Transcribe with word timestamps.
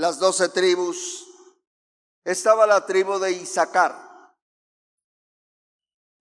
las 0.00 0.18
doce 0.18 0.48
tribus, 0.48 1.26
estaba 2.24 2.66
la 2.66 2.86
tribu 2.86 3.18
de 3.18 3.32
Isaacar. 3.32 3.94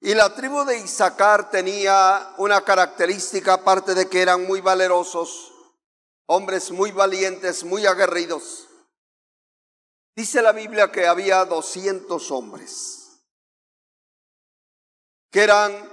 Y 0.02 0.14
la 0.14 0.36
tribu 0.36 0.66
de 0.66 0.80
Isaacar 0.80 1.50
tenía 1.50 2.34
una 2.38 2.62
característica, 2.62 3.54
aparte 3.54 3.96
de 3.96 4.10
que 4.10 4.22
eran 4.22 4.46
muy 4.46 4.60
valerosos, 4.60 5.54
hombres 6.28 6.72
muy 6.72 6.92
valientes, 6.92 7.64
muy 7.64 7.86
aguerridos. 7.86 8.68
Dice 10.14 10.42
la 10.42 10.52
Biblia 10.52 10.92
que 10.92 11.08
había 11.08 11.46
200 11.46 12.32
hombres 12.32 13.22
que 15.32 15.42
eran 15.42 15.90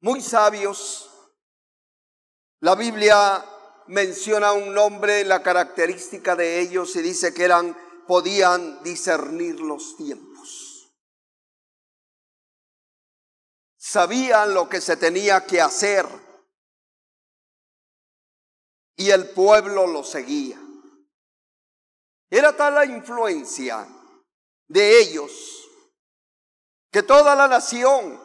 muy 0.00 0.22
sabios. 0.22 1.10
La 2.60 2.74
Biblia 2.74 3.44
menciona 3.88 4.52
un 4.52 4.74
nombre, 4.74 5.24
la 5.24 5.42
característica 5.42 6.36
de 6.36 6.60
ellos 6.60 6.94
y 6.96 7.02
dice 7.02 7.34
que 7.34 7.44
eran 7.44 7.76
podían 8.06 8.82
discernir 8.82 9.60
los 9.60 9.96
tiempos. 9.96 10.94
Sabían 13.76 14.54
lo 14.54 14.68
que 14.68 14.80
se 14.80 14.96
tenía 14.96 15.44
que 15.44 15.60
hacer 15.60 16.06
y 18.96 19.10
el 19.10 19.30
pueblo 19.30 19.86
lo 19.86 20.02
seguía. 20.02 20.60
Era 22.30 22.56
tal 22.56 22.74
la 22.74 22.84
influencia 22.84 23.86
de 24.66 25.00
ellos 25.00 25.68
que 26.90 27.02
toda 27.02 27.34
la 27.34 27.48
nación, 27.48 28.20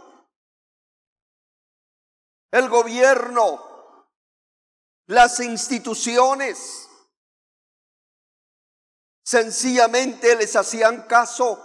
el 2.51 2.69
gobierno, 2.69 3.72
las 5.07 5.39
instituciones, 5.39 6.89
sencillamente 9.23 10.35
les 10.35 10.55
hacían 10.55 11.03
caso, 11.03 11.61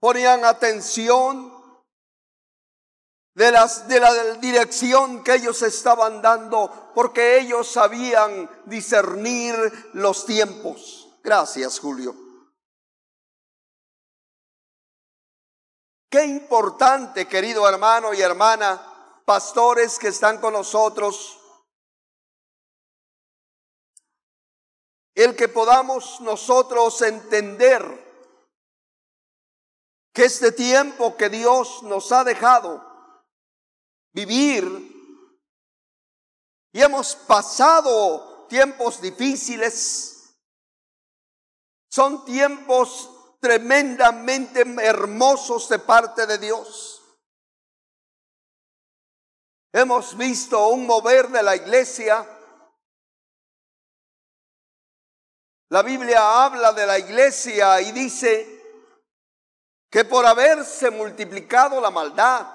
ponían 0.00 0.44
atención 0.44 1.56
de, 3.34 3.52
las, 3.52 3.86
de 3.86 4.00
la 4.00 4.12
dirección 4.34 5.22
que 5.22 5.34
ellos 5.34 5.62
estaban 5.62 6.20
dando, 6.20 6.92
porque 6.94 7.38
ellos 7.38 7.70
sabían 7.70 8.50
discernir 8.66 9.54
los 9.94 10.26
tiempos. 10.26 11.08
Gracias, 11.22 11.78
Julio. 11.78 12.14
Qué 16.10 16.24
importante, 16.24 17.28
querido 17.28 17.68
hermano 17.68 18.14
y 18.14 18.22
hermana, 18.22 19.22
pastores 19.26 19.98
que 19.98 20.08
están 20.08 20.38
con 20.38 20.54
nosotros, 20.54 21.37
el 25.18 25.34
que 25.34 25.48
podamos 25.48 26.20
nosotros 26.20 27.02
entender 27.02 27.82
que 30.14 30.26
este 30.26 30.52
tiempo 30.52 31.16
que 31.16 31.28
Dios 31.28 31.82
nos 31.82 32.12
ha 32.12 32.22
dejado 32.22 32.84
vivir 34.12 34.62
y 36.72 36.80
hemos 36.80 37.16
pasado 37.16 38.46
tiempos 38.48 39.00
difíciles, 39.00 40.36
son 41.90 42.24
tiempos 42.24 43.10
tremendamente 43.40 44.60
hermosos 44.80 45.68
de 45.68 45.80
parte 45.80 46.26
de 46.26 46.38
Dios. 46.38 47.02
Hemos 49.72 50.16
visto 50.16 50.68
un 50.68 50.86
mover 50.86 51.28
de 51.30 51.42
la 51.42 51.56
iglesia 51.56 52.37
La 55.70 55.82
Biblia 55.82 56.44
habla 56.44 56.72
de 56.72 56.86
la 56.86 56.98
iglesia 56.98 57.80
y 57.82 57.92
dice 57.92 58.58
que 59.90 60.04
por 60.06 60.24
haberse 60.24 60.90
multiplicado 60.90 61.80
la 61.80 61.90
maldad, 61.90 62.46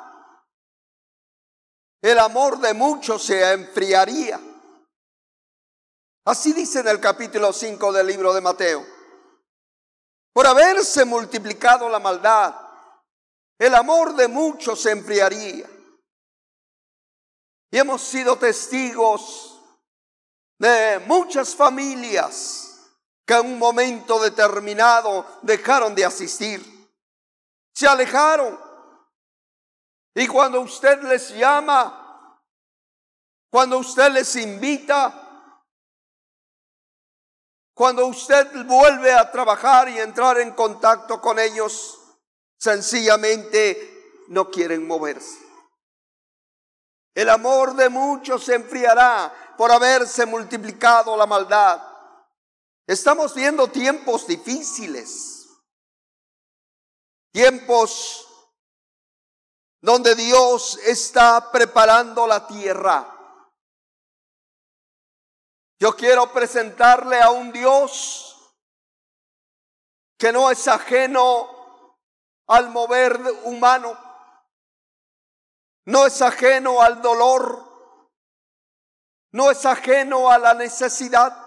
el 2.01 2.17
amor 2.17 2.57
de 2.59 2.73
muchos 2.73 3.23
se 3.23 3.53
enfriaría. 3.53 4.39
Así 6.25 6.53
dice 6.53 6.79
en 6.79 6.87
el 6.87 6.99
capítulo 6.99 7.53
5 7.53 7.91
del 7.91 8.07
libro 8.07 8.33
de 8.33 8.41
Mateo. 8.41 8.85
Por 10.33 10.47
haberse 10.47 11.05
multiplicado 11.05 11.87
la 11.89 11.99
maldad, 11.99 12.55
el 13.59 13.75
amor 13.75 14.15
de 14.15 14.27
muchos 14.27 14.81
se 14.81 14.91
enfriaría. 14.91 15.69
Y 17.71 17.77
hemos 17.77 18.01
sido 18.01 18.37
testigos 18.37 19.61
de 20.57 20.99
muchas 21.05 21.55
familias 21.55 22.72
que 23.25 23.33
en 23.33 23.45
un 23.45 23.59
momento 23.59 24.19
determinado 24.19 25.25
dejaron 25.41 25.95
de 25.95 26.05
asistir. 26.05 26.61
Se 27.73 27.87
alejaron. 27.87 28.59
Y 30.15 30.27
cuando 30.27 30.61
usted 30.61 31.01
les 31.03 31.29
llama, 31.29 32.39
cuando 33.49 33.79
usted 33.79 34.11
les 34.11 34.35
invita, 34.35 35.23
cuando 37.73 38.05
usted 38.05 38.65
vuelve 38.65 39.11
a 39.11 39.31
trabajar 39.31 39.89
y 39.89 39.99
entrar 39.99 40.39
en 40.39 40.51
contacto 40.51 41.19
con 41.19 41.39
ellos, 41.39 41.99
sencillamente 42.59 44.23
no 44.27 44.49
quieren 44.51 44.85
moverse. 44.87 45.39
El 47.15 47.29
amor 47.29 47.75
de 47.75 47.89
muchos 47.89 48.43
se 48.43 48.55
enfriará 48.55 49.53
por 49.57 49.71
haberse 49.71 50.25
multiplicado 50.25 51.15
la 51.15 51.25
maldad. 51.25 51.92
Estamos 52.85 53.33
viendo 53.33 53.69
tiempos 53.69 54.27
difíciles, 54.27 55.47
tiempos 57.31 58.27
donde 59.81 60.15
Dios 60.15 60.77
está 60.79 61.49
preparando 61.51 62.27
la 62.27 62.45
tierra. 62.45 63.09
Yo 65.79 65.95
quiero 65.95 66.31
presentarle 66.31 67.21
a 67.21 67.29
un 67.29 67.51
Dios 67.51 68.53
que 70.17 70.31
no 70.31 70.51
es 70.51 70.67
ajeno 70.67 71.97
al 72.47 72.69
mover 72.69 73.19
humano, 73.43 73.97
no 75.85 76.05
es 76.05 76.21
ajeno 76.21 76.81
al 76.81 77.01
dolor, 77.01 77.61
no 79.31 79.51
es 79.51 79.65
ajeno 79.65 80.29
a 80.29 80.37
la 80.37 80.53
necesidad. 80.53 81.42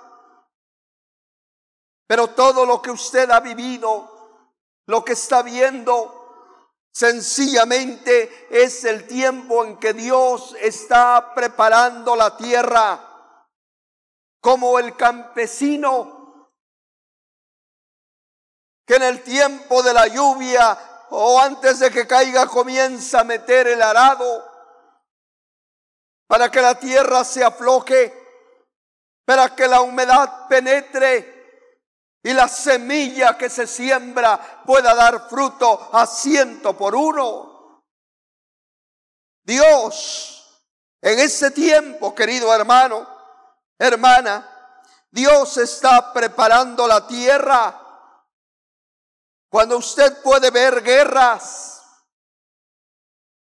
Pero 2.07 2.29
todo 2.29 2.65
lo 2.65 2.81
que 2.81 2.91
usted 2.91 3.31
ha 3.31 3.41
vivido, 3.41 4.45
lo 4.87 5.05
que 5.05 5.15
está 5.15 5.43
viendo, 5.43 6.27
sencillamente 6.93 8.47
es 8.51 8.85
el 8.85 9.07
tiempo 9.07 9.65
en 9.65 9.79
que 9.79 9.93
Dios 9.93 10.57
está 10.61 11.35
preparando 11.35 12.17
la 12.17 12.37
tierra 12.37 13.03
como 14.41 14.79
el 14.79 14.97
campesino 14.97 16.17
que 18.87 18.95
en 18.95 19.03
el 19.03 19.23
tiempo 19.23 19.83
de 19.83 19.93
la 19.93 20.07
lluvia 20.07 20.79
o 21.11 21.41
antes 21.41 21.81
de 21.81 21.91
que 21.91 22.07
caiga 22.07 22.47
comienza 22.47 23.21
a 23.21 23.25
meter 23.25 23.67
el 23.67 23.83
arado 23.83 24.45
para 26.29 26.51
que 26.51 26.63
la 26.63 26.79
tierra 26.79 27.25
se 27.25 27.45
afloje, 27.45 28.15
para 29.25 29.55
que 29.55 29.67
la 29.67 29.81
humedad 29.81 30.49
penetre 30.49 31.36
y 32.27 32.33
la 32.33 32.49
semilla 32.49 33.39
que 33.39 33.49
se 33.49 33.69
siembra 33.69 34.65
pueda 34.67 34.97
dar 34.97 35.29
fruto 35.29 35.91
a 35.93 36.05
ciento 36.09 36.77
por 36.77 36.97
uno. 36.97 37.85
Dios, 39.45 40.61
en 41.01 41.21
ese 41.21 41.53
tiempo, 41.53 42.17
querido 42.17 42.53
hermano, 42.53 43.07
hermana, 43.79 44.83
Dios 45.09 45.57
está 45.59 46.13
preparando 46.13 46.89
la 46.89 47.07
tierra. 47.07 47.81
Cuando 49.49 49.77
usted 49.79 50.21
puede 50.21 50.51
ver 50.51 50.83
guerras, 50.83 51.81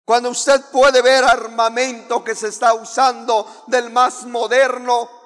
cuando 0.06 0.30
usted 0.30 0.63
puede 0.72 1.01
ver 1.01 1.24
armamento 1.24 2.24
que 2.24 2.36
se 2.36 2.50
está 2.50 2.75
usando 2.75 3.63
del 3.65 3.89
más 3.89 4.25
moderno, 4.25 5.19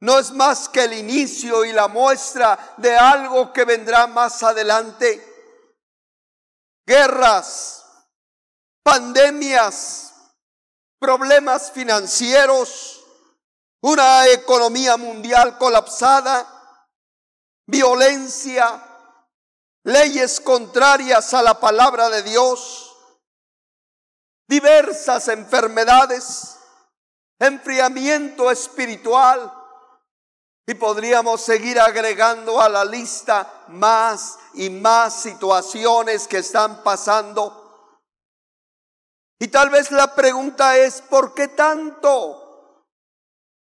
no 0.00 0.18
es 0.18 0.30
más 0.32 0.68
que 0.68 0.84
el 0.84 0.92
inicio 0.92 1.64
y 1.64 1.72
la 1.72 1.88
muestra 1.88 2.74
de 2.76 2.96
algo 2.96 3.52
que 3.52 3.64
vendrá 3.64 4.06
más 4.06 4.42
adelante. 4.42 5.22
Guerras, 6.86 7.84
pandemias, 8.82 10.14
problemas 10.98 11.72
financieros, 11.72 13.04
una 13.82 14.26
economía 14.28 14.96
mundial 14.96 15.58
colapsada, 15.58 16.46
violencia, 17.66 18.82
leyes 19.84 20.40
contrarias 20.40 21.32
a 21.34 21.42
la 21.42 21.58
palabra 21.58 22.08
de 22.10 22.22
Dios, 22.22 22.94
diversas 24.48 25.28
enfermedades, 25.28 26.58
enfriamiento 27.38 28.50
espiritual, 28.50 29.52
Y 30.68 30.74
podríamos 30.74 31.40
seguir 31.42 31.78
agregando 31.78 32.60
a 32.60 32.68
la 32.68 32.84
lista 32.84 33.64
más 33.68 34.38
y 34.54 34.68
más 34.68 35.22
situaciones 35.22 36.26
que 36.26 36.38
están 36.38 36.82
pasando. 36.82 37.62
Y 39.38 39.48
tal 39.48 39.70
vez 39.70 39.92
la 39.92 40.14
pregunta 40.14 40.76
es, 40.76 41.02
¿por 41.02 41.34
qué 41.34 41.48
tanto? 41.48 42.82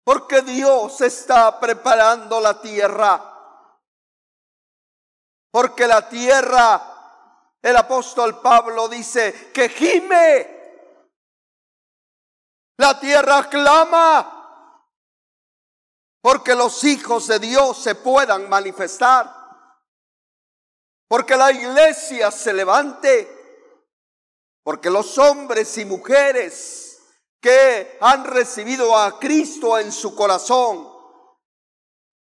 Porque 0.04 0.42
Dios 0.42 1.00
está 1.00 1.58
preparando 1.58 2.40
la 2.40 2.60
tierra. 2.60 3.30
Porque 5.50 5.86
la 5.88 6.08
tierra, 6.08 6.80
el 7.62 7.76
apóstol 7.76 8.40
Pablo 8.40 8.88
dice 8.88 9.50
que 9.52 9.68
gime. 9.68 10.54
La 12.76 13.00
tierra 13.00 13.48
clama 13.48 14.43
porque 16.24 16.54
los 16.54 16.82
hijos 16.84 17.26
de 17.26 17.38
Dios 17.38 17.76
se 17.76 17.96
puedan 17.96 18.48
manifestar, 18.48 19.30
porque 21.06 21.36
la 21.36 21.52
iglesia 21.52 22.30
se 22.30 22.54
levante, 22.54 23.28
porque 24.62 24.88
los 24.88 25.18
hombres 25.18 25.76
y 25.76 25.84
mujeres 25.84 26.98
que 27.42 27.98
han 28.00 28.24
recibido 28.24 28.96
a 28.96 29.18
Cristo 29.18 29.78
en 29.78 29.92
su 29.92 30.14
corazón, 30.14 30.90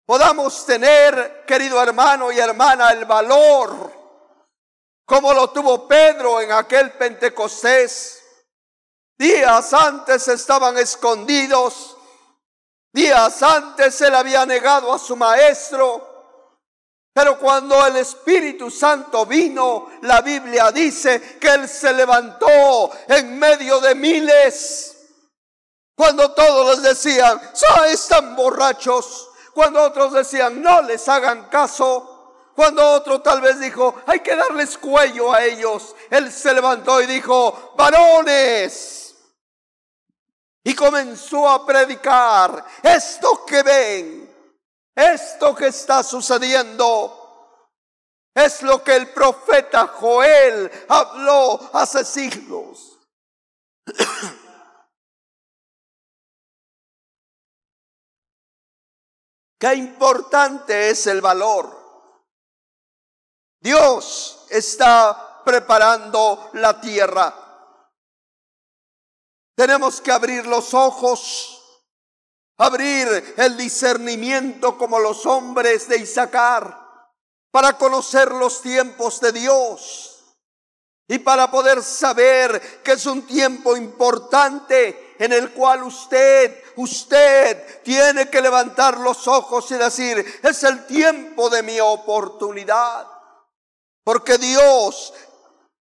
podamos 0.05 0.67
tener, 0.67 1.45
querido 1.47 1.81
hermano 1.81 2.33
y 2.33 2.41
hermana, 2.41 2.91
el 2.91 3.05
valor, 3.05 3.73
como 5.07 5.33
lo 5.33 5.51
tuvo 5.51 5.87
Pedro 5.87 6.41
en 6.41 6.51
aquel 6.51 6.91
Pentecostés. 6.95 8.21
Días 9.17 9.73
antes 9.73 10.27
estaban 10.27 10.77
escondidos 10.77 11.92
Días 12.93 13.43
antes 13.43 13.99
él 14.03 14.15
había 14.15 14.45
negado 14.45 14.93
a 14.93 14.99
su 14.99 15.17
maestro, 15.17 16.13
pero 17.15 17.39
cuando 17.39 17.87
el 17.87 17.97
Espíritu 17.97 18.71
Santo 18.71 19.25
vino, 19.25 19.91
la 20.03 20.21
Biblia 20.21 20.71
dice 20.71 21.39
que 21.39 21.49
él 21.49 21.69
se 21.69 21.93
levantó 21.93 22.91
en 23.09 23.39
medio 23.39 23.81
de 23.81 23.95
miles. 23.95 24.97
Cuando 25.95 26.33
todos 26.33 26.81
les 26.81 26.83
decían, 26.83 27.41
están 27.89 28.37
borrachos. 28.37 29.31
Cuando 29.55 29.83
otros 29.83 30.13
decían, 30.15 30.63
no 30.63 30.83
les 30.83 31.07
hagan 31.09 31.49
caso. 31.49 32.51
Cuando 32.55 32.87
otro 32.93 33.21
tal 33.21 33.41
vez 33.41 33.61
dijo, 33.61 33.95
hay 34.07 34.21
que 34.21 34.35
darles 34.35 34.77
cuello 34.79 35.33
a 35.33 35.45
ellos. 35.45 35.95
Él 36.11 36.33
se 36.33 36.53
levantó 36.53 37.01
y 37.01 37.07
dijo, 37.07 37.75
varones 37.77 39.12
y 40.65 40.75
comenzó 40.75 41.49
a 41.49 41.67
predicar 41.67 42.65
esto 42.83 43.45
que 43.45 43.63
ven, 43.63 44.29
esto 44.95 45.55
que 45.55 45.69
está 45.69 46.03
sucediendo. 46.03 47.19
Es 48.35 48.63
lo 48.63 48.83
que 48.83 48.97
el 48.97 49.13
profeta 49.13 49.89
Joel 49.89 50.71
habló 50.89 51.71
hace 51.75 52.05
siglos. 52.05 52.99
Qué 59.59 59.75
importante 59.75 60.91
es 60.91 61.07
el 61.07 61.21
valor. 61.21 61.83
Dios 63.61 64.47
está 64.51 65.43
preparando 65.45 66.51
la 66.55 66.81
tierra. 66.81 67.42
Tenemos 69.63 70.01
que 70.01 70.11
abrir 70.11 70.45
los 70.45 70.75
ojos, 70.75 71.63
abrir 72.59 73.35
el 73.37 73.57
discernimiento 73.57 74.77
como 74.77 74.99
los 74.99 75.25
hombres 75.25 75.87
de 75.87 75.99
Isaacar 75.99 76.77
para 77.53 77.79
conocer 77.79 78.33
los 78.33 78.61
tiempos 78.61 79.21
de 79.21 79.31
Dios 79.31 80.35
y 81.07 81.21
para 81.21 81.49
poder 81.49 81.81
saber 81.81 82.83
que 82.83 82.95
es 82.95 83.07
un 83.07 83.25
tiempo 83.25 83.77
importante 83.77 85.15
en 85.21 85.33
el 85.33 85.53
cual 85.53 85.85
usted, 85.85 86.61
usted 86.75 87.83
tiene 87.85 88.29
que 88.29 88.43
levantar 88.43 88.99
los 88.99 89.29
ojos 89.29 89.71
y 89.71 89.75
decir, 89.75 90.41
es 90.43 90.65
el 90.65 90.87
tiempo 90.87 91.49
de 91.49 91.63
mi 91.63 91.79
oportunidad. 91.79 93.07
Porque 94.03 94.39
Dios 94.39 95.15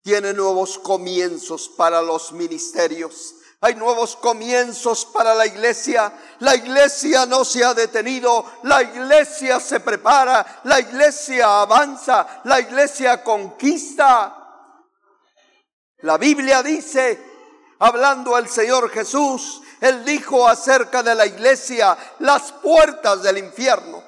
tiene 0.03 0.33
nuevos 0.33 0.77
comienzos 0.77 1.67
para 1.67 2.03
los 2.03 2.31
ministerios. 2.31 3.33
Hay 3.65 3.73
nuevos 3.73 4.15
comienzos 4.17 5.07
para 5.07 5.33
la 5.33 5.47
iglesia. 5.47 6.13
La 6.37 6.55
iglesia 6.55 7.25
no 7.25 7.43
se 7.43 7.65
ha 7.65 7.73
detenido. 7.73 8.45
La 8.61 8.83
iglesia 8.83 9.59
se 9.59 9.79
prepara. 9.79 10.61
La 10.65 10.79
iglesia 10.79 11.61
avanza. 11.61 12.41
La 12.43 12.59
iglesia 12.59 13.23
conquista. 13.23 14.69
La 16.01 16.15
Biblia 16.19 16.61
dice, 16.61 17.19
hablando 17.79 18.37
el 18.37 18.47
Señor 18.47 18.91
Jesús, 18.91 19.63
Él 19.81 20.05
dijo 20.05 20.47
acerca 20.47 21.01
de 21.01 21.15
la 21.15 21.25
iglesia, 21.25 21.97
las 22.19 22.51
puertas 22.51 23.23
del 23.23 23.39
infierno. 23.39 24.03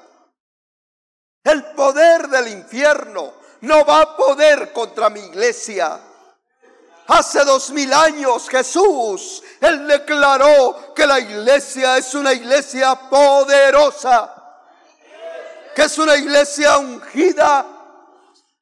El 1.44 1.66
poder 1.74 2.28
del 2.28 2.50
infierno 2.50 3.34
no 3.62 3.84
va 3.88 4.02
a 4.02 4.16
poder 4.18 4.72
contra 4.72 5.10
mi 5.10 5.22
iglesia. 5.22 6.00
Hace 7.08 7.46
dos 7.46 7.72
mil 7.72 7.94
años 7.94 8.50
Jesús, 8.50 9.42
Él 9.62 9.88
declaró 9.88 10.94
que 10.94 11.08
la 11.08 11.20
iglesia 11.20 11.98
es 11.98 12.14
una 12.14 12.34
iglesia 12.34 12.96
poderosa, 13.10 14.34
que 15.74 15.84
es 15.84 15.98
una 15.98 16.18
iglesia 16.18 16.78
ungida, 16.78 17.66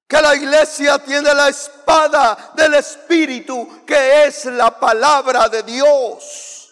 que 0.07 0.21
la 0.21 0.35
iglesia 0.35 0.99
tiene 0.99 1.33
la 1.33 1.49
espada 1.49 2.51
del 2.53 2.75
Espíritu, 2.75 3.83
que 3.83 4.25
es 4.25 4.45
la 4.45 4.79
palabra 4.79 5.49
de 5.49 5.63
Dios. 5.63 6.71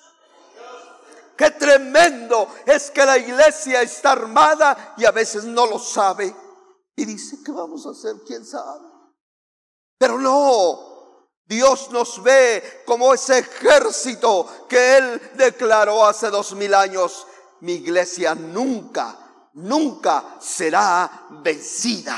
Qué 1.35 1.49
tremendo 1.51 2.47
es 2.67 2.91
que 2.91 3.03
la 3.03 3.17
iglesia 3.17 3.81
está 3.81 4.11
armada 4.11 4.93
y 4.97 5.05
a 5.05 5.11
veces 5.11 5.43
no 5.45 5.65
lo 5.65 5.79
sabe. 5.79 6.35
Y 6.95 7.05
dice, 7.05 7.37
¿qué 7.43 7.51
vamos 7.51 7.87
a 7.87 7.89
hacer? 7.89 8.17
¿Quién 8.27 8.45
sabe? 8.45 8.87
Pero 9.97 10.19
no, 10.19 10.92
Dios 11.45 11.91
nos 11.91 12.23
ve 12.23 12.83
como 12.85 13.13
ese 13.13 13.39
ejército 13.39 14.67
que 14.69 14.97
Él 14.97 15.31
declaró 15.35 16.05
hace 16.05 16.29
dos 16.29 16.53
mil 16.53 16.73
años. 16.73 17.27
Mi 17.61 17.73
iglesia 17.73 18.35
nunca, 18.35 19.17
nunca 19.53 20.37
será 20.39 21.27
vencida. 21.29 22.17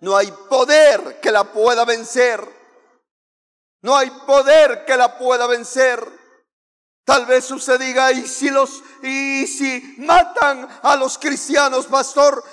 No 0.00 0.16
hay 0.16 0.30
poder 0.48 1.20
que 1.20 1.32
la 1.32 1.44
pueda 1.52 1.84
vencer. 1.84 2.46
No 3.82 3.96
hay 3.96 4.10
poder 4.10 4.84
que 4.84 4.96
la 4.96 5.18
pueda 5.18 5.46
vencer. 5.46 6.06
Tal 7.04 7.24
vez 7.26 7.50
usted 7.50 7.80
diga, 7.80 8.12
y 8.12 8.26
si 8.26 8.50
los, 8.50 8.82
y 9.02 9.46
si 9.46 9.96
matan 9.98 10.68
a 10.82 10.94
los 10.96 11.16
cristianos, 11.16 11.86
pastor, 11.86 12.44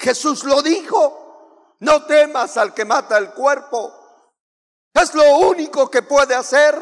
Jesús 0.00 0.42
lo 0.44 0.62
dijo. 0.62 1.27
No 1.80 2.04
temas 2.04 2.56
al 2.56 2.74
que 2.74 2.84
mata 2.84 3.18
el 3.18 3.30
cuerpo. 3.30 3.94
Es 4.92 5.14
lo 5.14 5.38
único 5.38 5.90
que 5.90 6.02
puede 6.02 6.34
hacer. 6.34 6.76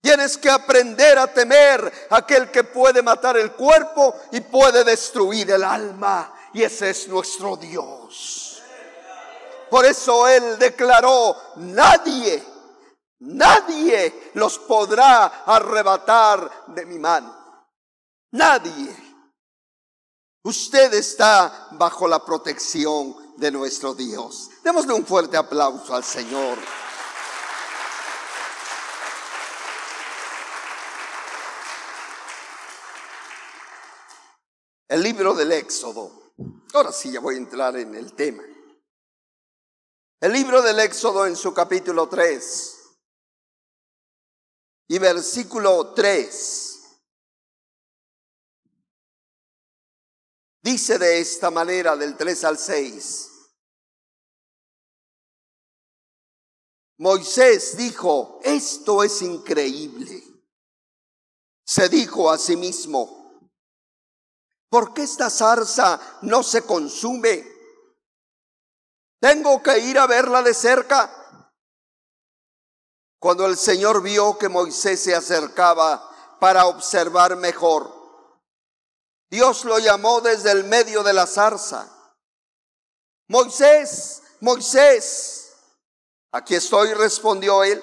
Tienes 0.00 0.36
que 0.36 0.50
aprender 0.50 1.18
a 1.18 1.32
temer 1.32 2.08
a 2.10 2.16
aquel 2.16 2.50
que 2.50 2.64
puede 2.64 3.02
matar 3.02 3.36
el 3.36 3.52
cuerpo 3.52 4.14
y 4.32 4.40
puede 4.40 4.84
destruir 4.84 5.50
el 5.50 5.62
alma. 5.62 6.32
Y 6.52 6.62
ese 6.62 6.90
es 6.90 7.08
nuestro 7.08 7.56
Dios. 7.56 8.62
Por 9.70 9.86
eso 9.86 10.28
Él 10.28 10.58
declaró, 10.58 11.36
nadie, 11.56 12.44
nadie 13.20 14.30
los 14.34 14.58
podrá 14.58 15.44
arrebatar 15.46 16.66
de 16.66 16.84
mi 16.84 16.98
mano. 16.98 17.34
Nadie. 18.32 18.94
Usted 20.44 20.92
está 20.94 21.68
bajo 21.72 22.08
la 22.08 22.24
protección 22.24 23.21
de 23.42 23.50
nuestro 23.50 23.92
Dios. 23.92 24.50
Démosle 24.62 24.92
un 24.92 25.04
fuerte 25.04 25.36
aplauso 25.36 25.92
al 25.96 26.04
Señor. 26.04 26.56
El 34.86 35.02
libro 35.02 35.34
del 35.34 35.50
Éxodo. 35.50 36.32
Ahora 36.72 36.92
sí, 36.92 37.10
ya 37.10 37.18
voy 37.18 37.34
a 37.34 37.38
entrar 37.38 37.76
en 37.76 37.96
el 37.96 38.12
tema. 38.12 38.44
El 40.20 40.32
libro 40.32 40.62
del 40.62 40.78
Éxodo 40.78 41.26
en 41.26 41.34
su 41.34 41.52
capítulo 41.52 42.08
3 42.08 42.78
y 44.86 44.98
versículo 45.00 45.92
3. 45.94 46.68
Dice 50.62 50.96
de 51.00 51.18
esta 51.18 51.50
manera 51.50 51.96
del 51.96 52.16
3 52.16 52.44
al 52.44 52.56
6. 52.56 53.31
Moisés 57.02 57.76
dijo, 57.76 58.38
esto 58.44 59.02
es 59.02 59.22
increíble. 59.22 60.22
Se 61.66 61.88
dijo 61.88 62.30
a 62.30 62.38
sí 62.38 62.56
mismo, 62.56 63.50
¿Por 64.70 64.94
qué 64.94 65.02
esta 65.02 65.28
zarza 65.28 66.00
no 66.22 66.44
se 66.44 66.62
consume? 66.62 67.44
Tengo 69.20 69.60
que 69.64 69.80
ir 69.80 69.98
a 69.98 70.06
verla 70.06 70.42
de 70.42 70.54
cerca. 70.54 71.10
Cuando 73.18 73.46
el 73.46 73.56
Señor 73.56 74.00
vio 74.00 74.38
que 74.38 74.48
Moisés 74.48 75.02
se 75.02 75.12
acercaba 75.12 76.38
para 76.38 76.66
observar 76.66 77.34
mejor, 77.34 77.92
Dios 79.28 79.64
lo 79.64 79.80
llamó 79.80 80.20
desde 80.20 80.52
el 80.52 80.62
medio 80.62 81.02
de 81.02 81.14
la 81.14 81.26
zarza. 81.26 81.90
Moisés, 83.26 84.22
Moisés, 84.40 85.41
aquí 86.32 86.54
estoy, 86.54 86.92
respondió 86.94 87.62
él. 87.62 87.82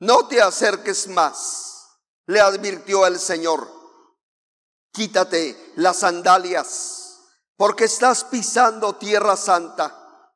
No 0.00 0.26
te 0.26 0.42
acerques 0.42 1.08
más, 1.08 1.88
le 2.26 2.40
advirtió 2.40 3.06
el 3.06 3.18
Señor. 3.18 3.70
Quítate 4.92 5.72
las 5.76 6.00
sandalias, 6.00 7.20
porque 7.56 7.84
estás 7.84 8.24
pisando 8.24 8.96
tierra 8.96 9.36
santa. 9.36 10.30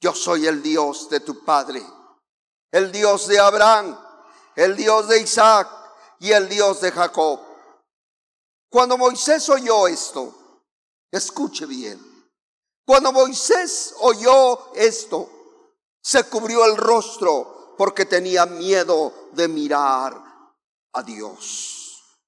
Yo 0.00 0.14
soy 0.14 0.46
el 0.46 0.62
Dios 0.62 1.08
de 1.10 1.20
tu 1.20 1.44
Padre, 1.44 1.80
el 2.72 2.90
Dios 2.90 3.28
de 3.28 3.38
Abraham, 3.38 3.96
el 4.56 4.74
Dios 4.74 5.06
de 5.06 5.20
Isaac 5.20 5.68
y 6.18 6.32
el 6.32 6.48
Dios 6.48 6.80
de 6.80 6.90
Jacob. 6.90 7.40
Cuando 8.68 8.98
Moisés 8.98 9.48
oyó 9.48 9.86
esto, 9.86 10.64
escuche 11.10 11.66
bien, 11.66 12.00
cuando 12.84 13.12
Moisés 13.12 13.94
oyó 14.00 14.72
esto, 14.74 15.41
se 16.02 16.28
cubrió 16.28 16.64
el 16.64 16.76
rostro 16.76 17.74
porque 17.78 18.04
tenía 18.04 18.46
miedo 18.46 19.30
de 19.32 19.48
mirar 19.48 20.14
a 20.92 21.02
Dios. 21.02 22.18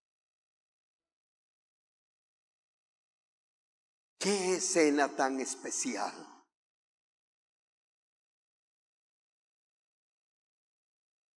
Qué 4.18 4.54
escena 4.54 5.14
tan 5.14 5.40
especial. 5.40 6.12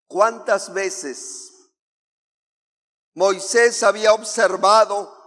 ¿Cuántas 0.08 0.74
veces 0.74 1.54
Moisés 3.14 3.82
había 3.84 4.14
observado 4.14 5.18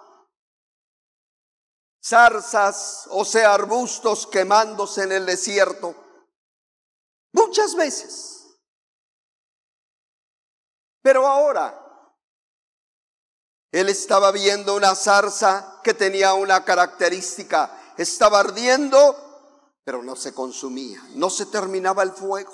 zarzas, 2.02 3.06
o 3.10 3.24
sea, 3.24 3.52
arbustos 3.54 4.26
quemándose 4.26 5.02
en 5.02 5.12
el 5.12 5.26
desierto. 5.26 5.94
Muchas 7.32 7.74
veces. 7.74 8.58
Pero 11.02 11.26
ahora, 11.26 11.80
él 13.72 13.88
estaba 13.88 14.32
viendo 14.32 14.74
una 14.74 14.94
zarza 14.94 15.80
que 15.82 15.94
tenía 15.94 16.34
una 16.34 16.64
característica. 16.64 17.70
Estaba 17.96 18.40
ardiendo, 18.40 19.78
pero 19.84 20.02
no 20.02 20.16
se 20.16 20.34
consumía, 20.34 21.00
no 21.14 21.30
se 21.30 21.46
terminaba 21.46 22.02
el 22.02 22.12
fuego. 22.12 22.52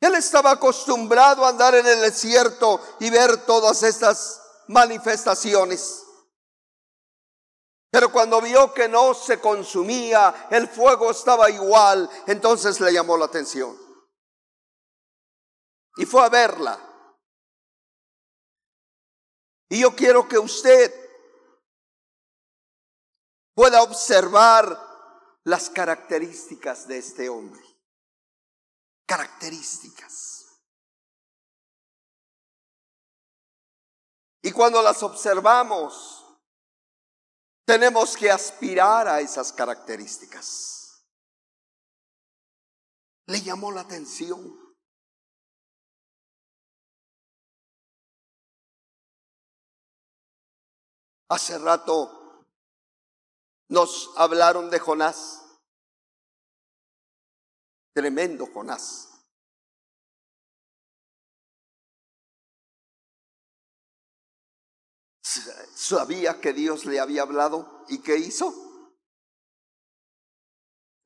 Él 0.00 0.14
estaba 0.14 0.52
acostumbrado 0.52 1.44
a 1.44 1.48
andar 1.48 1.74
en 1.74 1.86
el 1.86 2.00
desierto 2.02 2.80
y 3.00 3.10
ver 3.10 3.46
todas 3.46 3.82
estas 3.82 4.40
manifestaciones. 4.68 6.03
Pero 7.94 8.10
cuando 8.10 8.40
vio 8.40 8.74
que 8.74 8.88
no 8.88 9.14
se 9.14 9.38
consumía, 9.38 10.48
el 10.50 10.66
fuego 10.66 11.12
estaba 11.12 11.48
igual, 11.48 12.10
entonces 12.26 12.80
le 12.80 12.92
llamó 12.92 13.16
la 13.16 13.26
atención. 13.26 13.78
Y 15.98 16.04
fue 16.04 16.24
a 16.24 16.28
verla. 16.28 16.76
Y 19.68 19.82
yo 19.82 19.94
quiero 19.94 20.26
que 20.26 20.40
usted 20.40 20.92
pueda 23.54 23.80
observar 23.84 24.76
las 25.44 25.70
características 25.70 26.88
de 26.88 26.98
este 26.98 27.28
hombre 27.28 27.62
características. 29.06 30.60
Y 34.42 34.50
cuando 34.50 34.82
las 34.82 35.00
observamos, 35.04 36.23
tenemos 37.64 38.16
que 38.16 38.30
aspirar 38.30 39.08
a 39.08 39.20
esas 39.20 39.52
características. 39.52 41.04
Le 43.26 43.40
llamó 43.40 43.72
la 43.72 43.80
atención. 43.80 44.60
Hace 51.30 51.58
rato 51.58 52.44
nos 53.70 54.12
hablaron 54.16 54.68
de 54.68 54.78
Jonás. 54.78 55.40
Tremendo 57.94 58.46
Jonás. 58.52 59.13
Sabía 65.74 66.40
que 66.40 66.52
Dios 66.52 66.84
le 66.84 67.00
había 67.00 67.22
hablado 67.22 67.84
y 67.88 67.98
¿qué 67.98 68.16
hizo? 68.16 68.54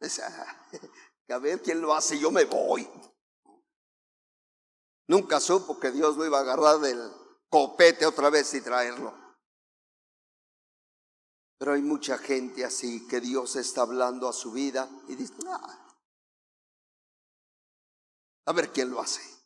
A 1.31 1.39
ver 1.39 1.63
quién 1.63 1.81
lo 1.81 1.95
hace, 1.95 2.19
yo 2.19 2.31
me 2.31 2.45
voy. 2.45 2.89
Nunca 5.09 5.41
supo 5.41 5.79
que 5.79 5.91
Dios 5.91 6.17
lo 6.17 6.27
iba 6.27 6.39
a 6.39 6.43
agarrar 6.43 6.79
del 6.79 7.11
copete 7.51 8.07
otra 8.07 8.31
vez 8.31 8.53
y 8.55 8.61
traerlo. 8.61 9.15
Pero 11.59 11.73
hay 11.73 11.83
mucha 11.83 12.19
gente 12.19 12.65
así 12.65 13.07
que 13.09 13.21
Dios 13.21 13.57
está 13.57 13.83
hablando 13.83 14.29
a 14.29 14.33
su 14.33 14.53
vida 14.53 14.89
y 15.09 15.17
dice, 15.17 15.35
ah, 15.49 15.97
a 18.47 18.53
ver 18.53 18.71
quién 18.71 18.91
lo 18.91 19.01
hace. 19.01 19.38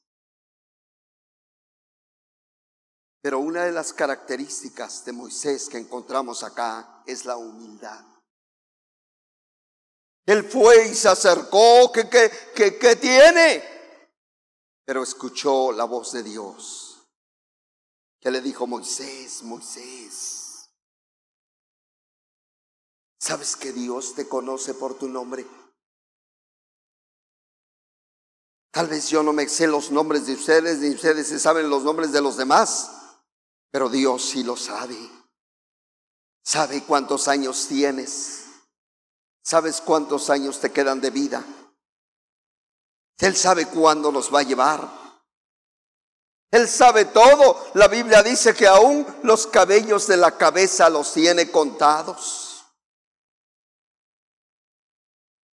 Pero 3.22 3.38
una 3.38 3.64
de 3.64 3.72
las 3.72 3.92
características 3.92 5.04
de 5.04 5.12
Moisés 5.12 5.68
que 5.68 5.78
encontramos 5.78 6.42
acá 6.42 7.04
es 7.06 7.24
la 7.24 7.36
humildad. 7.36 8.04
Él 10.26 10.44
fue 10.44 10.88
y 10.88 10.94
se 10.94 11.08
acercó, 11.08 11.92
¿qué, 11.92 12.08
qué, 12.08 12.78
qué, 12.78 12.96
tiene? 12.96 13.62
Pero 14.84 15.04
escuchó 15.04 15.70
la 15.70 15.84
voz 15.84 16.12
de 16.12 16.24
Dios, 16.24 17.08
que 18.20 18.30
le 18.30 18.40
dijo, 18.40 18.66
Moisés, 18.66 19.44
Moisés, 19.44 20.70
¿sabes 23.20 23.56
que 23.56 23.72
Dios 23.72 24.14
te 24.14 24.28
conoce 24.28 24.74
por 24.74 24.98
tu 24.98 25.08
nombre? 25.08 25.46
Tal 28.72 28.88
vez 28.88 29.08
yo 29.08 29.22
no 29.22 29.32
me 29.32 29.48
sé 29.48 29.66
los 29.66 29.90
nombres 29.90 30.26
de 30.26 30.32
ustedes, 30.32 30.78
ni 30.78 30.90
ustedes 30.90 31.28
se 31.28 31.38
saben 31.38 31.68
los 31.68 31.82
nombres 31.84 32.10
de 32.10 32.22
los 32.22 32.36
demás, 32.36 33.01
pero 33.72 33.88
Dios 33.88 34.22
sí 34.22 34.44
lo 34.44 34.54
sabe. 34.54 34.96
Sabe 36.44 36.84
cuántos 36.84 37.26
años 37.26 37.66
tienes. 37.66 38.44
Sabes 39.42 39.80
cuántos 39.80 40.28
años 40.28 40.60
te 40.60 40.70
quedan 40.70 41.00
de 41.00 41.10
vida. 41.10 41.42
Él 43.18 43.34
sabe 43.34 43.66
cuándo 43.66 44.12
los 44.12 44.32
va 44.32 44.40
a 44.40 44.44
llevar. 44.44 44.88
Él 46.50 46.68
sabe 46.68 47.06
todo. 47.06 47.70
La 47.74 47.88
Biblia 47.88 48.22
dice 48.22 48.54
que 48.54 48.66
aún 48.66 49.06
los 49.22 49.46
cabellos 49.46 50.06
de 50.06 50.18
la 50.18 50.36
cabeza 50.36 50.90
los 50.90 51.14
tiene 51.14 51.50
contados. 51.50 52.66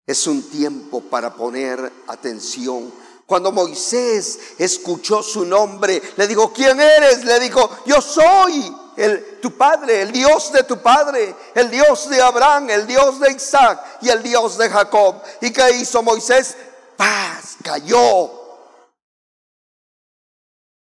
Es 0.05 0.27
un 0.27 0.43
tiempo 0.43 1.03
para 1.03 1.35
poner 1.35 1.93
atención 2.09 2.93
cuando 3.29 3.53
Moisés 3.53 4.39
escuchó 4.57 5.23
su 5.23 5.45
nombre, 5.45 6.01
le 6.17 6.27
dijo, 6.27 6.51
¿quién 6.51 6.81
eres? 6.81 7.23
Le 7.27 7.39
dijo, 7.41 7.69
yo 7.85 8.01
soy 8.01 8.75
el, 8.97 9.39
tu 9.39 9.55
padre, 9.55 10.01
el 10.01 10.13
Dios 10.13 10.51
de 10.51 10.63
tu 10.63 10.81
padre, 10.81 11.37
el 11.55 11.71
Dios 11.71 12.09
de 12.09 12.23
Abraham, 12.23 12.71
el 12.71 12.87
Dios 12.87 13.21
de 13.21 13.33
Isaac 13.33 13.99
y 14.01 14.09
el 14.09 14.23
Dios 14.23 14.57
de 14.57 14.71
Jacob. 14.71 15.23
¿Y 15.43 15.53
qué 15.53 15.73
hizo 15.73 16.03
Moisés? 16.03 16.57
Paz, 16.97 17.59
cayó. 17.63 18.31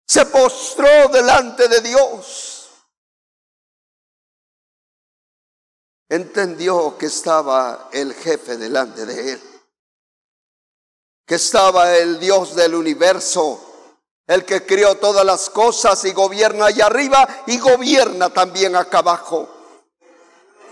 Se 0.07 0.25
postró 0.27 1.09
delante 1.09 1.67
de 1.67 1.81
Dios. 1.81 2.69
Entendió 6.09 6.97
que 6.97 7.07
estaba 7.07 7.89
el 7.91 8.15
jefe 8.15 8.57
delante 8.57 9.05
de 9.05 9.33
él 9.33 9.56
que 11.27 11.35
estaba 11.35 11.97
el 11.97 12.19
Dios 12.19 12.55
del 12.55 12.75
universo, 12.75 13.61
el 14.27 14.45
que 14.45 14.65
crió 14.65 14.97
todas 14.97 15.25
las 15.25 15.51
cosas 15.51 16.05
y 16.05 16.13
gobierna 16.13 16.67
allá 16.67 16.87
arriba 16.87 17.29
y 17.47 17.59
gobierna 17.59 18.31
también 18.31 18.77
acá 18.77 18.99
abajo. 18.99 19.49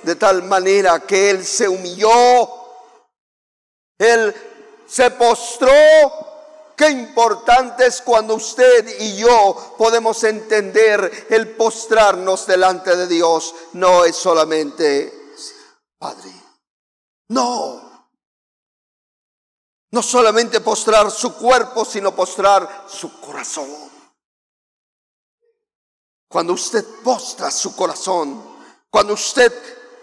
De 0.03 0.17
tal 0.17 0.43
manera 0.45 1.01
que 1.01 1.31
Él 1.31 1.45
se 1.45 1.69
humilló, 1.69 2.11
Él 3.99 4.35
se 4.87 5.11
postró 5.11 5.71
Qué 6.77 6.91
importante 6.91 7.87
es 7.87 8.03
cuando 8.03 8.35
usted 8.35 9.01
y 9.01 9.17
yo 9.17 9.75
podemos 9.79 10.25
entender 10.25 11.27
el 11.31 11.55
postrarnos 11.55 12.47
delante 12.47 12.97
de 12.97 13.07
Dios. 13.07 13.55
No 13.75 14.05
es 14.05 14.17
solamente, 14.17 15.13
Padre, 15.99 16.33
no. 17.29 17.84
No 19.95 20.03
solamente 20.03 20.61
postrar 20.61 21.09
su 21.09 21.35
cuerpo, 21.35 21.85
sino 21.85 22.17
postrar 22.17 22.87
su 22.89 23.21
corazón. 23.21 23.69
Cuando 26.29 26.53
usted 26.53 26.85
postra 27.05 27.49
su 27.49 27.77
corazón, 27.77 28.43
cuando 28.91 29.13
usted 29.13 29.53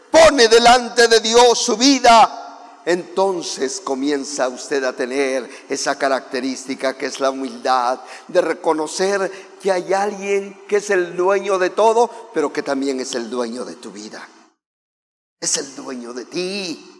pone 0.09 0.47
delante 0.47 1.09
de 1.09 1.19
Dios 1.19 1.59
su 1.59 1.75
vida, 1.75 2.79
entonces 2.85 3.81
comienza 3.81 4.47
usted 4.47 4.81
a 4.85 4.93
tener 4.93 5.49
esa 5.67 5.97
característica 5.97 6.97
que 6.97 7.07
es 7.07 7.19
la 7.19 7.29
humildad, 7.29 7.99
de 8.29 8.39
reconocer 8.39 9.29
que 9.61 9.73
hay 9.73 9.91
alguien 9.91 10.57
que 10.69 10.77
es 10.77 10.89
el 10.89 11.17
dueño 11.17 11.59
de 11.59 11.71
todo, 11.71 12.29
pero 12.33 12.53
que 12.53 12.63
también 12.63 13.01
es 13.01 13.13
el 13.13 13.29
dueño 13.29 13.65
de 13.65 13.75
tu 13.75 13.91
vida. 13.91 14.25
Es 15.41 15.57
el 15.57 15.75
dueño 15.75 16.13
de 16.13 16.23
ti. 16.23 16.90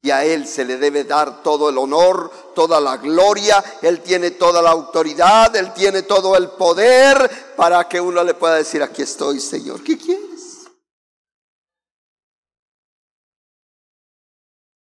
Y 0.00 0.10
a 0.10 0.24
Él 0.24 0.46
se 0.46 0.64
le 0.64 0.76
debe 0.76 1.04
dar 1.04 1.42
todo 1.42 1.70
el 1.70 1.78
honor, 1.78 2.30
toda 2.54 2.80
la 2.80 2.98
gloria, 2.98 3.62
Él 3.82 4.00
tiene 4.00 4.30
toda 4.30 4.62
la 4.62 4.70
autoridad, 4.70 5.54
Él 5.56 5.72
tiene 5.74 6.02
todo 6.02 6.36
el 6.36 6.50
poder 6.50 7.54
para 7.56 7.88
que 7.88 8.00
uno 8.00 8.22
le 8.22 8.34
pueda 8.34 8.54
decir, 8.54 8.82
aquí 8.82 9.02
estoy, 9.02 9.40
Señor, 9.40 9.82
¿qué 9.82 9.98
quieres? 9.98 10.38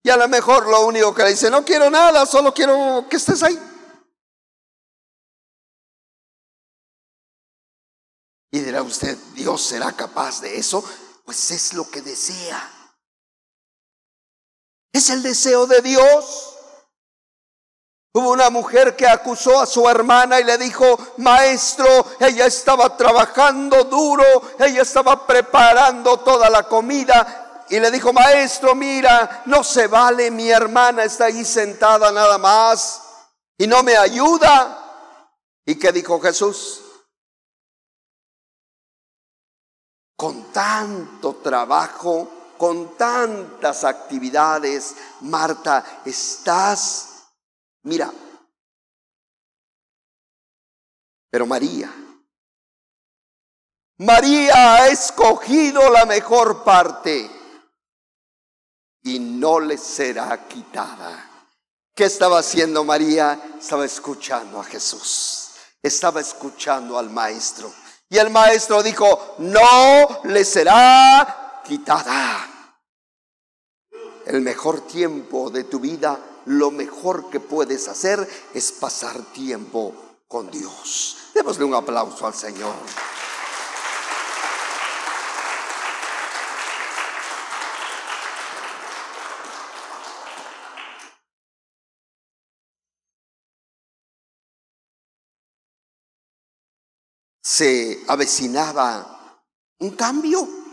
Y 0.04 0.10
a 0.10 0.18
lo 0.18 0.28
mejor 0.28 0.68
lo 0.68 0.86
único 0.86 1.14
que 1.14 1.24
le 1.24 1.32
dice, 1.32 1.50
no 1.50 1.66
quiero 1.66 1.90
nada, 1.90 2.26
solo 2.26 2.54
quiero 2.54 3.06
que 3.10 3.18
estés 3.18 3.44
ahí. 3.44 3.60
Y 8.52 8.60
dirá 8.60 8.82
usted, 8.82 9.18
¿Dios 9.34 9.62
será 9.62 9.92
capaz 9.92 10.42
de 10.42 10.58
eso? 10.58 10.84
Pues 11.26 11.52
es 11.52 11.74
lo 11.74 11.90
que 11.90 12.02
desea. 12.02 12.77
Es 14.98 15.12
el 15.12 15.22
deseo 15.22 15.68
de 15.68 15.80
Dios. 15.82 16.56
Hubo 18.16 18.32
una 18.32 18.50
mujer 18.50 18.96
que 18.96 19.08
acusó 19.08 19.60
a 19.60 19.68
su 19.68 19.88
hermana 19.88 20.39
y 20.39 20.44
le 20.44 20.58
dijo, 20.58 20.98
maestro, 21.18 21.86
ella 22.20 22.48
estaba 22.48 22.98
trabajando 22.98 23.84
duro, 23.84 24.24
ella 24.58 24.82
estaba 24.82 25.27
preparando 25.27 26.18
toda 26.22 26.50
la 26.50 26.63
comida 26.63 27.63
y 27.70 27.80
le 27.80 27.92
dijo, 27.92 28.12
maestro, 28.12 28.74
mira, 28.74 29.44
no 29.46 29.63
se 29.63 29.86
vale, 29.86 30.32
mi 30.32 30.50
hermana 30.50 31.04
está 31.04 31.25
ahí 31.25 31.46
sentada 31.46 32.12
nada 32.12 32.39
más 32.39 33.04
y 33.56 33.68
no 33.68 33.84
me 33.84 33.96
ayuda. 33.96 35.22
¿Y 35.63 35.75
qué 35.77 35.92
dijo 35.92 36.20
Jesús? 36.20 36.82
Con 40.16 40.51
tanto 40.51 41.36
trabajo, 41.36 42.37
con 42.58 42.98
tantas 42.98 43.84
actividades, 43.84 44.96
Marta, 45.22 46.02
estás, 46.06 47.28
mira, 47.84 48.12
pero 51.30 51.46
María, 51.46 51.94
María 54.00 54.76
ha 54.76 54.88
escogido 54.90 55.90
la 55.90 56.06
mejor 56.06 56.64
parte 56.64 57.32
y 59.04 59.20
no 59.20 59.60
le 59.60 59.78
será 59.78 60.48
quitada. 60.48 61.28
¿Qué 61.96 62.06
estaba 62.06 62.40
haciendo 62.40 62.84
María? 62.84 63.56
Estaba 63.60 63.86
escuchando 63.86 64.60
a 64.60 64.64
Jesús. 64.64 65.50
Estaba 65.82 66.22
escuchando 66.22 67.00
al 67.00 67.10
maestro. 67.10 67.74
Y 68.10 68.18
el 68.18 68.30
maestro 68.30 68.84
dijo, 68.84 69.36
no 69.40 70.22
le 70.26 70.46
será 70.46 71.47
quitada. 71.68 72.74
El 74.26 74.41
mejor 74.41 74.82
tiempo 74.82 75.50
de 75.50 75.63
tu 75.63 75.80
vida, 75.80 76.20
lo 76.46 76.72
mejor 76.72 77.30
que 77.30 77.39
puedes 77.39 77.88
hacer 77.88 78.28
es 78.54 78.72
pasar 78.72 79.22
tiempo 79.34 79.94
con 80.28 80.50
Dios. 80.50 81.18
Démosle 81.34 81.65
un 81.65 81.76
aplauso 81.76 82.26
al 82.26 82.34
Señor. 82.34 82.74
se 97.58 98.04
avecinaba 98.08 99.41
un 99.80 99.89
cambio. 99.96 100.66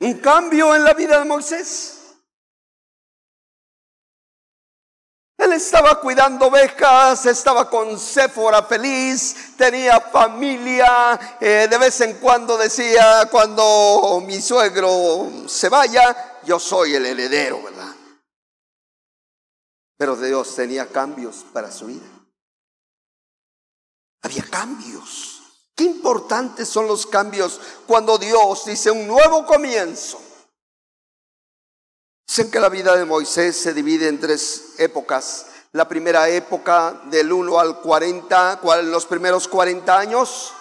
Un 0.00 0.18
cambio 0.18 0.74
en 0.74 0.84
la 0.84 0.94
vida 0.94 1.18
de 1.18 1.24
Moisés. 1.24 1.90
Él 5.36 5.52
estaba 5.52 6.00
cuidando 6.00 6.46
ovejas, 6.46 7.26
estaba 7.26 7.68
con 7.68 7.98
Séfora 7.98 8.62
feliz, 8.62 9.56
tenía 9.56 10.00
familia, 10.00 11.36
eh, 11.40 11.66
de 11.68 11.78
vez 11.78 12.00
en 12.00 12.18
cuando 12.18 12.56
decía, 12.56 13.28
cuando 13.30 14.22
mi 14.24 14.40
suegro 14.40 15.30
se 15.46 15.68
vaya, 15.68 16.40
yo 16.44 16.58
soy 16.58 16.94
el 16.94 17.04
heredero, 17.04 17.62
¿verdad? 17.62 17.94
Pero 19.98 20.16
Dios 20.16 20.54
tenía 20.54 20.86
cambios 20.86 21.44
para 21.52 21.70
su 21.70 21.86
vida 21.86 22.14
había 24.24 24.42
cambios. 24.44 25.33
Qué 25.76 25.84
importantes 25.84 26.68
son 26.68 26.86
los 26.86 27.06
cambios 27.06 27.60
cuando 27.86 28.16
Dios 28.16 28.64
dice 28.64 28.90
un 28.90 29.06
nuevo 29.06 29.44
comienzo. 29.44 30.20
Dicen 32.26 32.50
que 32.50 32.60
la 32.60 32.68
vida 32.68 32.96
de 32.96 33.04
Moisés 33.04 33.56
se 33.56 33.74
divide 33.74 34.08
en 34.08 34.20
tres 34.20 34.74
épocas. 34.78 35.46
La 35.72 35.88
primera 35.88 36.28
época 36.28 37.02
del 37.06 37.32
1 37.32 37.58
al 37.58 37.80
40, 37.80 38.60
los 38.84 39.06
primeros 39.06 39.48
40 39.48 39.98
años, 39.98 40.52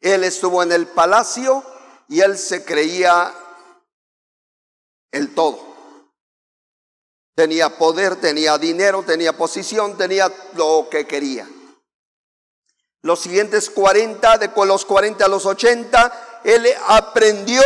él 0.00 0.22
estuvo 0.22 0.62
en 0.62 0.70
el 0.70 0.86
palacio 0.86 1.64
y 2.08 2.20
él 2.20 2.38
se 2.38 2.64
creía 2.64 3.34
el 5.10 5.34
todo. 5.34 5.66
Tenía 7.34 7.76
poder, 7.76 8.16
tenía 8.16 8.58
dinero, 8.58 9.02
tenía 9.02 9.36
posición, 9.36 9.96
tenía 9.96 10.32
lo 10.54 10.88
que 10.90 11.06
quería. 11.06 11.48
Los 13.02 13.20
siguientes 13.20 13.70
40, 13.70 14.38
de 14.38 14.50
los 14.66 14.84
40 14.84 15.24
a 15.24 15.28
los 15.28 15.46
80, 15.46 16.40
él 16.44 16.66
aprendió 16.88 17.62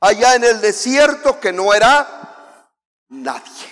allá 0.00 0.34
en 0.34 0.44
el 0.44 0.60
desierto 0.60 1.40
que 1.40 1.52
no 1.52 1.72
era 1.72 2.68
nadie. 3.08 3.68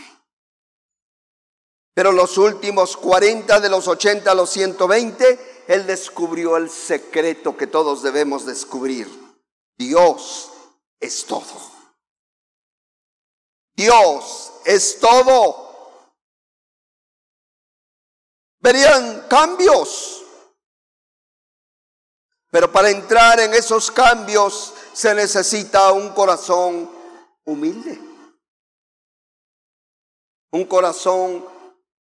Pero 1.95 2.13
los 2.13 2.39
últimos 2.39 2.97
40 2.97 3.61
de 3.61 3.69
los 3.69 3.87
80 3.87 4.31
a 4.31 4.35
los 4.35 4.49
120, 4.51 5.65
él 5.69 5.87
descubrió 5.87 6.57
el 6.57 6.71
secreto 6.71 7.57
que 7.57 7.67
todos 7.67 8.03
debemos 8.03 8.47
descubrir. 8.47 9.09
Dios 9.77 10.51
es 10.99 11.27
todo. 11.27 11.45
Dios 13.77 14.53
es 14.65 14.99
todo. 15.01 15.70
Verían 18.61 19.27
cambios. 19.29 20.23
Pero 22.51 22.71
para 22.71 22.91
entrar 22.91 23.41
en 23.41 23.55
esos 23.55 23.91
cambios 23.91 24.75
se 24.93 25.15
necesita 25.15 25.93
un 25.93 26.11
corazón 26.11 26.91
humilde. 27.45 27.99
Un 30.53 30.65
corazón 30.65 31.45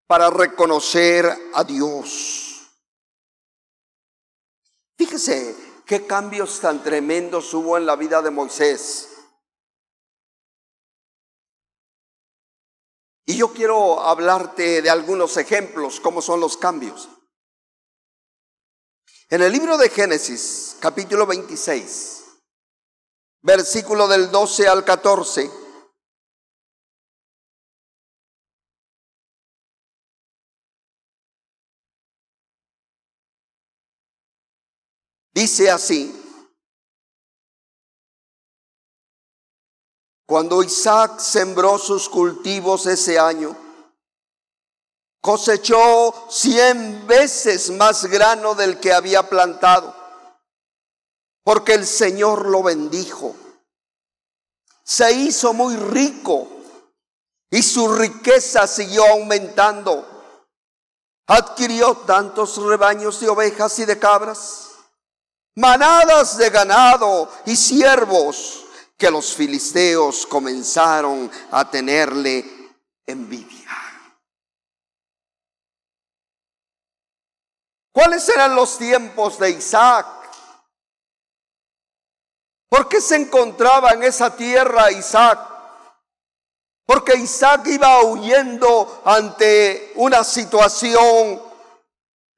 para 0.07 0.29
reconocer 0.29 1.27
a 1.55 1.62
Dios. 1.62 2.68
Fíjese 4.99 5.57
qué 5.87 6.05
cambios 6.05 6.61
tan 6.61 6.83
tremendos 6.83 7.55
hubo 7.55 7.77
en 7.79 7.87
la 7.87 7.94
vida 7.94 8.20
de 8.20 8.31
Moisés. 8.31 9.10
Y 13.31 13.37
yo 13.37 13.53
quiero 13.53 14.01
hablarte 14.01 14.83
de 14.83 14.90
algunos 14.90 15.37
ejemplos, 15.37 16.01
cómo 16.01 16.21
son 16.21 16.40
los 16.40 16.57
cambios. 16.57 17.09
En 19.29 19.40
el 19.40 19.53
libro 19.53 19.79
de 19.79 19.88
Génesis, 19.88 20.77
capítulo 20.81 21.27
26, 21.27 22.25
versículo 23.43 24.09
del 24.09 24.33
12 24.33 24.66
al 24.66 24.85
14, 24.85 25.49
dice 35.33 35.71
así, 35.71 36.19
Cuando 40.31 40.62
Isaac 40.62 41.19
sembró 41.19 41.77
sus 41.77 42.09
cultivos 42.09 42.87
ese 42.87 43.19
año, 43.19 43.57
cosechó 45.21 46.14
cien 46.31 47.05
veces 47.09 47.71
más 47.71 48.05
grano 48.05 48.55
del 48.55 48.79
que 48.79 48.93
había 48.93 49.29
plantado, 49.29 49.93
porque 51.43 51.75
el 51.75 51.85
Señor 51.85 52.47
lo 52.47 52.62
bendijo. 52.62 53.35
Se 54.85 55.11
hizo 55.11 55.53
muy 55.53 55.75
rico 55.75 56.47
y 57.51 57.61
su 57.64 57.93
riqueza 57.93 58.69
siguió 58.69 59.05
aumentando. 59.07 60.07
Adquirió 61.27 61.97
tantos 62.07 62.57
rebaños 62.57 63.19
de 63.19 63.29
ovejas 63.29 63.77
y 63.81 63.85
de 63.85 63.99
cabras, 63.99 64.77
manadas 65.57 66.37
de 66.37 66.51
ganado 66.51 67.29
y 67.47 67.57
siervos, 67.57 68.60
que 69.01 69.11
los 69.11 69.35
filisteos 69.35 70.27
comenzaron 70.27 71.31
a 71.51 71.69
tenerle 71.71 72.45
envidia. 73.07 73.71
¿Cuáles 77.91 78.29
eran 78.29 78.55
los 78.55 78.77
tiempos 78.77 79.39
de 79.39 79.51
Isaac? 79.53 80.07
¿Por 82.69 82.89
qué 82.89 83.01
se 83.01 83.17
encontraba 83.17 83.93
en 83.93 84.03
esa 84.03 84.37
tierra 84.37 84.93
Isaac? 84.93 85.41
Porque 86.85 87.17
Isaac 87.17 87.67
iba 87.69 88.03
huyendo 88.05 89.01
ante 89.07 89.93
una 89.97 90.23
situación 90.25 91.41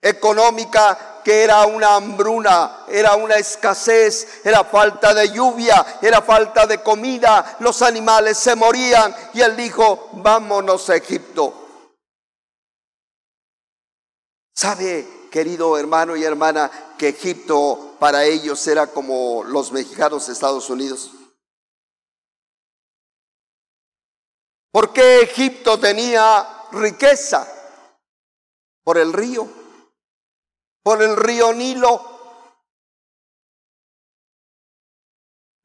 económica 0.00 1.11
que 1.24 1.42
era 1.42 1.64
una 1.66 1.96
hambruna, 1.96 2.84
era 2.88 3.14
una 3.16 3.36
escasez, 3.36 4.44
era 4.44 4.64
falta 4.64 5.14
de 5.14 5.30
lluvia, 5.30 5.98
era 6.02 6.22
falta 6.22 6.66
de 6.66 6.82
comida, 6.82 7.56
los 7.60 7.82
animales 7.82 8.38
se 8.38 8.54
morían 8.54 9.14
y 9.34 9.40
él 9.40 9.56
dijo, 9.56 10.10
vámonos 10.12 10.90
a 10.90 10.96
Egipto. 10.96 11.54
¿Sabe 14.54 15.28
querido 15.30 15.78
hermano 15.78 16.14
y 16.14 16.24
hermana, 16.24 16.70
que 16.98 17.08
Egipto 17.08 17.96
para 17.98 18.24
ellos 18.24 18.64
era 18.68 18.86
como 18.86 19.42
los 19.44 19.72
mexicanos 19.72 20.26
de 20.26 20.34
Estados 20.34 20.68
Unidos? 20.68 21.10
¿Por 24.70 24.92
qué 24.92 25.20
Egipto 25.20 25.78
tenía 25.78 26.46
riqueza? 26.72 27.46
Por 28.84 28.98
el 28.98 29.12
río, 29.12 29.48
por 30.82 31.02
el 31.02 31.16
río 31.16 31.52
Nilo. 31.52 32.12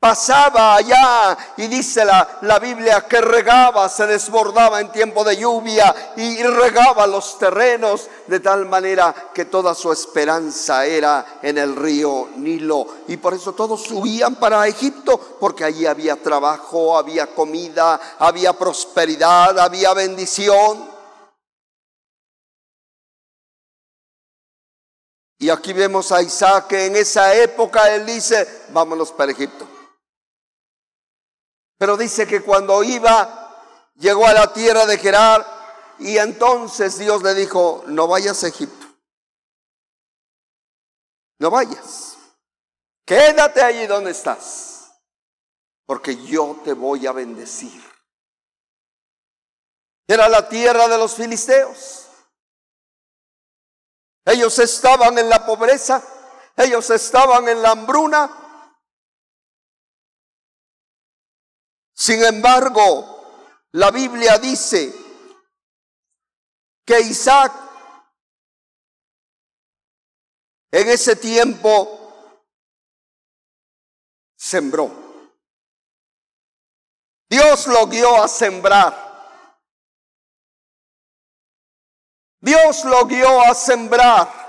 pasaba 0.08 0.76
allá 0.76 1.38
y 1.58 1.68
dice 1.68 2.06
la, 2.06 2.40
la, 2.44 2.60
Biblia 2.60 3.02
que 3.10 3.20
regaba, 3.20 3.90
se 3.90 4.08
desbordaba 4.08 4.80
en 4.80 4.90
tiempo 4.90 5.22
de 5.26 5.36
lluvia 5.36 5.94
y 6.16 6.42
regaba 6.44 7.06
los 7.08 7.38
terrenos 7.38 8.08
de 8.28 8.40
tal 8.40 8.68
manera 8.68 9.14
que 9.34 9.44
toda 9.46 9.76
su 9.76 9.92
esperanza 9.92 10.86
era 10.86 11.40
en 11.42 11.58
el 11.58 11.76
río 11.76 12.30
Nilo. 12.38 12.88
Y 13.10 13.18
por 13.18 13.34
eso 13.34 13.52
todos 13.52 13.84
subían 13.84 14.36
para 14.36 14.66
Egipto, 14.66 15.20
porque 15.42 15.66
allí 15.66 15.86
había 15.86 16.16
trabajo, 16.16 16.98
había 16.98 17.28
comida, 17.28 18.00
había 18.20 18.54
prosperidad, 18.54 19.60
había 19.60 19.94
bendición. 19.94 20.97
Y 25.40 25.50
aquí 25.50 25.74
vemos 25.74 26.12
a 26.12 26.22
Isaac 26.22 26.68
que 26.68 26.86
en 26.88 26.96
esa 26.96 27.36
época 27.36 27.94
él 27.94 28.06
dice, 28.06 28.66
vámonos 28.70 29.12
para 29.12 29.32
Egipto. 29.32 29.68
Pero 31.78 31.96
dice 31.96 32.26
que 32.26 32.42
cuando 32.42 32.84
iba, 32.84 33.94
llegó 33.96 34.26
a 34.26 34.34
la 34.34 34.52
tierra 34.52 34.86
de 34.88 34.98
Gerar 34.98 35.46
y 36.00 36.18
entonces 36.18 36.98
Dios 36.98 37.22
le 37.22 37.36
dijo, 37.36 37.84
no 37.88 38.08
vayas 38.08 38.44
a 38.44 38.48
Egipto. 38.48 38.88
No 41.40 41.52
vayas. 41.52 42.18
Quédate 43.06 43.62
allí 43.62 43.86
donde 43.86 44.12
estás, 44.12 44.92
porque 45.86 46.26
yo 46.26 46.60
te 46.64 46.74
voy 46.74 47.06
a 47.06 47.12
bendecir. 47.12 47.84
Era 50.08 50.28
la 50.28 50.50
tierra 50.50 50.88
de 50.88 50.98
los 50.98 51.14
filisteos. 51.14 52.07
Ellos 54.28 54.60
estaban 54.60 55.18
en 55.18 55.30
la 55.30 55.46
pobreza, 55.46 56.04
ellos 56.56 56.90
estaban 56.90 57.48
en 57.48 57.62
la 57.62 57.72
hambruna, 57.72 58.48
Sin 61.98 62.24
embargo, 62.24 63.66
la 63.72 63.90
Biblia 63.90 64.38
dice 64.38 64.94
que 66.86 67.00
Isaac 67.00 67.52
en 70.72 70.90
ese 70.90 71.16
tiempo 71.16 72.44
sembró. 74.36 74.92
Dios 77.28 77.66
lo 77.66 77.88
guió 77.88 78.24
a 78.24 78.28
sembrar. 78.28 79.07
Dios 82.40 82.86
lo 82.86 83.06
guió 83.06 83.42
a 83.42 83.54
sembrar. 83.54 84.46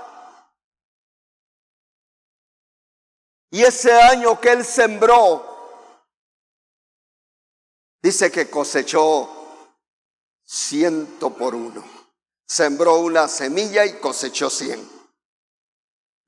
Y 3.51 3.63
ese 3.63 3.91
año 3.91 4.39
que 4.39 4.51
él 4.51 4.63
sembró, 4.63 5.49
Dice 8.01 8.31
que 8.31 8.49
cosechó 8.49 9.29
ciento 10.43 11.31
por 11.35 11.53
uno. 11.53 11.83
Sembró 12.47 12.99
una 12.99 13.27
semilla 13.27 13.85
y 13.85 13.99
cosechó 13.99 14.49
cien. 14.49 14.89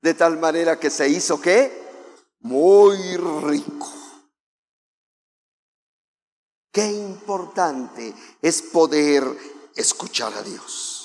De 0.02 0.14
tal 0.14 0.38
manera 0.38 0.78
que 0.78 0.90
se 0.90 1.08
hizo 1.08 1.40
que 1.40 1.82
muy 2.40 3.16
rico. 3.16 3.90
Qué 6.70 6.86
importante 6.86 8.14
es 8.40 8.62
poder 8.62 9.24
escuchar 9.74 10.32
a 10.34 10.42
Dios. 10.42 11.01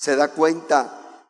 ¿Se 0.00 0.16
da 0.16 0.28
cuenta? 0.28 1.26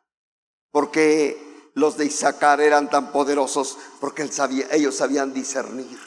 Porque 0.71 1.71
los 1.75 1.97
de 1.97 2.05
Isaacar 2.05 2.61
eran 2.61 2.89
tan 2.89 3.11
poderosos 3.11 3.77
porque 3.99 4.21
él 4.21 4.31
sabía, 4.31 4.65
ellos 4.71 4.95
sabían 4.95 5.33
discernir. 5.33 5.99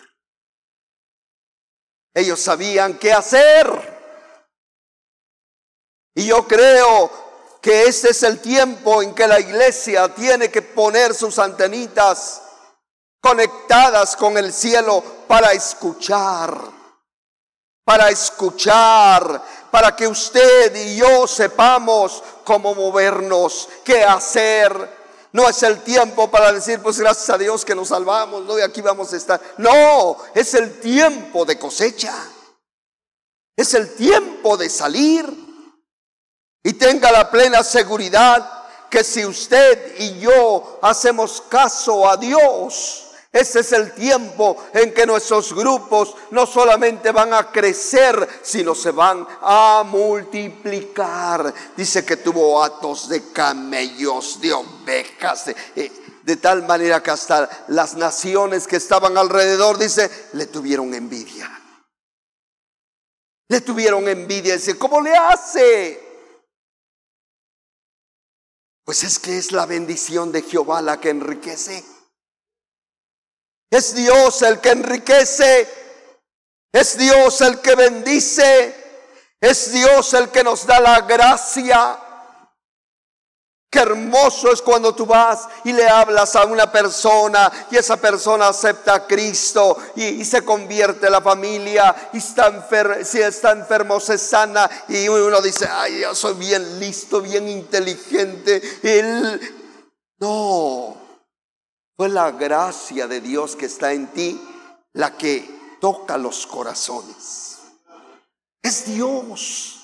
Ellos 2.15 2.41
sabían 2.41 2.99
qué 2.99 3.13
hacer. 3.13 3.67
Y 6.15 6.27
yo 6.29 6.49
creo 6.49 7.11
que 7.61 7.85
este 7.85 8.13
es 8.13 8.23
el 8.23 8.41
tiempo 8.41 9.03
en 9.03 9.15
que 9.15 9.27
la 9.27 9.41
iglesia 9.41 10.15
tiene 10.15 10.51
que 10.51 10.63
poner 10.63 11.13
sus 11.13 11.39
antenitas 11.39 12.41
conectadas 13.21 14.17
con 14.17 14.39
el 14.39 14.55
cielo 14.55 15.05
para 15.29 15.53
escuchar, 15.53 16.59
para 17.85 18.09
escuchar, 18.09 19.43
para 19.71 19.95
que 19.95 20.07
usted 20.07 20.75
y 20.77 20.97
yo 20.97 21.27
sepamos 21.27 22.23
cómo 22.45 22.75
movernos, 22.75 23.69
qué 23.85 24.05
hacer, 24.05 24.89
no 25.35 25.49
es 25.49 25.65
el 25.65 25.81
tiempo 25.81 26.31
para 26.31 26.53
decir, 26.53 26.81
pues 26.81 27.01
gracias 27.01 27.29
a 27.29 27.37
Dios 27.37 27.65
que 27.65 27.75
nos 27.75 27.89
salvamos, 27.89 28.45
no, 28.45 28.57
y 28.57 28.63
aquí 28.63 28.81
vamos 28.81 29.13
a 29.13 29.17
estar. 29.17 29.41
No, 29.59 30.17
es 30.33 30.55
el 30.55 30.79
tiempo 30.79 31.45
de 31.45 31.59
cosecha. 31.59 32.15
Es 33.57 33.75
el 33.75 33.97
tiempo 33.97 34.57
de 34.57 34.69
salir. 34.69 35.27
Y 36.63 36.75
tenga 36.75 37.11
la 37.11 37.33
plena 37.33 37.65
seguridad 37.65 38.49
que 38.89 39.03
si 39.03 39.27
usted 39.27 39.97
y 39.99 40.21
yo 40.21 40.79
hacemos 40.81 41.43
caso 41.49 42.09
a 42.09 42.17
Dios, 42.17 43.04
ese 43.35 43.61
es 43.61 43.73
el 43.73 43.93
tiempo 43.95 44.65
en 44.73 44.95
que 44.95 45.05
nuestros 45.05 45.53
grupos 45.53 46.15
no 46.31 46.47
solamente 46.47 47.11
van 47.11 47.35
a 47.35 47.51
crecer, 47.51 48.29
sino 48.43 48.77
se 48.77 48.93
van 48.93 49.27
a 49.41 49.83
multiplicar. 49.85 51.53
Dice 51.77 52.05
que 52.05 52.19
tuvo 52.19 52.63
atos 52.63 53.09
de 53.09 53.33
camellos, 53.33 54.41
de 54.41 54.53
ovejas, 54.53 55.47
de, 55.47 55.57
eh, 55.75 56.37
tal 56.37 56.65
manera 56.65 57.03
que 57.03 57.11
hasta 57.11 57.65
las 57.67 57.97
naciones 57.97 58.69
que 58.69 58.77
estaban 58.77 59.19
alrededor, 59.19 59.79
dice, 59.79 60.09
le 60.35 60.47
tuvieron 60.47 60.95
envidia. 60.95 61.51
Le 63.49 63.61
tuvieron 63.63 64.07
envidia. 64.07 64.55
Dice, 64.55 64.79
¿cómo 64.79 65.01
le 65.01 65.13
hace? 65.17 66.01
Pues 68.85 69.03
es 69.03 69.19
que 69.19 69.37
es 69.37 69.51
la 69.51 69.67
bendición 69.67 70.31
de 70.31 70.43
Jehová 70.43 70.81
la 70.83 71.01
que 71.01 71.11
enriquece. 71.11 71.94
Es 73.75 73.93
Dios 73.93 74.41
el 74.43 74.61
que 74.61 74.71
enriquece. 74.71 75.69
Es 76.71 76.97
Dios 76.97 77.41
el 77.41 77.61
que 77.61 77.75
bendice. 77.75 78.73
Es 79.41 79.73
Dios 79.73 80.15
el 80.15 80.29
que 80.29 80.45
nos 80.45 80.65
da 80.65 80.79
la 80.79 81.01
gracia. 81.01 81.99
Qué 83.69 83.81
hermoso 83.81 84.53
es 84.53 84.63
cuando 84.63 84.95
tú 84.95 85.07
vas 85.07 85.49
y 85.65 85.73
le 85.73 85.89
hablas 85.89 86.37
a 86.37 86.45
una 86.45 86.71
persona 86.71 87.51
y 87.69 87.77
esa 87.77 87.97
persona 87.97 88.47
acepta 88.47 88.95
a 88.95 89.07
Cristo 89.09 89.77
y, 89.97 90.25
se 90.25 90.45
convierte 90.45 91.07
en 91.07 91.13
la 91.13 91.21
familia 91.21 92.11
y 92.13 92.19
está 92.19 92.69
si 93.03 93.21
está 93.21 93.51
enfermo 93.51 93.99
se 93.99 94.19
sana 94.19 94.71
y 94.87 95.09
uno 95.09 95.41
dice, 95.43 95.69
ay, 95.69 96.03
yo 96.03 96.15
soy 96.15 96.35
bien 96.35 96.79
listo, 96.79 97.21
bien 97.21 97.49
inteligente. 97.49 98.63
Él, 98.85 99.41
no, 100.21 101.04
fue 101.97 102.09
la 102.09 102.31
gracia 102.33 103.07
de 103.07 103.21
Dios 103.21 103.57
que 103.57 103.67
está 103.67 103.93
en 103.93 104.09
ti 104.09 104.41
la 104.95 105.17
que 105.17 105.77
toca 105.81 106.17
los 106.17 106.47
corazones. 106.47 107.59
Es 108.63 108.87
Dios. 108.87 109.81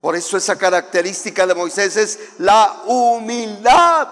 Por 0.00 0.16
eso 0.16 0.36
esa 0.36 0.58
característica 0.58 1.46
de 1.46 1.54
Moisés 1.54 1.96
es 1.96 2.18
la 2.38 2.82
humildad. 2.86 4.08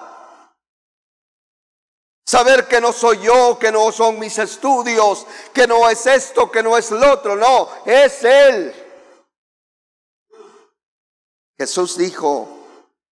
Saber 2.24 2.68
que 2.68 2.80
no 2.80 2.92
soy 2.92 3.22
yo, 3.22 3.58
que 3.58 3.72
no 3.72 3.90
son 3.90 4.18
mis 4.20 4.38
estudios, 4.38 5.26
que 5.52 5.66
no 5.66 5.90
es 5.90 6.06
esto, 6.06 6.48
que 6.48 6.62
no 6.62 6.76
es 6.76 6.92
lo 6.92 7.12
otro, 7.14 7.34
no, 7.34 7.68
es 7.84 8.22
Él. 8.22 8.72
Jesús 11.58 11.98
dijo, 11.98 12.48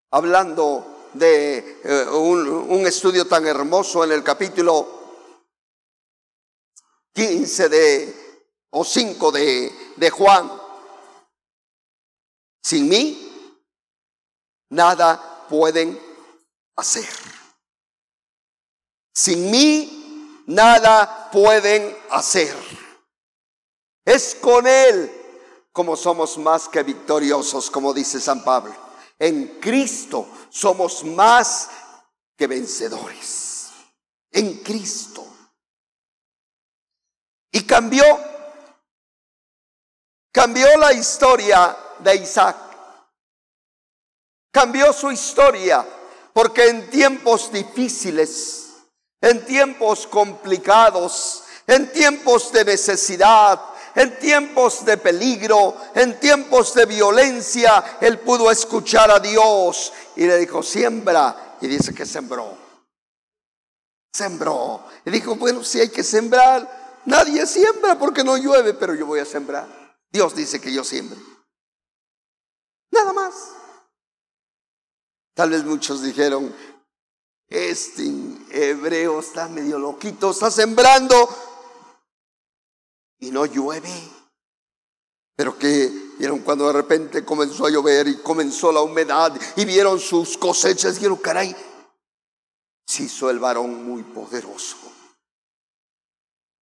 hablando 0.09 0.98
de 1.19 1.81
eh, 1.83 2.09
un, 2.09 2.87
estudio 2.87 3.27
tan 3.27 3.45
hermoso 3.45 4.03
en 4.03 4.13
el 4.13 4.23
capítulo 4.23 4.87
15 7.13 7.69
de, 7.69 8.41
o 8.71 8.83
5 8.83 9.31
de, 9.31 9.71
de 9.97 10.09
Juan, 10.09 10.49
sin 12.63 12.87
mí, 12.87 13.53
nada 14.69 15.45
pueden 15.49 15.99
hacer. 16.75 17.09
Sin 19.13 19.51
mí, 19.51 20.43
nada 20.47 21.29
pueden 21.31 21.95
hacer. 22.09 22.55
Es 24.05 24.35
con 24.35 24.65
Él 24.65 25.11
como 25.71 25.95
somos 25.95 26.37
más 26.37 26.67
que 26.67 26.83
victoriosos, 26.83 27.69
como 27.69 27.93
dice 27.93 28.19
San 28.19 28.43
Pablo. 28.43 28.88
En 29.19 29.59
Cristo 29.59 30.27
somos 30.49 31.03
más 31.03 31.69
que 32.37 32.47
vencedores. 32.47 33.71
En 34.31 34.63
Cristo. 34.63 35.27
Y 37.51 37.63
cambió, 37.63 38.03
cambió 40.31 40.77
la 40.77 40.93
historia 40.93 41.75
de 41.99 42.15
Isaac. 42.15 42.55
Cambió 44.51 44.93
su 44.93 45.11
historia 45.11 45.85
porque 46.31 46.69
en 46.69 46.89
tiempos 46.89 47.51
difíciles, 47.51 48.69
en 49.19 49.43
tiempos 49.45 50.07
complicados, 50.07 51.43
en 51.67 51.91
tiempos 51.91 52.51
de 52.51 52.65
necesidad, 52.65 53.59
en 53.99 54.17
tiempos 54.17 54.85
de 54.85 54.95
peligro, 54.97 55.75
en 55.93 56.17
tiempos 56.21 56.73
de 56.73 56.85
violencia, 56.85 57.97
él 57.99 58.19
pudo 58.19 58.49
escuchar 58.49 59.11
a 59.11 59.19
Dios 59.19 59.91
y 60.15 60.25
le 60.25 60.37
dijo, 60.37 60.63
siembra. 60.63 61.57
Y 61.59 61.67
dice 61.67 61.93
que 61.93 62.05
sembró. 62.05 62.57
Sembró. 64.13 64.85
Y 65.03 65.11
dijo, 65.11 65.35
bueno, 65.35 65.65
si 65.65 65.81
hay 65.81 65.89
que 65.89 66.05
sembrar, 66.05 67.01
nadie 67.03 67.45
siembra 67.45 67.99
porque 67.99 68.23
no 68.23 68.37
llueve, 68.37 68.73
pero 68.73 68.95
yo 68.95 69.05
voy 69.05 69.19
a 69.19 69.25
sembrar. 69.25 69.67
Dios 70.09 70.33
dice 70.33 70.61
que 70.61 70.71
yo 70.71 70.85
siembre. 70.85 71.19
Nada 72.91 73.11
más. 73.11 73.33
Tal 75.33 75.49
vez 75.49 75.65
muchos 75.65 76.01
dijeron, 76.03 76.55
este 77.49 78.05
hebreo 78.51 79.19
está 79.19 79.49
medio 79.49 79.77
loquito, 79.77 80.31
está 80.31 80.49
sembrando 80.49 81.48
y 83.19 83.31
no 83.31 83.45
llueve. 83.45 83.91
Pero 85.35 85.57
que 85.57 85.87
vieron 86.17 86.39
cuando 86.39 86.67
de 86.67 86.73
repente 86.73 87.23
comenzó 87.23 87.65
a 87.65 87.69
llover 87.69 88.07
y 88.07 88.17
comenzó 88.17 88.71
la 88.71 88.81
humedad 88.81 89.39
y 89.55 89.65
vieron 89.65 89.99
sus 89.99 90.37
cosechas, 90.37 90.95
dijeron, 90.95 91.17
caray, 91.17 91.55
se 92.85 93.03
hizo 93.03 93.29
el 93.29 93.39
varón 93.39 93.85
muy 93.85 94.03
poderoso. 94.03 94.77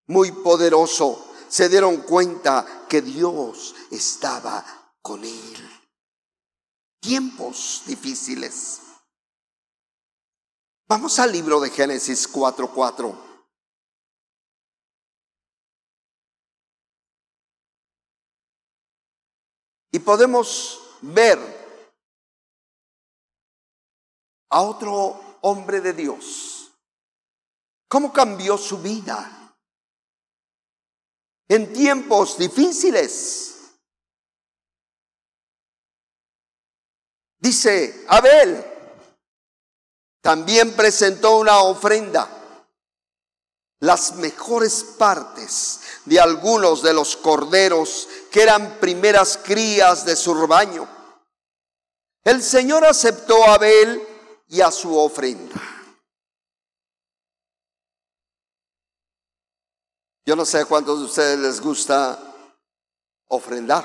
Muy 0.06 0.32
poderoso. 0.32 1.24
Se 1.48 1.68
dieron 1.68 1.98
cuenta 2.02 2.86
que 2.88 3.02
Dios 3.02 3.74
estaba 3.90 4.64
con 5.02 5.24
él 5.24 5.78
tiempos 7.00 7.82
difíciles. 7.86 8.80
Vamos 10.88 11.18
al 11.18 11.32
libro 11.32 11.60
de 11.60 11.70
Génesis 11.70 12.30
4:4. 12.30 13.27
Y 19.90 19.98
podemos 20.00 20.80
ver 21.00 21.38
a 24.50 24.62
otro 24.62 25.38
hombre 25.42 25.80
de 25.80 25.92
Dios. 25.92 26.72
¿Cómo 27.88 28.12
cambió 28.12 28.58
su 28.58 28.78
vida? 28.78 29.54
En 31.48 31.72
tiempos 31.72 32.36
difíciles. 32.36 33.54
Dice, 37.38 38.04
Abel 38.08 38.64
también 40.20 40.74
presentó 40.74 41.38
una 41.38 41.60
ofrenda, 41.60 42.28
las 43.80 44.16
mejores 44.16 44.82
partes 44.82 45.80
de 46.04 46.20
algunos 46.20 46.82
de 46.82 46.92
los 46.92 47.16
corderos 47.16 48.08
que 48.30 48.42
eran 48.42 48.78
primeras 48.78 49.38
crías 49.38 50.04
de 50.04 50.16
su 50.16 50.34
rebaño. 50.34 50.88
El 52.24 52.42
Señor 52.42 52.84
aceptó 52.84 53.42
a 53.44 53.54
Abel 53.54 54.06
y 54.48 54.60
a 54.60 54.70
su 54.70 54.96
ofrenda. 54.96 55.60
Yo 60.26 60.36
no 60.36 60.44
sé 60.44 60.58
a 60.58 60.66
cuántos 60.66 60.98
de 60.98 61.04
ustedes 61.06 61.38
les 61.38 61.58
gusta 61.58 62.18
ofrendar. 63.28 63.82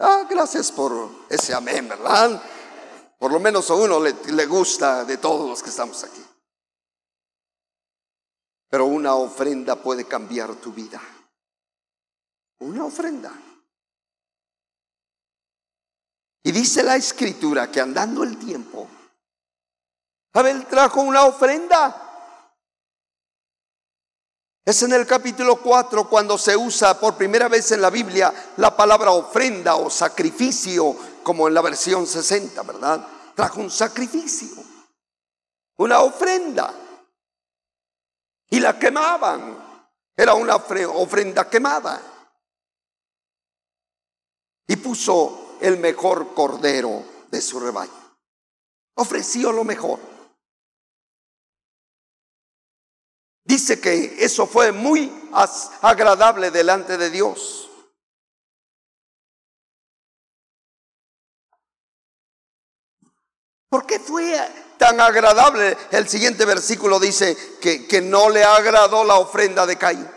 Ah, 0.00 0.26
gracias 0.28 0.72
por 0.72 1.10
ese 1.28 1.54
amén, 1.54 1.88
¿verdad? 1.88 2.42
Por 3.20 3.30
lo 3.30 3.38
menos 3.38 3.70
a 3.70 3.74
uno 3.74 4.00
le, 4.00 4.12
le 4.32 4.46
gusta 4.46 5.04
de 5.04 5.16
todos 5.16 5.48
los 5.48 5.62
que 5.62 5.70
estamos 5.70 6.02
aquí. 6.02 6.25
Pero 8.76 8.84
una 8.84 9.14
ofrenda 9.14 9.76
puede 9.76 10.04
cambiar 10.04 10.54
tu 10.56 10.70
vida. 10.70 11.00
Una 12.58 12.84
ofrenda. 12.84 13.32
Y 16.42 16.52
dice 16.52 16.82
la 16.82 16.94
escritura 16.94 17.72
que 17.72 17.80
andando 17.80 18.22
el 18.22 18.36
tiempo, 18.36 18.86
Abel 20.34 20.66
trajo 20.66 21.00
una 21.00 21.24
ofrenda 21.24 22.02
es 24.62 24.82
en 24.82 24.92
el 24.92 25.06
capítulo 25.06 25.56
4 25.62 26.06
cuando 26.10 26.36
se 26.36 26.54
usa 26.54 27.00
por 27.00 27.14
primera 27.14 27.48
vez 27.48 27.72
en 27.72 27.80
la 27.80 27.88
Biblia 27.88 28.52
la 28.58 28.76
palabra 28.76 29.10
ofrenda 29.10 29.76
o 29.76 29.88
sacrificio, 29.88 30.94
como 31.22 31.48
en 31.48 31.54
la 31.54 31.62
versión 31.62 32.06
60, 32.06 32.62
¿verdad? 32.64 33.08
Trajo 33.34 33.58
un 33.58 33.70
sacrificio, 33.70 34.62
una 35.78 36.00
ofrenda. 36.00 36.82
Y 38.50 38.60
la 38.60 38.78
quemaban. 38.78 39.64
Era 40.16 40.34
una 40.34 40.56
ofrenda 40.56 41.48
quemada. 41.48 42.00
Y 44.66 44.76
puso 44.76 45.58
el 45.60 45.78
mejor 45.78 46.34
cordero 46.34 47.04
de 47.30 47.40
su 47.40 47.60
rebaño. 47.60 47.92
Ofreció 48.94 49.52
lo 49.52 49.64
mejor. 49.64 50.00
Dice 53.44 53.80
que 53.80 54.24
eso 54.24 54.46
fue 54.46 54.72
muy 54.72 55.30
agradable 55.82 56.50
delante 56.50 56.96
de 56.98 57.10
Dios. 57.10 57.70
¿Por 63.68 63.86
qué 63.86 64.00
fue 64.00 64.36
tan 64.78 65.00
agradable? 65.00 65.76
El 65.90 66.08
siguiente 66.08 66.44
versículo 66.44 66.98
dice 66.98 67.36
que, 67.60 67.86
que 67.86 68.00
no 68.00 68.30
le 68.30 68.44
agradó 68.44 69.04
la 69.04 69.16
ofrenda 69.16 69.66
de 69.66 69.76
Caín. 69.76 70.08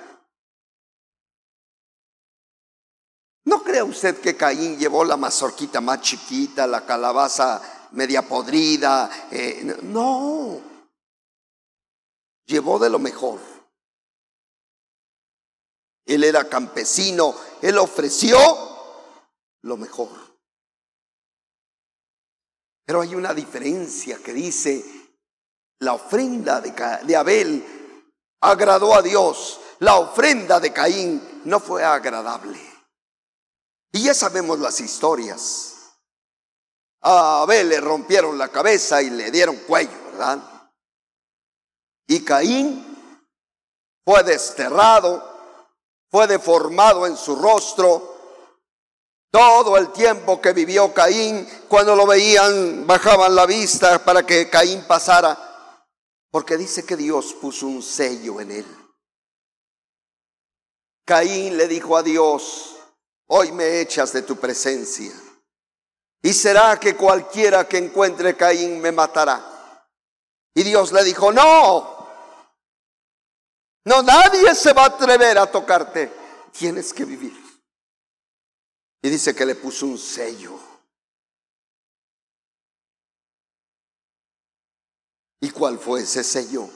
¿No 3.46 3.64
cree 3.64 3.82
usted 3.82 4.20
que 4.22 4.38
Caín 4.38 4.78
llevó 4.78 5.04
la 5.04 5.18
mazorquita 5.18 5.82
más 5.82 6.02
chiquita, 6.02 6.68
la 6.68 6.86
calabaza 6.86 7.90
media 7.92 8.22
podrida? 8.22 9.10
Eh, 9.32 9.78
no 9.84 10.62
llevó 12.46 12.80
de 12.80 12.90
lo 12.90 13.00
mejor. 13.00 13.40
Él 16.06 16.24
era 16.24 16.50
campesino, 16.50 17.36
él 17.62 17.78
ofreció 17.78 18.38
lo 19.62 19.78
mejor. 19.78 20.29
Pero 22.90 23.02
hay 23.02 23.14
una 23.14 23.36
diferencia 23.36 24.18
que 24.18 24.34
dice, 24.34 24.84
la 25.78 25.94
ofrenda 25.94 26.60
de, 26.60 27.16
Abel 27.16 27.64
agradó 28.42 28.96
a 28.96 29.04
Dios, 29.04 29.62
la 29.78 29.98
ofrenda 29.98 30.60
de 30.60 30.74
Caín 30.74 31.42
no 31.46 31.60
fue 31.60 31.84
agradable. 31.84 32.60
Y 33.92 34.06
ya 34.06 34.16
sabemos 34.16 34.58
las 34.58 34.80
historias. 34.80 35.76
A 37.02 37.44
Abel 37.44 37.70
le 37.70 37.80
rompieron 37.80 38.40
la 38.40 38.48
cabeza 38.48 39.04
y 39.04 39.12
le 39.12 39.30
dieron 39.30 39.58
cuello, 39.68 40.06
¿verdad? 40.06 40.40
Y 42.08 42.26
Caín 42.26 43.24
fue 44.04 44.24
desterrado, 44.24 45.24
fue 46.10 46.26
deformado 46.26 47.06
en 47.06 47.16
su 47.16 47.36
rostro. 47.36 48.19
Todo 49.32 49.78
el 49.78 49.92
tiempo 49.92 50.42
que 50.42 50.54
vivió 50.54 50.94
Caín, 50.94 51.48
cuando 51.68 51.96
lo 51.96 52.08
veían, 52.08 52.88
bajaban 52.88 53.36
la 53.36 53.46
vista 53.46 54.04
para 54.04 54.26
que 54.26 54.50
Caín 54.50 54.84
pasara 54.88 55.50
porque 56.32 56.58
dice 56.58 56.86
que 56.86 56.96
Dios 56.96 57.34
puso 57.34 57.68
un 57.68 57.82
sello 57.82 58.40
en 58.40 58.52
él. 58.52 58.66
Caín 61.06 61.58
le 61.58 61.68
dijo 61.68 61.98
a 61.98 62.04
Dios, 62.04 62.76
hoy 63.28 63.52
me 63.52 63.82
echas 63.82 64.14
de 64.14 64.22
tu 64.22 64.36
presencia. 64.36 65.12
Y 66.22 66.34
será 66.34 66.80
que 66.80 66.96
cualquiera 66.96 67.68
que 67.68 67.78
encuentre 67.78 68.36
Caín 68.36 68.80
me 68.80 68.92
matará. 68.92 69.44
Y 70.54 70.64
Dios 70.64 70.92
le 70.92 71.04
dijo, 71.04 71.32
no, 71.32 72.08
no, 73.86 74.04
nadie 74.04 74.54
se 74.54 74.74
va 74.74 74.84
a 74.84 74.88
atrever 74.88 75.38
a 75.40 75.48
tocarte. 75.48 76.12
Tienes 76.52 76.94
que 76.94 77.06
vivir. 77.06 77.49
Y 79.02 79.10
dice 79.10 79.34
que 79.34 79.46
le 79.46 79.56
puso 79.56 79.86
un 79.86 79.98
sello. 79.98 80.60
¿Y 85.42 85.52
cuál 85.52 85.80
fue 85.80 86.02
ese 86.02 86.24
sello? 86.24 86.70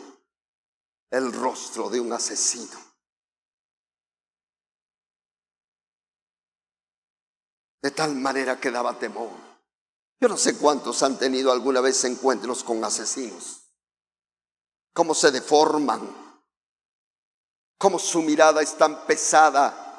El 1.09 1.33
rostro 1.33 1.89
de 1.89 1.99
un 1.99 2.13
asesino. 2.13 2.79
De 7.81 7.91
tal 7.91 8.15
manera 8.15 8.59
que 8.59 8.71
daba 8.71 8.97
temor. 8.97 9.31
Yo 10.21 10.29
no 10.29 10.37
sé 10.37 10.57
cuántos 10.57 11.03
han 11.03 11.19
tenido 11.19 11.51
alguna 11.51 11.81
vez 11.81 12.01
encuentros 12.05 12.63
con 12.63 12.81
asesinos. 12.85 13.69
Cómo 14.93 15.13
se 15.13 15.31
deforman. 15.31 16.23
Cómo 17.77 17.99
su 17.99 18.21
mirada 18.21 18.61
es 18.61 18.77
tan 18.77 19.05
pesada 19.05 19.92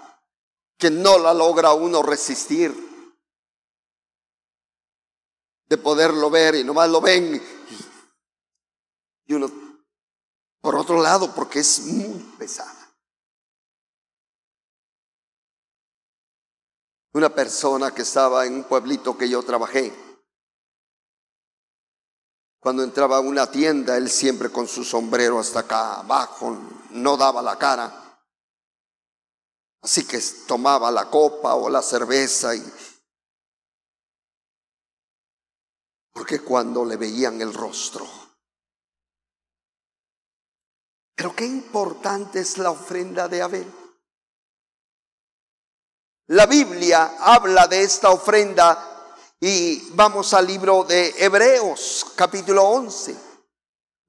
que 0.85 0.91
no 0.91 1.17
la 1.17 1.33
logra 1.33 1.73
uno 1.73 2.03
resistir. 2.03 2.71
De 5.65 5.79
poderlo 5.79 6.29
ver 6.29 6.57
y 6.57 6.63
nomás 6.63 6.91
lo 6.91 7.01
ven 7.01 7.43
y 9.25 9.33
uno, 9.33 9.51
por 10.61 10.77
otro 10.77 11.01
lado, 11.01 11.35
porque 11.35 11.61
es 11.61 11.87
muy 11.87 12.21
pesada. 12.37 12.95
Una 17.15 17.35
persona 17.35 17.95
que 17.95 18.03
estaba 18.03 18.45
en 18.45 18.57
un 18.57 18.65
pueblito 18.65 19.17
que 19.17 19.27
yo 19.27 19.43
trabajé, 19.43 19.91
cuando 22.61 22.83
entraba 22.83 23.17
a 23.17 23.21
una 23.21 23.51
tienda, 23.51 23.97
él 23.97 24.11
siempre 24.11 24.51
con 24.51 24.69
su 24.69 24.85
sombrero 24.85 25.39
hasta 25.39 25.61
acá 25.61 26.01
abajo, 26.01 26.59
no 26.91 27.17
daba 27.17 27.41
la 27.41 27.57
cara. 27.57 28.04
Así 29.85 30.07
que 30.07 30.19
tomaba 30.49 30.91
la 30.91 31.11
copa 31.11 31.55
o 31.57 31.69
la 31.69 31.83
cerveza 31.83 32.57
y... 32.57 32.73
Porque 36.11 36.41
cuando 36.41 36.87
le 36.87 36.97
veían 36.97 37.39
el 37.43 37.53
rostro, 37.53 38.09
pero 41.15 41.37
qué 41.37 41.45
importante 41.45 42.41
es 42.41 42.57
la 42.57 42.71
ofrenda 42.71 43.29
de 43.29 43.43
Abel. 43.43 43.73
La 46.29 46.47
Biblia 46.47 47.17
habla 47.19 47.67
de 47.67 47.83
esta 47.83 48.09
ofrenda 48.11 49.13
y 49.39 49.91
vamos 49.91 50.33
al 50.33 50.47
libro 50.47 50.85
de 50.85 51.15
Hebreos, 51.19 52.07
capítulo 52.17 52.63
11, 52.63 53.15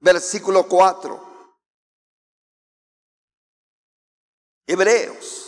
versículo 0.00 0.66
4. 0.66 1.26
Hebreos, 4.68 5.45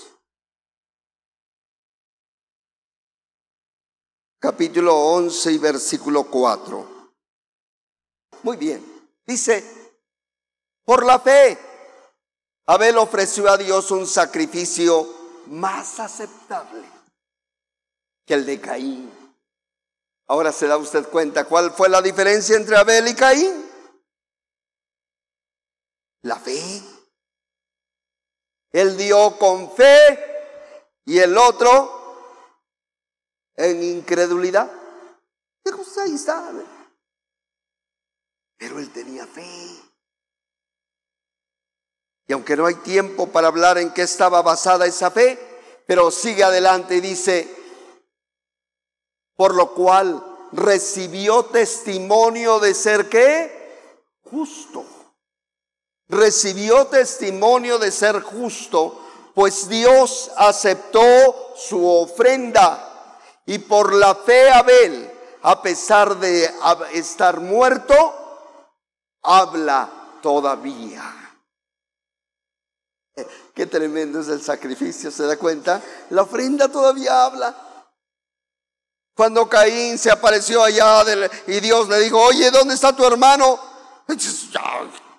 capítulo 4.39 4.97
11 4.97 5.53
y 5.53 5.59
versículo 5.59 6.25
4. 6.25 7.13
Muy 8.43 8.57
bien, 8.57 8.85
dice, 9.27 9.65
por 10.85 11.05
la 11.05 11.19
fe, 11.19 11.59
Abel 12.67 12.99
ofreció 12.99 13.51
a 13.51 13.57
Dios 13.57 13.91
un 13.91 14.07
sacrificio 14.07 15.07
más 15.47 15.99
aceptable 16.01 16.87
que 18.25 18.35
el 18.35 18.47
de 18.47 18.61
Caín. 18.61 19.11
Ahora 20.27 20.53
se 20.53 20.67
da 20.67 20.77
usted 20.77 21.09
cuenta 21.09 21.47
cuál 21.47 21.73
fue 21.73 21.89
la 21.89 22.03
diferencia 22.03 22.57
entre 22.57 22.77
Abel 22.77 23.09
y 23.09 23.15
Caín. 23.15 23.71
La 26.23 26.37
fe. 26.37 26.83
Él 28.73 28.97
dio 28.99 29.39
con 29.39 29.75
fe 29.75 31.01
y 31.07 31.19
el 31.19 31.39
otro 31.39 31.98
en 33.59 33.83
incredulidad. 33.83 34.71
Ahí 36.01 36.15
está. 36.15 36.51
Pero 38.57 38.79
él 38.79 38.91
tenía 38.91 39.27
fe. 39.27 39.45
Y 42.27 42.33
aunque 42.33 42.57
no 42.57 42.67
hay 42.67 42.77
tiempo 42.77 43.29
para 43.29 43.49
hablar 43.49 43.79
en 43.79 43.93
qué 43.93 44.03
estaba 44.03 44.43
basada 44.43 44.87
esa 44.87 45.11
fe, 45.11 45.39
pero 45.87 46.11
sigue 46.11 46.45
adelante 46.45 46.97
y 46.97 47.01
dice, 47.01 47.49
por 49.35 49.55
lo 49.55 49.75
cual 49.75 50.23
recibió 50.53 51.47
testimonio 51.47 52.61
de 52.61 52.75
ser 52.75 53.09
qué? 53.09 53.97
Justo. 54.23 54.85
Recibió 56.09 56.87
testimonio 56.87 57.79
de 57.79 57.91
ser 57.91 58.21
justo, 58.21 59.01
pues 59.35 59.69
Dios 59.69 60.31
aceptó 60.37 61.55
su 61.57 61.87
ofrenda 61.87 62.88
y 63.49 63.59
por 63.61 63.95
la 63.95 64.15
fe 64.15 64.51
Abel, 64.51 65.11
a 65.41 65.63
pesar 65.63 66.19
de 66.19 66.51
estar 66.93 67.41
muerto, 67.41 67.95
habla 69.23 69.89
todavía. 70.21 71.03
Qué 73.55 73.65
tremendo 73.65 74.21
es 74.21 74.29
el 74.29 74.43
sacrificio, 74.43 75.11
¿se 75.11 75.23
da 75.23 75.39
cuenta? 75.39 75.83
La 76.11 76.23
ofrenda 76.23 76.69
todavía 76.69 77.25
habla. 77.25 77.57
Cuando 79.17 79.49
Caín 79.49 79.97
se 79.97 80.11
apareció 80.11 80.63
allá 80.63 81.03
y 81.47 81.61
Dios 81.61 81.89
le 81.89 82.01
dijo, 82.01 82.21
oye, 82.21 82.51
¿dónde 82.51 82.75
está 82.75 82.95
tu 82.95 83.03
hermano? 83.07 83.59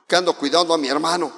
Que 0.08 0.16
ando 0.16 0.38
cuidando 0.38 0.76
a 0.76 0.78
mi 0.78 0.88
hermano. 0.88 1.32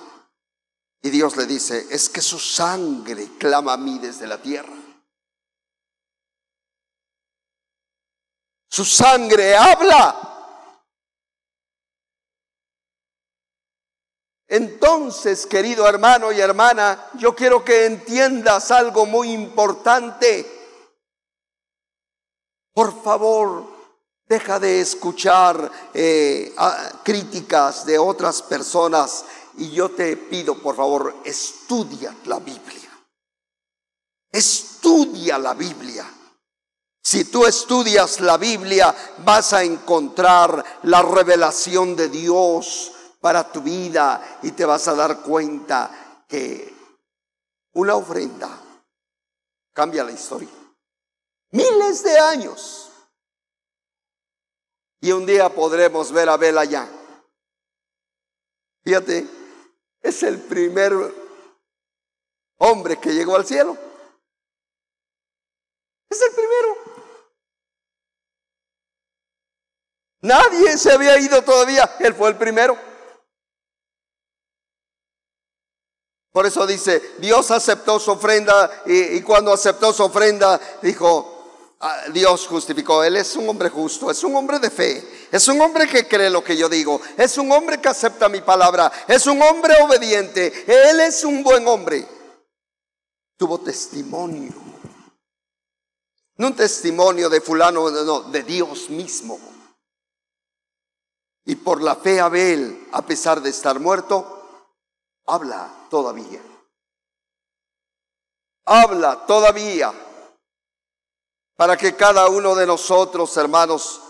Y 1.01 1.09
Dios 1.09 1.37
le 1.37 1.45
dice, 1.45 1.87
es 1.89 2.09
que 2.09 2.21
su 2.21 2.37
sangre 2.37 3.29
clama 3.39 3.73
a 3.73 3.77
mí 3.77 3.97
desde 3.97 4.27
la 4.27 4.41
tierra. 4.41 4.80
Su 8.71 8.85
sangre 8.85 9.53
habla. 9.53 10.15
Entonces, 14.47 15.45
querido 15.45 15.87
hermano 15.87 16.31
y 16.31 16.39
hermana, 16.39 17.09
yo 17.15 17.35
quiero 17.35 17.65
que 17.65 17.85
entiendas 17.85 18.71
algo 18.71 19.05
muy 19.05 19.31
importante. 19.33 20.45
Por 22.73 23.03
favor, 23.03 23.65
deja 24.25 24.57
de 24.57 24.79
escuchar 24.79 25.69
eh, 25.93 26.55
críticas 27.03 27.85
de 27.85 27.97
otras 27.97 28.41
personas 28.41 29.25
y 29.57 29.71
yo 29.71 29.91
te 29.91 30.15
pido, 30.15 30.57
por 30.59 30.77
favor, 30.77 31.13
estudia 31.25 32.15
la 32.23 32.39
Biblia. 32.39 32.89
Estudia 34.31 35.37
la 35.37 35.53
Biblia. 35.53 36.20
Si 37.03 37.25
tú 37.25 37.45
estudias 37.45 38.19
la 38.19 38.37
Biblia, 38.37 38.95
vas 39.25 39.53
a 39.53 39.63
encontrar 39.63 40.63
la 40.83 41.01
revelación 41.01 41.95
de 41.95 42.09
Dios 42.09 42.91
para 43.19 43.51
tu 43.51 43.61
vida 43.61 44.39
y 44.43 44.51
te 44.51 44.65
vas 44.65 44.87
a 44.87 44.93
dar 44.93 45.21
cuenta 45.21 46.23
que 46.27 46.73
una 47.73 47.95
ofrenda 47.95 48.49
cambia 49.73 50.03
la 50.03 50.11
historia. 50.11 50.49
Miles 51.51 52.03
de 52.03 52.19
años. 52.19 52.91
Y 55.01 55.11
un 55.11 55.25
día 55.25 55.49
podremos 55.49 56.11
ver 56.11 56.29
a 56.29 56.33
Abel 56.33 56.57
allá. 56.57 56.87
Fíjate, 58.83 59.27
es 60.01 60.23
el 60.23 60.39
primer 60.39 60.93
hombre 62.57 62.99
que 62.99 63.13
llegó 63.13 63.35
al 63.35 63.45
cielo. 63.45 63.75
Es 66.07 66.21
el 66.21 66.31
primero. 66.33 66.90
Nadie 70.21 70.77
se 70.77 70.91
había 70.91 71.19
ido 71.19 71.41
todavía. 71.41 71.89
Él 71.99 72.13
fue 72.13 72.29
el 72.29 72.37
primero. 72.37 72.77
Por 76.31 76.45
eso 76.45 76.65
dice, 76.65 77.01
Dios 77.19 77.51
aceptó 77.51 77.99
su 77.99 78.11
ofrenda 78.11 78.83
y, 78.85 79.21
cuando 79.21 79.51
aceptó 79.51 79.91
su 79.91 80.03
ofrenda 80.03 80.59
dijo, 80.81 81.75
ah, 81.81 82.03
Dios 82.13 82.47
justificó, 82.47 83.03
Él 83.03 83.17
es 83.17 83.35
un 83.35 83.49
hombre 83.49 83.67
justo, 83.67 84.09
es 84.09 84.23
un 84.23 84.37
hombre 84.37 84.59
de 84.59 84.69
fe, 84.69 85.27
es 85.29 85.45
un 85.49 85.59
hombre 85.59 85.89
que 85.89 86.07
cree 86.07 86.29
lo 86.29 86.41
que 86.41 86.55
yo 86.55 86.69
digo, 86.69 87.01
es 87.17 87.37
un 87.37 87.51
hombre 87.51 87.81
que 87.81 87.89
acepta 87.89 88.29
mi 88.29 88.39
palabra, 88.39 88.89
es 89.09 89.27
un 89.27 89.41
hombre 89.41 89.75
obediente, 89.81 90.63
Él 90.67 91.01
es 91.01 91.25
un 91.25 91.43
buen 91.43 91.67
hombre. 91.67 92.07
Tuvo 93.35 93.59
testimonio, 93.59 94.53
no 96.37 96.47
un 96.47 96.55
testimonio 96.55 97.27
de 97.27 97.41
fulano, 97.41 97.89
no, 97.89 98.21
de 98.21 98.43
Dios 98.43 98.89
mismo. 98.89 99.50
Y 101.45 101.55
por 101.55 101.81
la 101.81 101.95
fe 101.95 102.19
Abel, 102.19 102.87
a 102.91 103.01
pesar 103.01 103.41
de 103.41 103.49
estar 103.49 103.79
muerto, 103.79 104.67
habla 105.25 105.87
todavía. 105.89 106.41
Habla 108.65 109.25
todavía 109.25 109.91
para 111.55 111.77
que 111.77 111.95
cada 111.95 112.27
uno 112.27 112.55
de 112.55 112.65
nosotros, 112.65 113.35
hermanos, 113.37 114.01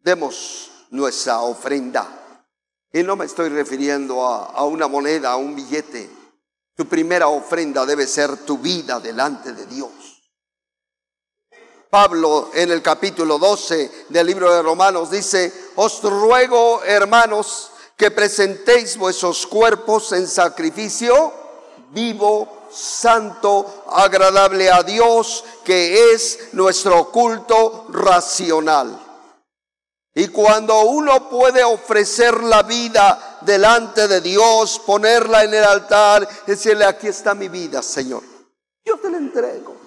demos 0.00 0.70
nuestra 0.90 1.40
ofrenda. 1.40 2.40
Y 2.92 3.02
no 3.02 3.16
me 3.16 3.24
estoy 3.24 3.48
refiriendo 3.48 4.26
a, 4.26 4.46
a, 4.46 4.64
una 4.64 4.86
moneda, 4.86 5.32
a 5.32 5.36
un 5.36 5.54
billete. 5.54 6.10
Tu 6.74 6.86
primera 6.86 7.28
ofrenda 7.28 7.86
debe 7.86 8.06
ser 8.06 8.44
tu 8.44 8.58
vida 8.58 9.00
delante 9.00 9.52
de 9.52 9.66
Dios. 9.66 9.90
Pablo 11.92 12.48
en 12.54 12.70
el 12.70 12.80
capítulo 12.80 13.38
12 13.38 14.06
del 14.08 14.26
libro 14.26 14.50
de 14.50 14.62
Romanos 14.62 15.10
dice, 15.10 15.52
os 15.76 16.02
ruego, 16.02 16.82
hermanos, 16.84 17.70
que 17.98 18.10
presentéis 18.10 18.96
vuestros 18.96 19.46
cuerpos 19.46 20.10
en 20.12 20.26
sacrificio 20.26 21.34
vivo, 21.90 22.68
santo, 22.72 23.84
agradable 23.90 24.70
a 24.70 24.82
Dios, 24.82 25.44
que 25.66 26.14
es 26.14 26.48
nuestro 26.52 27.10
culto 27.10 27.84
racional. 27.90 28.98
Y 30.14 30.28
cuando 30.28 30.80
uno 30.84 31.28
puede 31.28 31.62
ofrecer 31.62 32.42
la 32.42 32.62
vida 32.62 33.38
delante 33.42 34.08
de 34.08 34.22
Dios, 34.22 34.80
ponerla 34.86 35.44
en 35.44 35.52
el 35.52 35.64
altar, 35.64 36.26
decirle, 36.46 36.86
aquí 36.86 37.08
está 37.08 37.34
mi 37.34 37.50
vida, 37.50 37.82
Señor, 37.82 38.22
yo 38.82 38.96
te 38.96 39.10
la 39.10 39.18
entrego. 39.18 39.81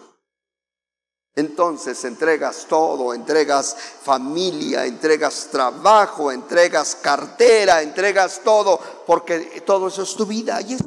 Entonces 1.37 2.01
entregas 2.05 2.65
todo, 2.65 3.13
entregas 3.13 3.75
familia, 3.75 4.85
entregas 4.85 5.49
trabajo, 5.51 6.31
entregas 6.31 6.95
cartera, 6.95 7.81
entregas 7.81 8.41
todo, 8.41 8.79
porque 9.05 9.61
todo 9.65 9.89
eso 9.89 10.03
es 10.03 10.15
tu 10.15 10.25
vida. 10.25 10.61
Y 10.61 10.77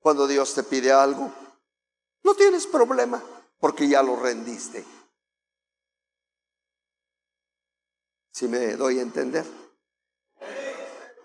Cuando 0.00 0.26
Dios 0.26 0.52
te 0.52 0.64
pide 0.64 0.90
algo, 0.90 1.32
no 2.24 2.34
tienes 2.34 2.66
problema, 2.66 3.22
porque 3.60 3.86
ya 3.86 4.02
lo 4.02 4.16
rendiste. 4.16 4.84
Si 8.32 8.48
me 8.48 8.74
doy 8.74 8.98
a 8.98 9.02
entender. 9.02 9.46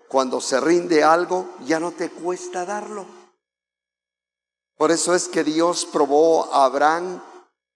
Cuando 0.06 0.40
se 0.40 0.60
rinde 0.60 1.02
algo, 1.02 1.56
ya 1.64 1.80
no 1.80 1.90
te 1.90 2.08
cuesta 2.08 2.64
darlo. 2.64 3.04
Por 4.76 4.92
eso 4.92 5.14
es 5.14 5.26
que 5.26 5.42
Dios 5.42 5.86
probó 5.86 6.52
a 6.52 6.64
Abraham 6.66 7.20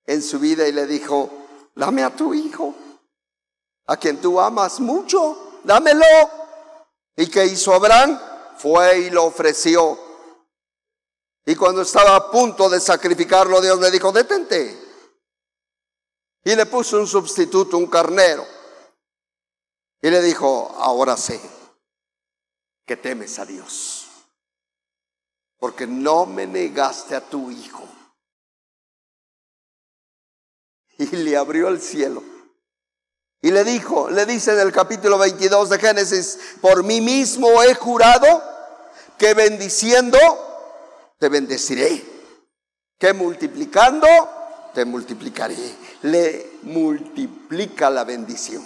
en 0.07 0.23
su 0.23 0.39
vida 0.39 0.67
y 0.67 0.73
le 0.73 0.87
dijo, 0.87 1.31
dame 1.75 2.05
a 2.05 2.15
tu 2.15 2.33
hijo, 2.33 2.75
a 3.87 3.97
quien 3.97 4.21
tú 4.21 4.41
amas 4.41 4.81
mucho, 4.81 5.61
dámelo. 5.65 6.05
¿Y 7.17 7.29
qué 7.29 7.47
hizo 7.47 7.75
Abraham? 7.75 8.19
Fue 8.59 9.01
y 9.01 9.11
lo 9.11 9.25
ofreció. 9.25 9.99
Y 11.45 11.55
cuando 11.55 11.83
estaba 11.83 12.17
a 12.17 12.31
punto 12.31 12.69
de 12.69 12.81
sacrificarlo, 12.81 13.61
Dios 13.61 13.79
le 13.81 13.91
dijo, 13.91 14.13
detente. 14.13 14.83
Y 16.45 16.55
le 16.55 16.67
puso 16.67 16.99
un 16.99 17.07
sustituto, 17.07 17.77
un 17.77 17.87
carnero. 17.87 18.47
Y 20.01 20.11
le 20.11 20.21
dijo, 20.23 20.75
ahora 20.79 21.17
sé 21.17 21.41
que 22.85 22.97
temes 22.97 23.39
a 23.41 23.45
Dios, 23.45 24.07
porque 25.59 25.87
no 25.87 26.27
me 26.27 26.47
negaste 26.47 27.17
a 27.17 27.21
tu 27.21 27.51
hijo 27.51 27.83
y 30.99 31.07
le 31.17 31.37
abrió 31.37 31.69
el 31.69 31.81
cielo. 31.81 32.23
Y 33.43 33.51
le 33.51 33.65
dijo, 33.65 34.11
le 34.11 34.27
dice 34.27 34.53
en 34.53 34.61
el 34.61 34.73
capítulo 34.73 35.19
22 35.19 35.71
de 35.71 35.79
Génesis, 35.79 36.39
por 36.61 36.83
mí 36.83 37.01
mismo 37.01 37.63
he 37.63 37.75
jurado 37.75 38.43
que 39.19 39.35
bendiciendo 39.35 40.19
te 41.19 41.29
bendeciré, 41.29 42.05
que 42.99 43.13
multiplicando 43.13 44.09
te 44.75 44.85
multiplicaré. 44.85 45.57
Le 46.03 46.59
multiplica 46.63 47.91
la 47.91 48.05
bendición. 48.05 48.65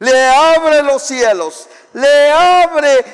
Le 0.00 0.28
abre 0.28 0.82
los 0.82 1.02
cielos, 1.02 1.68
le 1.92 2.30
abre 2.30 3.04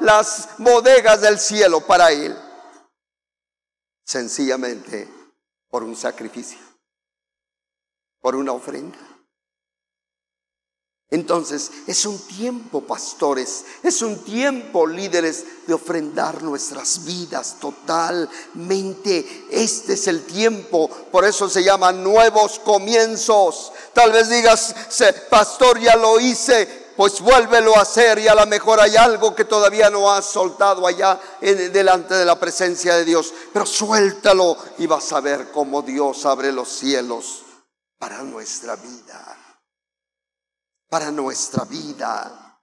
las 0.00 0.48
bodegas 0.58 1.20
del 1.20 1.38
cielo 1.38 1.80
para 1.80 2.12
él. 2.12 2.36
Sencillamente 4.04 5.08
por 5.68 5.82
un 5.82 5.96
sacrificio 5.96 6.71
por 8.22 8.36
una 8.36 8.52
ofrenda. 8.52 8.96
Entonces, 11.10 11.70
es 11.86 12.06
un 12.06 12.18
tiempo, 12.20 12.80
pastores, 12.80 13.66
es 13.82 14.00
un 14.00 14.24
tiempo, 14.24 14.86
líderes, 14.86 15.44
de 15.66 15.74
ofrendar 15.74 16.42
nuestras 16.42 17.04
vidas 17.04 17.56
totalmente. 17.60 19.46
Este 19.50 19.92
es 19.92 20.08
el 20.08 20.24
tiempo, 20.24 20.88
por 21.10 21.26
eso 21.26 21.50
se 21.50 21.62
llaman 21.62 22.02
nuevos 22.02 22.58
comienzos. 22.60 23.72
Tal 23.92 24.10
vez 24.10 24.30
digas, 24.30 24.74
pastor, 25.28 25.78
ya 25.80 25.96
lo 25.96 26.18
hice, 26.18 26.94
pues 26.96 27.20
vuélvelo 27.20 27.76
a 27.76 27.82
hacer 27.82 28.18
y 28.18 28.28
a 28.28 28.34
lo 28.34 28.46
mejor 28.46 28.80
hay 28.80 28.96
algo 28.96 29.34
que 29.34 29.44
todavía 29.44 29.90
no 29.90 30.10
has 30.10 30.24
soltado 30.24 30.86
allá 30.86 31.20
delante 31.42 32.14
de 32.14 32.24
la 32.24 32.40
presencia 32.40 32.96
de 32.96 33.04
Dios. 33.04 33.34
Pero 33.52 33.66
suéltalo 33.66 34.56
y 34.78 34.86
vas 34.86 35.12
a 35.12 35.20
ver 35.20 35.50
cómo 35.52 35.82
Dios 35.82 36.24
abre 36.24 36.52
los 36.52 36.70
cielos 36.70 37.41
para 38.02 38.24
nuestra 38.24 38.74
vida, 38.74 39.60
para 40.88 41.12
nuestra 41.12 41.64
vida. 41.64 42.60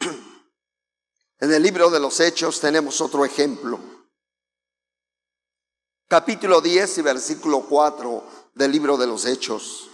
En 1.40 1.50
el 1.50 1.62
libro 1.62 1.88
de 1.88 1.98
los 1.98 2.20
Hechos 2.20 2.60
tenemos 2.60 3.00
otro 3.00 3.24
ejemplo. 3.24 3.80
Capítulo 6.06 6.60
10 6.60 6.98
y 6.98 7.02
versículo 7.02 7.66
4 7.66 8.50
del 8.54 8.70
libro 8.70 8.98
de 8.98 9.06
los 9.06 9.24
Hechos. 9.24 9.88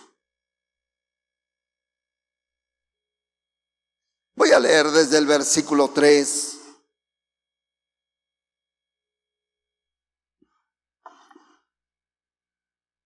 Voy 4.34 4.50
a 4.50 4.58
leer 4.58 4.88
desde 4.88 5.18
el 5.18 5.26
versículo 5.26 5.90
3. 5.90 6.53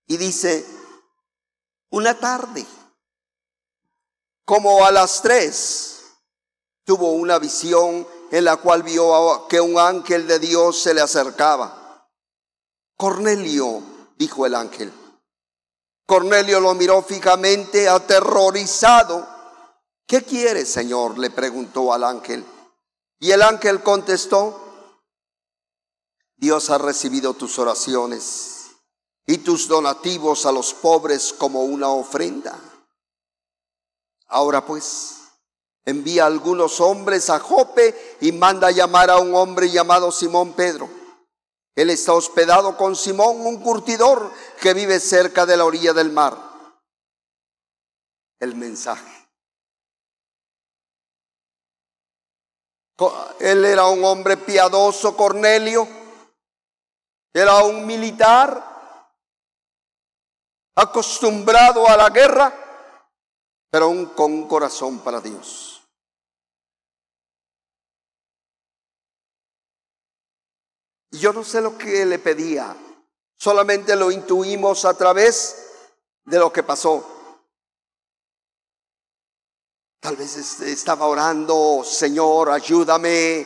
Y 0.09 0.17
dice, 0.17 0.67
una 1.91 2.19
tarde, 2.19 2.67
como 4.47 4.85
a 4.87 4.91
las 4.91 5.21
tres, 5.21 6.01
tuvo 6.85 7.13
una 7.13 7.39
visión 7.39 8.07
en 8.31 8.45
la 8.45 8.57
cual 8.57 8.83
vio 8.83 9.47
que 9.49 9.61
un 9.61 9.79
ángel 9.79 10.27
de 10.27 10.39
Dios 10.39 10.81
se 10.81 10.95
le 10.95 11.03
acercaba. 11.03 12.09
Cornelio, 12.97 13.83
dijo 14.17 14.47
el 14.47 14.55
ángel. 14.55 14.91
Cornelio 16.07 16.61
lo 16.61 16.73
miró 16.73 17.03
fijamente, 17.03 17.87
aterrorizado. 17.87 19.29
¿Qué 20.07 20.23
quiere, 20.23 20.65
Señor? 20.65 21.19
le 21.19 21.29
preguntó 21.29 21.93
al 21.93 22.05
ángel. 22.05 22.47
Y 23.19 23.33
el 23.33 23.43
ángel 23.43 23.83
contestó, 23.83 24.59
Dios 26.37 26.71
ha 26.71 26.79
recibido 26.79 27.35
tus 27.35 27.59
oraciones 27.59 28.58
y 29.29 29.39
tus 29.39 29.69
donativos 29.69 30.47
a 30.47 30.53
los 30.53 30.73
pobres 30.73 31.35
como 31.35 31.61
una 31.61 31.91
ofrenda. 31.91 32.59
Ahora 34.27 34.65
pues, 34.65 35.19
envía 35.85 36.25
algunos 36.25 36.81
hombres 36.81 37.29
a 37.29 37.39
Jope 37.39 38.17
y 38.23 38.33
manda 38.33 38.71
llamar 38.71 39.11
a 39.11 39.19
un 39.19 39.35
hombre 39.35 39.69
llamado 39.69 40.11
Simón 40.11 40.55
Pedro. 40.55 40.89
Él 41.75 41.91
está 41.91 42.15
hospedado 42.15 42.79
con 42.79 42.97
Simón, 42.97 43.47
un 43.47 43.63
curtidor 43.63 44.33
que 44.63 44.73
vive 44.73 44.99
cerca 44.99 45.45
de 45.45 45.59
la 45.59 45.67
orilla 45.67 45.93
del 45.93 46.11
mar. 46.11 46.35
El 48.41 48.57
mensaje. 48.57 49.29
Él 53.41 53.67
era 53.67 53.89
un 53.89 54.03
hombre 54.05 54.39
piadoso, 54.39 55.15
Cornelio, 55.15 55.87
Era 57.35 57.63
un 57.63 57.87
militar 57.87 58.78
acostumbrado 60.79 61.89
a 61.89 61.97
la 61.97 62.09
guerra, 62.09 62.55
pero 63.69 64.15
con 64.15 64.33
un 64.33 64.47
corazón 64.47 65.01
para 65.01 65.21
Dios. 65.21 65.83
Yo 71.11 71.33
no 71.33 71.43
sé 71.43 71.61
lo 71.61 71.77
que 71.77 72.07
le 72.07 72.21
pedía, 72.21 72.77
solamente 73.37 73.97
lo 73.97 74.13
intuimos 74.13 74.85
a 74.85 74.95
través 74.95 75.67
de 76.25 76.39
lo 76.39 76.53
que 76.53 76.63
pasó. 76.63 77.05
Tal 80.01 80.15
vez 80.15 80.61
estaba 80.61 81.07
orando, 81.07 81.83
Señor, 81.85 82.51
ayúdame. 82.51 83.45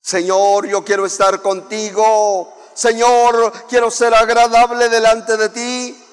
Señor, 0.00 0.66
yo 0.66 0.82
quiero 0.82 1.04
estar 1.04 1.42
contigo. 1.42 2.54
Señor, 2.72 3.66
quiero 3.68 3.90
ser 3.90 4.14
agradable 4.14 4.88
delante 4.88 5.36
de 5.36 5.48
ti. 5.50 6.06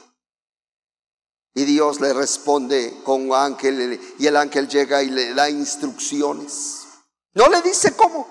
Y 1.57 1.65
Dios 1.65 1.99
le 1.99 2.13
responde 2.13 3.01
con 3.03 3.31
un 3.31 3.35
ángel 3.35 3.99
y 4.19 4.27
el 4.27 4.37
ángel 4.37 4.67
llega 4.67 5.01
y 5.01 5.09
le 5.09 5.33
da 5.33 5.49
instrucciones. 5.49 6.85
No 7.33 7.49
le 7.49 7.63
dice 7.63 7.95
cómo, 7.95 8.27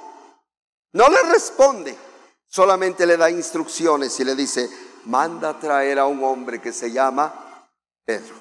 no 0.93 1.09
le 1.09 1.21
responde, 1.25 1.99
solamente 2.47 3.05
le 3.05 3.17
da 3.17 3.29
instrucciones 3.29 4.21
y 4.21 4.25
le 4.25 4.37
dice, 4.37 4.71
manda 5.07 5.59
traer 5.59 5.99
a 5.99 6.07
un 6.07 6.23
hombre 6.23 6.61
que 6.61 6.73
se 6.73 6.93
llama 6.93 7.67
Pedro. 8.05 8.37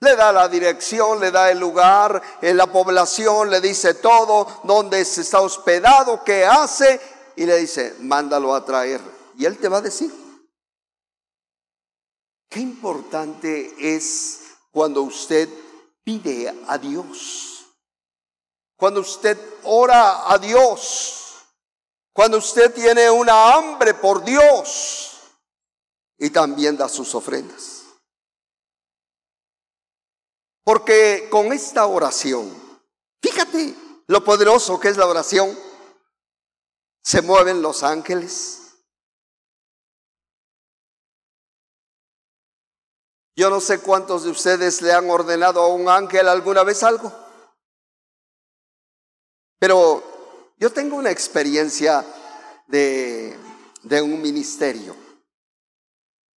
Le 0.00 0.16
da 0.16 0.32
la 0.32 0.48
dirección, 0.48 1.20
le 1.20 1.30
da 1.30 1.52
el 1.52 1.60
lugar, 1.60 2.20
en 2.40 2.56
la 2.56 2.66
población, 2.66 3.48
le 3.48 3.60
dice 3.60 3.94
todo, 3.94 4.60
dónde 4.64 5.04
se 5.04 5.20
está 5.20 5.40
hospedado, 5.40 6.24
qué 6.24 6.44
hace, 6.44 7.00
y 7.36 7.46
le 7.46 7.58
dice, 7.58 7.94
mándalo 8.00 8.52
a 8.52 8.64
traer. 8.64 9.00
Y 9.38 9.44
él 9.44 9.56
te 9.58 9.68
va 9.68 9.78
a 9.78 9.82
decir. 9.82 10.21
Qué 12.52 12.60
importante 12.60 13.74
es 13.78 14.40
cuando 14.70 15.00
usted 15.00 15.48
pide 16.04 16.54
a 16.68 16.76
Dios, 16.76 17.64
cuando 18.76 19.00
usted 19.00 19.38
ora 19.62 20.30
a 20.30 20.36
Dios, 20.36 21.46
cuando 22.12 22.36
usted 22.36 22.74
tiene 22.74 23.08
una 23.08 23.54
hambre 23.54 23.94
por 23.94 24.22
Dios 24.22 25.18
y 26.18 26.28
también 26.28 26.76
da 26.76 26.90
sus 26.90 27.14
ofrendas. 27.14 27.84
Porque 30.62 31.28
con 31.30 31.54
esta 31.54 31.86
oración, 31.86 32.52
fíjate 33.22 33.74
lo 34.08 34.22
poderoso 34.22 34.78
que 34.78 34.88
es 34.88 34.98
la 34.98 35.06
oración, 35.06 35.58
se 37.02 37.22
mueven 37.22 37.62
los 37.62 37.82
ángeles. 37.82 38.61
Yo 43.34 43.48
no 43.48 43.60
sé 43.60 43.80
cuántos 43.80 44.24
de 44.24 44.30
ustedes 44.30 44.82
le 44.82 44.92
han 44.92 45.08
ordenado 45.08 45.62
a 45.62 45.68
un 45.68 45.88
ángel 45.88 46.28
alguna 46.28 46.62
vez 46.64 46.82
algo, 46.82 47.12
pero 49.58 50.02
yo 50.58 50.70
tengo 50.70 50.96
una 50.96 51.10
experiencia 51.10 52.04
de, 52.66 53.38
de 53.82 54.02
un 54.02 54.20
ministerio. 54.20 54.94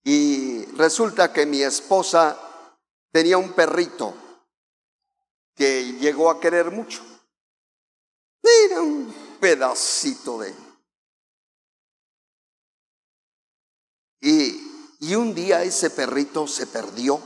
Y 0.04 0.66
resulta 0.78 1.34
que 1.34 1.46
mi 1.46 1.64
esposa 1.64 2.40
tenía 3.12 3.38
un 3.38 3.54
perrito 3.54 4.14
que 5.56 5.94
llegó 5.94 6.30
a 6.30 6.40
querer 6.40 6.70
mucho. 6.70 7.02
Era 8.44 8.82
un 8.82 9.14
pedacito 9.40 10.40
de... 10.40 10.54
Y, 14.22 14.65
y 15.06 15.14
un 15.14 15.36
día 15.36 15.62
ese 15.62 15.92
perrito 15.92 16.48
se 16.48 16.66
perdió, 16.66 17.22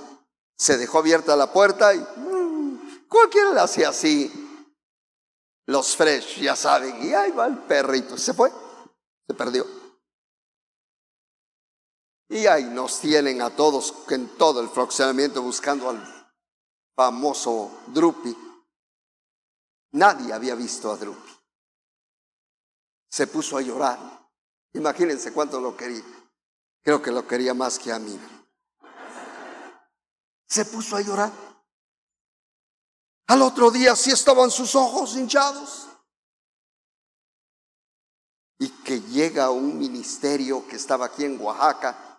se 0.58 0.78
dejó 0.78 1.00
abierta 1.00 1.38
la 1.38 1.54
puerta 1.54 1.94
y 1.94 2.00
mm, 2.00 3.08
cualquiera 3.08 3.54
le 3.54 3.62
hacía 3.62 3.88
así. 3.90 4.30
Los 5.66 5.96
fresh, 5.96 6.42
ya 6.42 6.58
saben, 6.58 7.02
y 7.02 7.14
ahí 7.14 7.32
va 7.32 7.48
el 7.48 7.58
perrito, 7.60 8.18
se 8.18 8.34
fue, 8.34 8.52
se 9.26 9.34
perdió. 9.34 9.66
Y 12.28 12.48
ahí 12.48 12.66
nos 12.66 13.00
tienen 13.00 13.42
a 13.42 13.56
todos 13.56 13.94
en 14.10 14.28
todo 14.36 14.60
el 14.60 14.68
fraccionamiento 14.68 15.42
buscando 15.42 15.90
al 15.90 16.36
famoso 16.98 17.72
Drupi. 17.88 18.36
Nadie 19.94 20.34
había 20.34 20.56
visto 20.56 20.92
a 20.92 20.98
Drupi. 20.98 21.32
Se 23.10 23.26
puso 23.28 23.56
a 23.58 23.62
llorar. 23.62 23.98
Imagínense 24.74 25.32
cuánto 25.32 25.62
lo 25.62 25.78
quería. 25.78 26.19
Creo 26.84 27.02
que 27.02 27.12
lo 27.12 27.28
quería 27.28 27.54
más 27.54 27.78
que 27.78 27.92
a 27.92 28.00
mí. 28.00 28.20
Se 30.48 30.66
puso 30.66 30.96
a 30.96 31.02
llorar. 31.02 31.32
Al 33.28 33.42
otro 33.42 33.70
día 33.70 33.96
sí 33.96 34.12
estaban 34.12 34.50
sus 34.50 34.74
ojos 34.76 35.16
hinchados. 35.16 35.88
Y 38.58 38.70
que 38.70 39.02
llega 39.02 39.52
un 39.52 39.78
ministerio 39.78 40.68
que 40.68 40.76
estaba 40.76 41.06
aquí 41.06 41.24
en 41.24 41.40
Oaxaca 41.40 42.10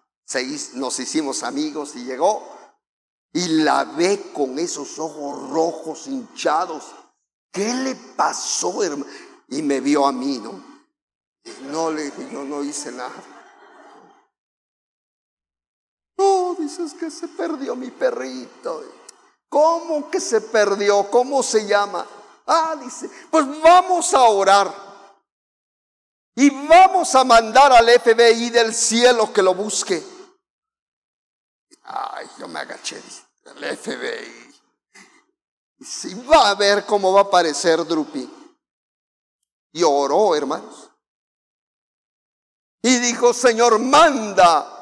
nos 0.74 1.00
hicimos 1.00 1.42
amigos 1.42 1.96
y 1.96 2.04
llegó 2.04 2.56
y 3.32 3.48
la 3.62 3.84
ve 3.84 4.30
con 4.32 4.58
esos 4.58 4.98
ojos 4.98 5.50
rojos 5.50 6.06
hinchados. 6.06 6.84
¿Qué 7.50 7.74
le 7.74 7.94
pasó, 7.94 8.82
hermano? 8.82 9.10
Y 9.48 9.62
me 9.62 9.80
vio 9.80 10.06
a 10.06 10.12
mí, 10.12 10.38
¿no? 10.38 10.70
no 11.72 11.90
le 11.90 12.12
yo 12.30 12.44
no 12.44 12.62
hice 12.62 12.92
nada. 12.92 13.39
No, 16.20 16.54
dices 16.54 16.92
que 16.92 17.10
se 17.10 17.28
perdió 17.28 17.74
mi 17.74 17.90
perrito. 17.90 18.84
¿Cómo 19.48 20.10
que 20.10 20.20
se 20.20 20.42
perdió? 20.42 21.10
¿Cómo 21.10 21.42
se 21.42 21.66
llama? 21.66 22.06
Ah, 22.46 22.76
dice, 22.78 23.08
pues 23.30 23.46
vamos 23.62 24.12
a 24.12 24.24
orar. 24.24 24.70
Y 26.34 26.50
vamos 26.50 27.14
a 27.14 27.24
mandar 27.24 27.72
al 27.72 27.88
FBI 27.88 28.50
del 28.50 28.74
cielo 28.74 29.32
que 29.32 29.40
lo 29.40 29.54
busque. 29.54 30.02
Ay, 31.84 32.28
yo 32.38 32.46
me 32.48 32.60
agaché, 32.60 33.02
el 33.46 33.78
FBI. 33.78 34.54
Si 35.80 36.12
va 36.24 36.50
a 36.50 36.54
ver 36.54 36.84
cómo 36.84 37.14
va 37.14 37.20
a 37.20 37.24
aparecer 37.24 37.82
Drupi. 37.86 38.28
Y 39.72 39.82
oró, 39.82 40.34
hermanos. 40.36 40.90
Y 42.82 42.98
dijo, 42.98 43.32
Señor, 43.32 43.78
manda 43.78 44.79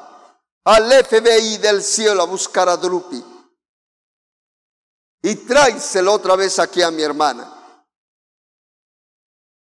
al 0.69 0.91
FBI 1.03 1.57
del 1.57 1.81
cielo 1.81 2.21
a 2.21 2.25
buscar 2.27 2.69
a 2.69 2.77
Drupi. 2.77 3.25
Y 5.23 5.35
tráiselo 5.35 6.13
otra 6.13 6.35
vez 6.35 6.59
aquí 6.59 6.83
a 6.83 6.91
mi 6.91 7.01
hermana. 7.01 7.51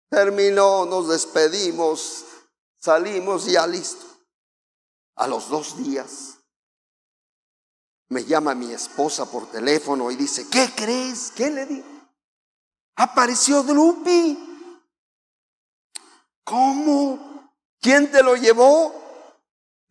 Terminó, 0.10 0.86
nos 0.86 1.10
despedimos, 1.10 2.24
salimos 2.80 3.46
ya 3.46 3.68
listo. 3.68 4.06
A 5.18 5.28
los 5.28 5.50
dos 5.50 5.76
días 5.78 6.38
me 8.08 8.24
llama 8.24 8.56
mi 8.56 8.72
esposa 8.72 9.30
por 9.30 9.52
teléfono 9.52 10.10
y 10.10 10.16
dice, 10.16 10.48
¿qué 10.50 10.72
crees? 10.74 11.32
¿Qué 11.36 11.50
le 11.52 11.66
digo? 11.66 11.88
Apareció 12.96 13.62
Drupi. 13.62 14.40
¿Cómo? 16.46 17.52
¿Quién 17.82 18.10
te 18.10 18.24
lo 18.24 18.38
llevó? 18.38 19.03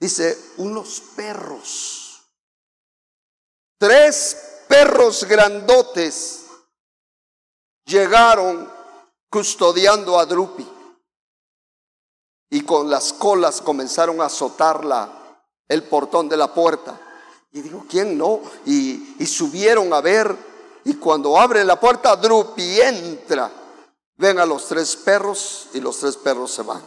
Dice, 0.03 0.37
unos 0.57 1.01
perros. 1.15 2.23
Tres 3.79 4.65
perros 4.67 5.23
grandotes 5.23 6.47
llegaron 7.85 8.69
custodiando 9.31 10.19
a 10.19 10.27
Drupi 10.27 10.69
y 12.51 12.63
con 12.63 12.91
las 12.91 13.13
colas 13.13 13.61
comenzaron 13.61 14.21
a 14.21 14.25
azotarla 14.25 15.39
el 15.69 15.85
portón 15.85 16.29
de 16.29 16.37
la 16.37 16.53
puerta. 16.53 17.01
Y 17.53 17.61
digo, 17.61 17.87
¿quién 17.89 18.19
no? 18.19 18.41
Y, 18.67 19.25
subieron 19.25 19.93
a 19.93 20.01
ver. 20.01 20.37
Y 20.83 20.95
cuando 20.95 21.39
abren 21.39 21.65
la 21.65 21.79
puerta, 21.79 22.17
Drupi 22.17 22.81
entra. 22.81 23.53
Ven 24.17 24.41
a 24.41 24.47
los 24.47 24.67
tres 24.67 24.97
perros 24.97 25.69
y 25.75 25.81
los 25.81 25.97
tres 26.01 26.17
perros 26.17 26.51
se 26.51 26.63
van. 26.63 26.83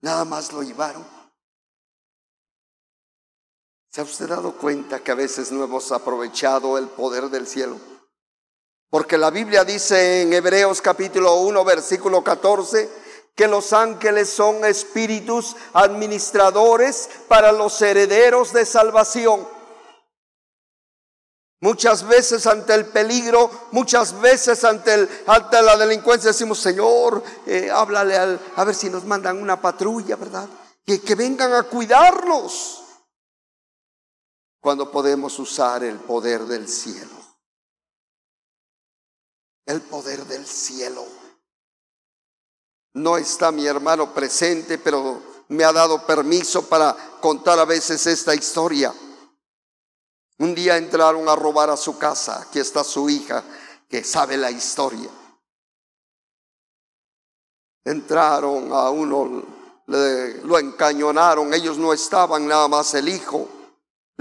Nada 0.00 0.24
más 0.24 0.52
lo 0.52 0.64
llevaron. 0.64 1.21
¿Se 3.94 4.00
ha 4.00 4.04
usted 4.04 4.26
dado 4.26 4.52
cuenta 4.52 5.00
que 5.00 5.10
a 5.10 5.14
veces 5.14 5.52
no 5.52 5.62
hemos 5.62 5.92
aprovechado 5.92 6.78
el 6.78 6.88
poder 6.88 7.28
del 7.28 7.46
cielo? 7.46 7.76
Porque 8.88 9.18
la 9.18 9.28
Biblia 9.28 9.64
dice 9.64 10.22
en 10.22 10.32
Hebreos 10.32 10.80
capítulo 10.80 11.34
1, 11.40 11.62
versículo 11.62 12.24
14, 12.24 12.88
que 13.34 13.46
los 13.46 13.74
ángeles 13.74 14.30
son 14.30 14.64
espíritus 14.64 15.56
administradores 15.74 17.10
para 17.28 17.52
los 17.52 17.82
herederos 17.82 18.54
de 18.54 18.64
salvación. 18.64 19.46
Muchas 21.60 22.08
veces 22.08 22.46
ante 22.46 22.72
el 22.72 22.86
peligro, 22.86 23.50
muchas 23.72 24.18
veces 24.22 24.64
ante, 24.64 24.94
el, 24.94 25.08
ante 25.26 25.60
la 25.60 25.76
delincuencia 25.76 26.28
decimos, 26.28 26.58
Señor, 26.58 27.22
eh, 27.46 27.70
háblale 27.70 28.16
al, 28.16 28.40
a 28.56 28.64
ver 28.64 28.74
si 28.74 28.88
nos 28.88 29.04
mandan 29.04 29.36
una 29.36 29.60
patrulla, 29.60 30.16
¿verdad? 30.16 30.48
Que, 30.86 31.02
que 31.02 31.14
vengan 31.14 31.52
a 31.52 31.64
cuidarnos. 31.64 32.81
Cuando 34.62 34.92
podemos 34.92 35.40
usar 35.40 35.82
el 35.82 35.98
poder 35.98 36.42
del 36.44 36.68
cielo. 36.68 37.16
El 39.66 39.80
poder 39.82 40.24
del 40.26 40.46
cielo. 40.46 41.04
No 42.94 43.16
está 43.16 43.50
mi 43.50 43.66
hermano 43.66 44.14
presente, 44.14 44.78
pero 44.78 45.20
me 45.48 45.64
ha 45.64 45.72
dado 45.72 46.06
permiso 46.06 46.68
para 46.68 46.96
contar 47.20 47.58
a 47.58 47.64
veces 47.64 48.06
esta 48.06 48.36
historia. 48.36 48.94
Un 50.38 50.54
día 50.54 50.76
entraron 50.76 51.28
a 51.28 51.34
robar 51.34 51.68
a 51.68 51.76
su 51.76 51.98
casa. 51.98 52.42
Aquí 52.42 52.60
está 52.60 52.84
su 52.84 53.10
hija 53.10 53.42
que 53.88 54.04
sabe 54.04 54.36
la 54.36 54.52
historia. 54.52 55.10
Entraron 57.84 58.72
a 58.72 58.90
uno, 58.90 59.42
lo 59.86 60.58
encañonaron, 60.60 61.52
ellos 61.52 61.78
no 61.78 61.92
estaban, 61.92 62.46
nada 62.46 62.68
más 62.68 62.94
el 62.94 63.08
hijo. 63.08 63.48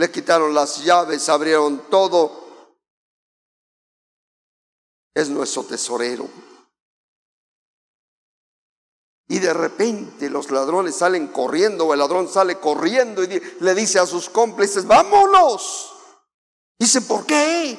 Le 0.02 0.10
quitaron 0.10 0.52
las 0.52 0.84
llaves, 0.84 1.30
abrieron 1.30 1.88
todo. 1.88 2.76
Es 5.14 5.30
nuestro 5.30 5.64
tesorero. 5.64 6.28
Y 9.28 9.38
de 9.38 9.54
repente 9.54 10.28
los 10.28 10.49
ladrones 10.49 10.95
salen 10.95 11.28
corriendo, 11.28 11.86
o 11.86 11.93
el 11.93 11.99
ladrón 11.99 12.28
sale 12.28 12.60
corriendo 12.60 13.24
y 13.24 13.28
le 13.60 13.76
dice 13.76 13.99
a 13.99 14.08
sus 14.08 14.28
cómplices, 14.28 14.88
vámonos. 14.88 15.93
Dice, 16.80 17.02
¿por 17.02 17.28
qué? 17.28 17.78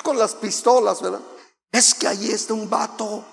Con 0.00 0.16
las 0.16 0.36
pistolas, 0.36 1.02
¿verdad? 1.02 1.22
Es 1.72 1.92
que 1.92 2.06
ahí 2.06 2.30
está 2.30 2.54
un 2.54 2.70
vato 2.70 3.24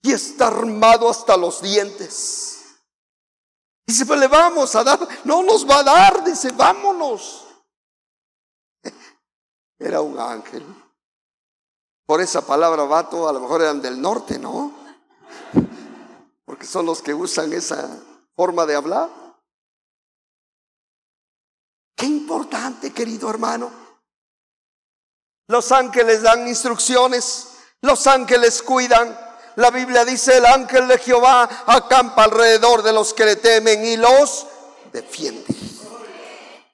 y 0.00 0.12
está 0.12 0.46
armado 0.46 1.10
hasta 1.10 1.36
los 1.36 1.60
dientes. 1.60 2.57
Dice, 3.88 4.04
pues 4.04 4.20
le 4.20 4.28
vamos 4.28 4.74
a 4.76 4.84
dar, 4.84 4.98
no 5.24 5.42
nos 5.42 5.66
va 5.66 5.78
a 5.78 5.82
dar, 5.82 6.22
dice, 6.22 6.52
vámonos. 6.52 7.46
Era 9.78 10.02
un 10.02 10.20
ángel. 10.20 10.62
Por 12.04 12.20
esa 12.20 12.46
palabra 12.46 12.82
vato, 12.82 13.26
a 13.26 13.32
lo 13.32 13.40
mejor 13.40 13.62
eran 13.62 13.80
del 13.80 13.98
norte, 13.98 14.38
¿no? 14.38 14.74
porque 16.44 16.66
son 16.66 16.84
los 16.84 17.00
que 17.00 17.14
usan 17.14 17.50
esa 17.54 17.98
forma 18.36 18.66
de 18.66 18.74
hablar. 18.74 19.08
Qué 21.96 22.04
importante, 22.04 22.92
querido 22.92 23.30
hermano. 23.30 23.70
Los 25.48 25.72
ángeles 25.72 26.20
dan 26.20 26.46
instrucciones, 26.46 27.56
los 27.80 28.06
ángeles 28.06 28.62
cuidan. 28.62 29.27
La 29.58 29.72
Biblia 29.72 30.04
dice, 30.04 30.36
el 30.36 30.46
ángel 30.46 30.86
de 30.86 30.98
Jehová 30.98 31.64
acampa 31.66 32.22
alrededor 32.22 32.80
de 32.84 32.92
los 32.92 33.12
que 33.12 33.24
le 33.24 33.34
temen 33.34 33.84
y 33.84 33.96
los 33.96 34.46
defiende. 34.92 35.52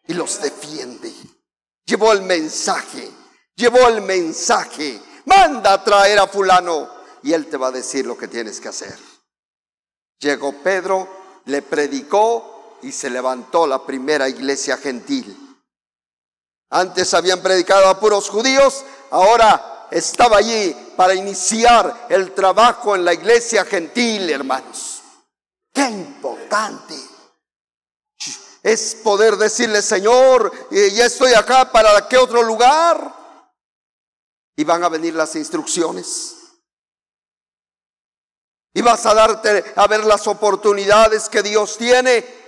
Y 0.06 0.12
los 0.12 0.42
defiende. 0.42 1.10
Llevó 1.86 2.12
el 2.12 2.20
mensaje, 2.20 3.10
llevó 3.56 3.88
el 3.88 4.02
mensaje. 4.02 5.00
Manda 5.24 5.72
a 5.72 5.82
traer 5.82 6.18
a 6.18 6.26
fulano 6.26 6.90
y 7.22 7.32
él 7.32 7.46
te 7.46 7.56
va 7.56 7.68
a 7.68 7.70
decir 7.72 8.04
lo 8.04 8.18
que 8.18 8.28
tienes 8.28 8.60
que 8.60 8.68
hacer. 8.68 8.98
Llegó 10.18 10.52
Pedro, 10.62 11.08
le 11.46 11.62
predicó 11.62 12.76
y 12.82 12.92
se 12.92 13.08
levantó 13.08 13.66
la 13.66 13.86
primera 13.86 14.28
iglesia 14.28 14.76
gentil. 14.76 15.56
Antes 16.68 17.14
habían 17.14 17.40
predicado 17.40 17.88
a 17.88 17.98
puros 17.98 18.28
judíos, 18.28 18.84
ahora 19.10 19.73
estaba 19.94 20.38
allí 20.38 20.74
para 20.96 21.14
iniciar 21.14 22.06
el 22.08 22.34
trabajo 22.34 22.96
en 22.96 23.04
la 23.04 23.14
iglesia 23.14 23.64
gentil, 23.64 24.28
hermanos. 24.28 25.02
Qué 25.72 25.88
importante 25.88 26.94
es 28.60 28.96
poder 28.96 29.36
decirle, 29.36 29.82
Señor, 29.82 30.50
ya 30.70 31.06
estoy 31.06 31.34
acá, 31.34 31.70
¿para 31.70 32.08
qué 32.08 32.16
otro 32.16 32.42
lugar? 32.42 33.14
Y 34.56 34.64
van 34.64 34.82
a 34.82 34.88
venir 34.88 35.14
las 35.14 35.36
instrucciones. 35.36 36.36
Y 38.72 38.82
vas 38.82 39.06
a 39.06 39.14
darte 39.14 39.64
a 39.76 39.86
ver 39.86 40.04
las 40.04 40.26
oportunidades 40.26 41.28
que 41.28 41.42
Dios 41.42 41.78
tiene 41.78 42.43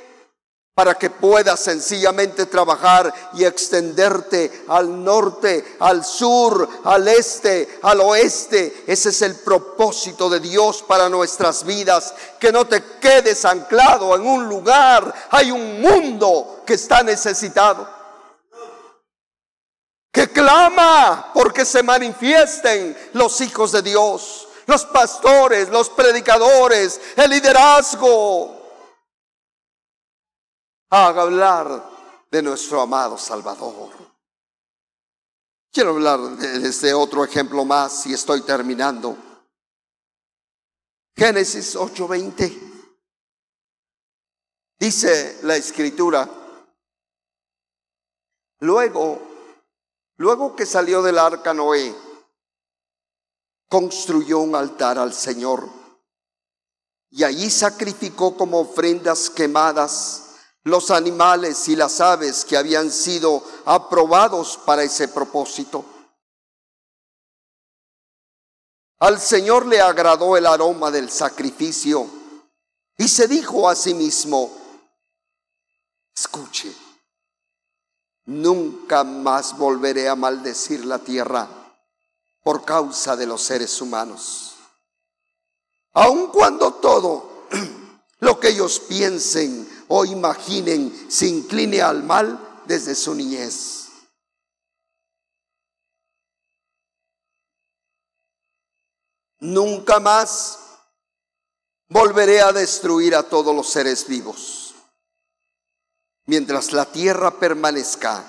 para 0.76 0.94
que 0.94 1.08
puedas 1.08 1.58
sencillamente 1.58 2.44
trabajar 2.44 3.10
y 3.32 3.44
extenderte 3.46 4.66
al 4.68 5.02
norte, 5.02 5.78
al 5.80 6.04
sur, 6.04 6.68
al 6.84 7.08
este, 7.08 7.78
al 7.80 8.02
oeste. 8.02 8.84
Ese 8.86 9.08
es 9.08 9.22
el 9.22 9.36
propósito 9.36 10.28
de 10.28 10.38
Dios 10.38 10.82
para 10.82 11.08
nuestras 11.08 11.64
vidas. 11.64 12.12
Que 12.38 12.52
no 12.52 12.66
te 12.66 12.84
quedes 13.00 13.46
anclado 13.46 14.14
en 14.16 14.26
un 14.26 14.50
lugar. 14.50 15.14
Hay 15.30 15.50
un 15.50 15.80
mundo 15.80 16.60
que 16.66 16.74
está 16.74 17.02
necesitado. 17.02 17.88
Que 20.12 20.28
clama 20.30 21.30
porque 21.32 21.64
se 21.64 21.82
manifiesten 21.82 22.94
los 23.14 23.40
hijos 23.40 23.72
de 23.72 23.80
Dios 23.80 24.42
los 24.66 24.84
pastores, 24.86 25.68
los 25.68 25.88
predicadores, 25.90 27.00
el 27.14 27.30
liderazgo. 27.30 28.55
Haga 30.88 31.22
hablar 31.22 31.90
de 32.30 32.42
nuestro 32.42 32.80
amado 32.80 33.18
Salvador. 33.18 33.90
Quiero 35.72 35.90
hablar 35.90 36.20
de 36.36 36.68
este 36.68 36.94
otro 36.94 37.24
ejemplo 37.24 37.64
más 37.64 38.06
y 38.06 38.14
estoy 38.14 38.42
terminando. 38.42 39.16
Génesis 41.16 41.74
8:20. 41.74 42.62
Dice 44.78 45.40
la 45.42 45.56
escritura, 45.56 46.28
luego, 48.60 49.20
luego 50.18 50.54
que 50.54 50.66
salió 50.66 51.02
del 51.02 51.18
arca 51.18 51.52
Noé, 51.52 51.94
construyó 53.68 54.38
un 54.38 54.54
altar 54.54 54.98
al 54.98 55.12
Señor 55.14 55.68
y 57.10 57.24
allí 57.24 57.50
sacrificó 57.50 58.36
como 58.36 58.60
ofrendas 58.60 59.30
quemadas 59.30 60.25
los 60.66 60.90
animales 60.90 61.68
y 61.68 61.76
las 61.76 62.00
aves 62.00 62.44
que 62.44 62.56
habían 62.56 62.90
sido 62.90 63.40
aprobados 63.66 64.56
para 64.56 64.82
ese 64.82 65.06
propósito. 65.06 65.84
Al 68.98 69.20
Señor 69.20 69.66
le 69.66 69.80
agradó 69.80 70.36
el 70.36 70.44
aroma 70.44 70.90
del 70.90 71.08
sacrificio 71.08 72.10
y 72.98 73.06
se 73.06 73.28
dijo 73.28 73.68
a 73.68 73.76
sí 73.76 73.94
mismo, 73.94 74.50
escuche, 76.12 76.74
nunca 78.24 79.04
más 79.04 79.56
volveré 79.56 80.08
a 80.08 80.16
maldecir 80.16 80.84
la 80.84 80.98
tierra 80.98 81.48
por 82.42 82.64
causa 82.64 83.14
de 83.14 83.26
los 83.26 83.40
seres 83.40 83.80
humanos. 83.80 84.56
Aun 85.92 86.26
cuando 86.32 86.74
todo 86.74 87.46
lo 88.18 88.40
que 88.40 88.48
ellos 88.48 88.80
piensen 88.80 89.65
o 89.88 90.04
imaginen 90.04 91.10
se 91.10 91.26
incline 91.26 91.82
al 91.82 92.02
mal 92.02 92.62
desde 92.66 92.94
su 92.94 93.14
niñez. 93.14 93.88
Nunca 99.40 100.00
más 100.00 100.58
volveré 101.88 102.40
a 102.40 102.52
destruir 102.52 103.14
a 103.14 103.22
todos 103.22 103.54
los 103.54 103.68
seres 103.68 104.06
vivos. 104.08 104.74
Mientras 106.26 106.72
la 106.72 106.86
tierra 106.86 107.38
permanezca, 107.38 108.24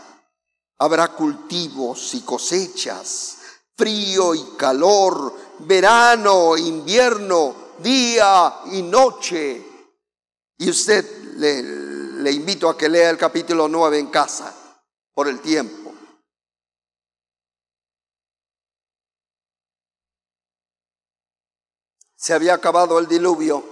habrá 0.77 1.13
cultivos 1.13 2.13
y 2.13 2.21
cosechas 2.21 3.37
frío 3.77 4.33
y 4.33 4.43
calor, 4.57 5.33
verano, 5.59 6.57
invierno, 6.57 7.55
día 7.77 8.61
y 8.71 8.81
noche. 8.81 9.63
Y 10.57 10.69
usted 10.69 11.05
le, 11.37 12.31
invito 12.31 12.69
a 12.69 12.77
que 12.77 12.89
lea 12.89 13.09
el 13.09 13.17
capítulo 13.17 13.67
9 13.67 13.99
en 13.99 14.07
casa 14.07 14.53
por 15.13 15.27
el 15.27 15.39
tiempo. 15.39 15.93
Se 22.15 22.33
había 22.33 22.55
acabado 22.55 22.97
el 22.99 23.07
diluvio. 23.07 23.63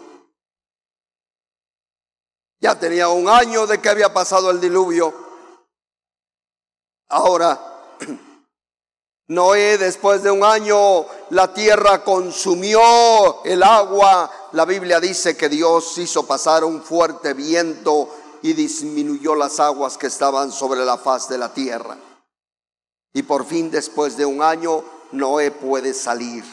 Ya 2.59 2.79
tenía 2.79 3.09
un 3.09 3.27
año 3.27 3.67
de 3.67 3.81
que 3.81 3.89
había 3.89 4.13
pasado 4.13 4.51
el 4.51 4.61
diluvio. 4.61 5.13
Ahora 7.09 7.59
Noé, 9.27 9.79
después 9.79 10.21
de 10.21 10.29
un 10.29 10.43
año, 10.43 11.05
la 11.31 11.51
tierra 11.51 12.03
consumió 12.03 13.43
el 13.43 13.63
agua. 13.63 14.31
La 14.51 14.65
Biblia 14.65 14.99
dice 14.99 15.35
que 15.35 15.49
Dios 15.49 15.97
hizo 15.97 16.27
pasar 16.27 16.63
un 16.63 16.83
fuerte 16.83 17.33
viento 17.33 18.15
y 18.43 18.53
disminuyó 18.53 19.33
las 19.33 19.59
aguas 19.59 19.97
que 19.97 20.07
estaban 20.07 20.51
sobre 20.51 20.85
la 20.85 20.99
faz 20.99 21.27
de 21.27 21.39
la 21.39 21.51
tierra. 21.51 21.97
Y 23.13 23.23
por 23.23 23.45
fin, 23.45 23.71
después 23.71 24.15
de 24.15 24.27
un 24.27 24.43
año, 24.43 24.83
Noé 25.11 25.49
puede 25.49 25.95
salir 25.95 26.43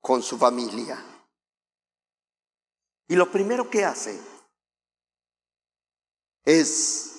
con 0.00 0.22
su 0.22 0.38
familia. 0.38 1.04
Y 3.08 3.14
lo 3.14 3.30
primero 3.30 3.68
que 3.68 3.84
hace 3.84 4.18
es 6.46 7.12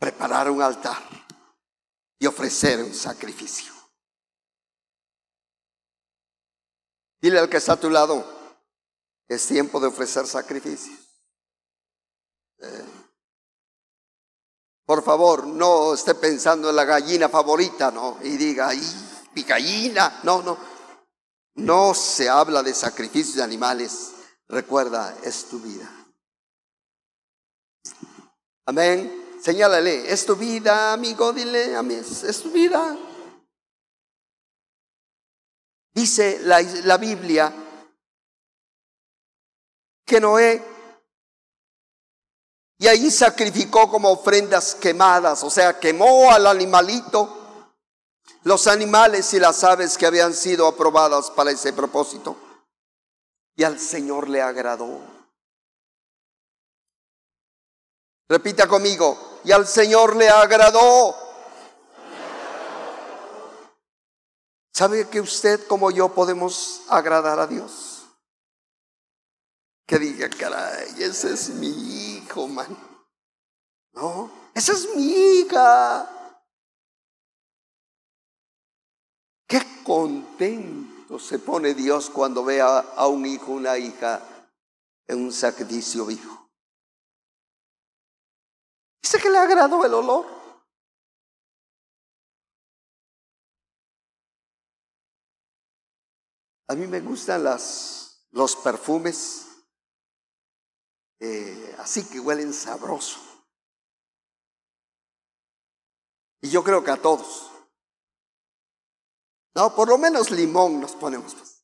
preparar 0.00 0.50
un 0.50 0.62
altar 0.62 1.19
y 2.20 2.26
ofrecer 2.26 2.80
un 2.84 2.94
sacrificio. 2.94 3.72
Dile 7.20 7.38
al 7.38 7.48
que 7.48 7.56
está 7.56 7.72
a 7.72 7.80
tu 7.80 7.90
lado, 7.90 8.24
es 9.26 9.46
tiempo 9.46 9.80
de 9.80 9.88
ofrecer 9.88 10.26
sacrificios. 10.26 10.98
Eh, 12.58 12.84
por 14.84 15.02
favor, 15.02 15.46
no 15.46 15.94
esté 15.94 16.14
pensando 16.14 16.70
en 16.70 16.76
la 16.76 16.84
gallina 16.84 17.28
favorita, 17.28 17.90
¿no? 17.90 18.18
Y 18.22 18.36
diga, 18.36 18.68
¡ay, 18.68 18.82
mi 19.34 19.42
gallina! 19.42 20.20
No, 20.22 20.42
no. 20.42 20.58
No 21.54 21.94
se 21.94 22.28
habla 22.28 22.62
de 22.62 22.74
sacrificios 22.74 23.36
de 23.36 23.42
animales. 23.42 24.12
Recuerda, 24.48 25.16
es 25.22 25.48
tu 25.48 25.60
vida. 25.60 25.88
Amén. 28.66 29.19
Señálale, 29.42 30.12
es 30.12 30.26
tu 30.26 30.36
vida, 30.36 30.92
amigo, 30.92 31.32
dile 31.32 31.74
a 31.74 31.82
mí, 31.82 31.94
es 31.94 32.42
tu 32.42 32.50
vida. 32.50 32.96
Dice 35.94 36.40
la, 36.42 36.60
la 36.60 36.96
Biblia 36.98 37.52
que 40.04 40.20
Noé 40.20 40.62
y 42.78 42.88
ahí 42.88 43.10
sacrificó 43.10 43.90
como 43.90 44.10
ofrendas 44.10 44.74
quemadas, 44.74 45.44
o 45.44 45.50
sea, 45.50 45.78
quemó 45.78 46.32
al 46.32 46.46
animalito, 46.46 47.36
los 48.42 48.66
animales 48.66 49.34
y 49.34 49.38
las 49.38 49.62
aves 49.64 49.98
que 49.98 50.06
habían 50.06 50.32
sido 50.32 50.66
aprobadas 50.66 51.30
para 51.30 51.50
ese 51.50 51.74
propósito. 51.74 52.36
Y 53.54 53.64
al 53.64 53.78
Señor 53.78 54.30
le 54.30 54.40
agradó. 54.40 54.98
Repita 58.30 58.66
conmigo, 58.66 59.29
y 59.44 59.52
al 59.52 59.66
Señor 59.66 60.16
le 60.16 60.28
agradó. 60.28 61.14
¿Sabe 64.72 65.08
que 65.08 65.20
usted 65.20 65.66
como 65.66 65.90
yo 65.90 66.08
podemos 66.14 66.82
agradar 66.88 67.38
a 67.38 67.46
Dios? 67.46 68.06
Que 69.86 69.98
diga, 69.98 70.30
caray, 70.30 71.02
ese 71.02 71.34
es 71.34 71.50
mi 71.50 71.68
hijo, 71.68 72.48
man. 72.48 72.76
No, 73.92 74.30
esa 74.54 74.72
es 74.72 74.88
mi 74.94 75.12
hija. 75.12 76.08
Qué 79.46 79.60
contento 79.84 81.18
se 81.18 81.38
pone 81.38 81.74
Dios 81.74 82.08
cuando 82.08 82.44
ve 82.44 82.60
a, 82.60 83.06
un 83.08 83.26
hijo, 83.26 83.52
una 83.52 83.76
hija 83.76 84.22
en 85.08 85.24
un 85.24 85.32
sacrificio 85.32 86.06
vivo. 86.06 86.49
Dice 89.02 89.18
que 89.20 89.30
le 89.30 89.38
agradó 89.38 89.84
el 89.84 89.94
olor. 89.94 90.26
A 96.68 96.74
mí 96.74 96.86
me 96.86 97.00
gustan 97.00 97.42
los 97.42 98.56
perfumes 98.62 99.50
eh, 101.20 101.76
así 101.78 102.08
que 102.08 102.18
huelen 102.18 102.52
sabroso. 102.54 103.20
Y 106.40 106.50
yo 106.50 106.64
creo 106.64 106.82
que 106.82 106.90
a 106.90 107.00
todos. 107.00 107.50
No, 109.54 109.74
por 109.74 109.88
lo 109.88 109.98
menos 109.98 110.30
limón 110.30 110.80
nos 110.80 110.92
ponemos. 110.92 111.34
Pues. 111.34 111.62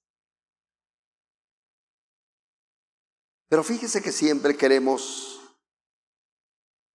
Pero 3.49 3.65
fíjese 3.65 4.03
que 4.03 4.13
siempre 4.13 4.57
queremos 4.57 5.36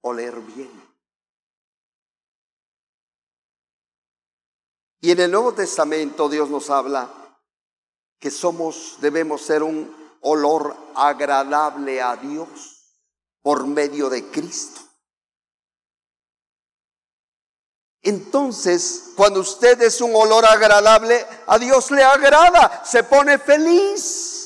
oler 0.02 0.40
bien. 0.42 0.92
Y 5.02 5.12
en 5.12 5.20
el 5.20 5.32
Nuevo 5.32 5.54
Testamento 5.54 6.30
Dios 6.30 6.50
nos 6.50 6.70
habla 6.70 7.10
que 8.20 8.30
somos, 8.30 8.98
debemos 9.02 9.42
ser 9.42 9.64
un 9.64 9.96
olor 10.22 10.76
agradable 10.96 12.02
a 12.02 12.16
Dios 12.16 12.98
por 13.42 13.66
medio 13.66 14.10
de 14.10 14.30
Cristo. 14.30 14.82
Entonces, 18.04 19.12
cuando 19.16 19.42
usted 19.42 19.82
es 19.82 20.02
un 20.02 20.16
olor 20.16 20.46
agradable, 20.46 21.26
a 21.48 21.60
Dios 21.60 21.92
le 21.92 22.04
agrada, 22.04 22.84
se 22.84 23.04
pone 23.04 23.38
feliz. 23.38 24.41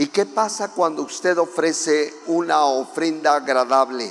¿Y 0.00 0.06
qué 0.06 0.24
pasa 0.24 0.68
cuando 0.68 1.02
usted 1.02 1.36
ofrece 1.36 2.14
una 2.24 2.64
ofrenda 2.64 3.34
agradable? 3.34 4.10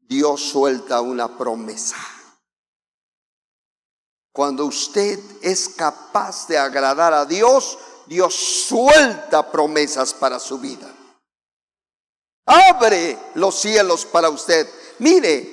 Dios 0.00 0.40
suelta 0.42 1.00
una 1.00 1.38
promesa. 1.38 1.94
Cuando 4.32 4.64
usted 4.64 5.20
es 5.40 5.68
capaz 5.68 6.48
de 6.48 6.58
agradar 6.58 7.14
a 7.14 7.26
Dios, 7.26 7.78
Dios 8.06 8.34
suelta 8.34 9.52
promesas 9.52 10.12
para 10.14 10.40
su 10.40 10.58
vida. 10.58 10.92
Abre 12.44 13.16
los 13.34 13.54
cielos 13.54 14.04
para 14.04 14.30
usted. 14.30 14.68
Mire 14.98 15.48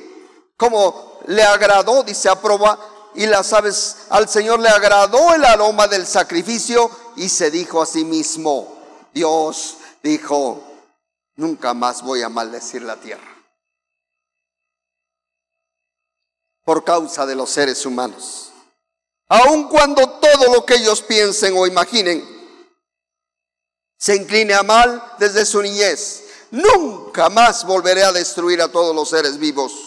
cómo 0.58 1.20
le 1.28 1.44
agradó, 1.44 2.02
dice, 2.02 2.30
aproba, 2.30 2.80
y 3.14 3.28
las 3.28 3.54
aves, 3.54 4.08
al 4.10 4.28
Señor 4.28 4.60
le 4.60 4.70
agradó 4.70 5.36
el 5.36 5.46
aroma 5.46 5.88
del 5.88 6.08
sacrificio 6.08 7.05
y 7.16 7.30
se 7.30 7.52
dijo 7.52 7.82
a 7.82 7.86
sí 7.86 8.04
mismo, 8.04 8.78
Dios 9.14 9.78
dijo, 10.04 10.64
nunca 11.36 11.74
más 11.74 12.02
voy 12.02 12.22
a 12.22 12.30
maldecir 12.30 12.82
la 12.82 12.98
tierra. 12.98 13.32
Por 16.64 16.84
causa 16.84 17.26
de 17.26 17.36
los 17.36 17.50
seres 17.50 17.86
humanos. 17.86 18.52
Aun 19.28 19.68
cuando 19.68 20.10
todo 20.20 20.54
lo 20.54 20.66
que 20.66 20.76
ellos 20.76 21.02
piensen 21.02 21.56
o 21.58 21.68
imaginen 21.68 22.24
se 23.98 24.16
incline 24.16 24.54
a 24.54 24.64
mal 24.64 25.02
desde 25.20 25.46
su 25.46 25.62
niñez, 25.62 26.26
nunca 26.52 27.30
más 27.30 27.66
volveré 27.66 28.04
a 28.04 28.12
destruir 28.12 28.62
a 28.62 28.72
todos 28.72 28.96
los 28.96 29.10
seres 29.10 29.38
vivos 29.38 29.85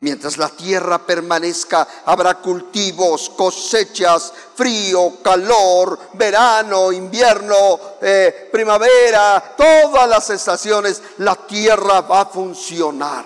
Mientras 0.00 0.36
la 0.36 0.50
tierra 0.50 1.06
permanezca, 1.06 1.88
habrá 2.04 2.34
cultivos, 2.34 3.30
cosechas, 3.30 4.32
frío, 4.54 5.22
calor, 5.22 5.98
verano, 6.12 6.92
invierno, 6.92 7.80
eh, 8.02 8.50
primavera, 8.52 9.54
todas 9.56 10.06
las 10.06 10.28
estaciones, 10.28 11.02
la 11.18 11.34
tierra 11.34 12.02
va 12.02 12.22
a 12.22 12.26
funcionar. 12.26 13.24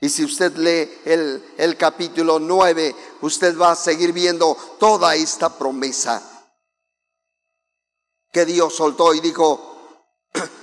Y 0.00 0.08
si 0.08 0.24
usted 0.24 0.56
lee 0.56 1.00
el, 1.04 1.54
el 1.58 1.76
capítulo 1.76 2.38
9, 2.38 2.94
usted 3.22 3.58
va 3.58 3.72
a 3.72 3.76
seguir 3.76 4.12
viendo 4.12 4.56
toda 4.78 5.16
esta 5.16 5.50
promesa 5.50 6.22
que 8.32 8.44
Dios 8.44 8.74
soltó 8.76 9.12
y 9.12 9.20
dijo, 9.20 9.69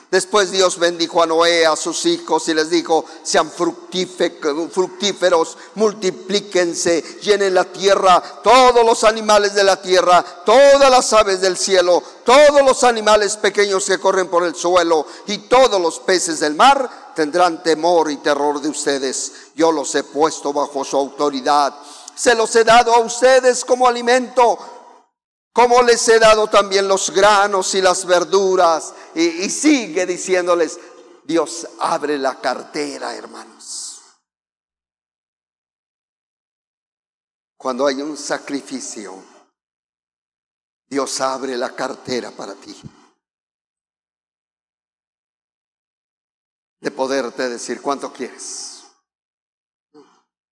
Después 0.09 0.51
Dios 0.51 0.79
bendijo 0.79 1.21
a 1.21 1.25
Noé, 1.25 1.65
a 1.65 1.75
sus 1.75 2.05
hijos 2.05 2.47
y 2.47 2.53
les 2.53 2.69
dijo, 2.69 3.03
sean 3.23 3.51
fructíferos, 3.51 5.57
multiplíquense, 5.75 7.03
llenen 7.21 7.53
la 7.53 7.65
tierra, 7.65 8.23
todos 8.41 8.85
los 8.85 9.03
animales 9.03 9.53
de 9.53 9.65
la 9.65 9.81
tierra, 9.81 10.23
todas 10.45 10.89
las 10.89 11.11
aves 11.11 11.41
del 11.41 11.57
cielo, 11.57 12.01
todos 12.23 12.61
los 12.65 12.85
animales 12.85 13.35
pequeños 13.35 13.85
que 13.85 13.99
corren 13.99 14.29
por 14.29 14.45
el 14.45 14.55
suelo 14.55 15.05
y 15.25 15.39
todos 15.39 15.81
los 15.81 15.99
peces 15.99 16.39
del 16.39 16.55
mar 16.55 16.89
tendrán 17.13 17.61
temor 17.61 18.09
y 18.09 18.15
terror 18.17 18.61
de 18.61 18.69
ustedes. 18.69 19.33
Yo 19.55 19.73
los 19.73 19.93
he 19.93 20.03
puesto 20.03 20.53
bajo 20.53 20.85
su 20.85 20.95
autoridad. 20.95 21.75
Se 22.15 22.33
los 22.33 22.55
he 22.55 22.63
dado 22.63 22.93
a 22.93 22.99
ustedes 22.99 23.65
como 23.65 23.89
alimento 23.89 24.76
como 25.57 25.81
les 25.81 26.07
he 26.07 26.19
dado 26.19 26.45
también 26.45 26.87
los 26.87 27.09
granos 27.09 27.73
y 27.73 27.81
las 27.81 28.05
verduras. 28.05 28.93
Y, 29.15 29.49
sigue 29.49 30.05
diciéndoles, 30.05 30.79
Dios 31.23 31.67
abre 31.79 32.19
la 32.19 32.39
cartera, 32.39 33.15
hermanos. 33.15 33.99
Cuando 37.57 37.87
hay 37.87 38.03
un 38.03 38.15
sacrificio, 38.15 39.15
Dios 40.85 41.19
abre 41.21 41.57
la 41.57 41.75
cartera 41.75 42.29
para 42.29 42.53
ti. 42.53 42.79
De 46.81 46.91
poderte 46.91 47.49
decir 47.49 47.81
cuánto 47.81 48.13
quieres. 48.13 48.83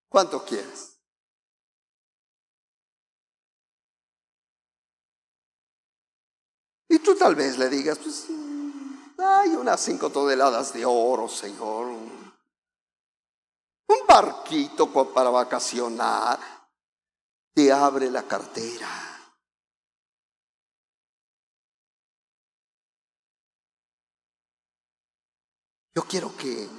¿Cuánto 0.10 0.44
quieres? 0.44 0.95
Y 6.96 7.00
tú 7.00 7.14
tal 7.14 7.36
vez 7.36 7.58
le 7.58 7.68
digas, 7.68 8.00
pues 8.00 8.28
hay 9.18 9.50
unas 9.50 9.82
cinco 9.82 10.10
toneladas 10.10 10.72
de 10.72 10.86
oro, 10.86 11.28
Señor. 11.28 11.88
un 11.88 12.08
barquito 14.08 14.90
para 15.14 15.30
vacacionar, 15.30 16.40
te 17.54 17.70
abre 17.70 18.10
la 18.10 18.24
cartera. 18.24 18.88
Yo 25.94 26.04
quiero 26.04 26.34
que 26.38 26.70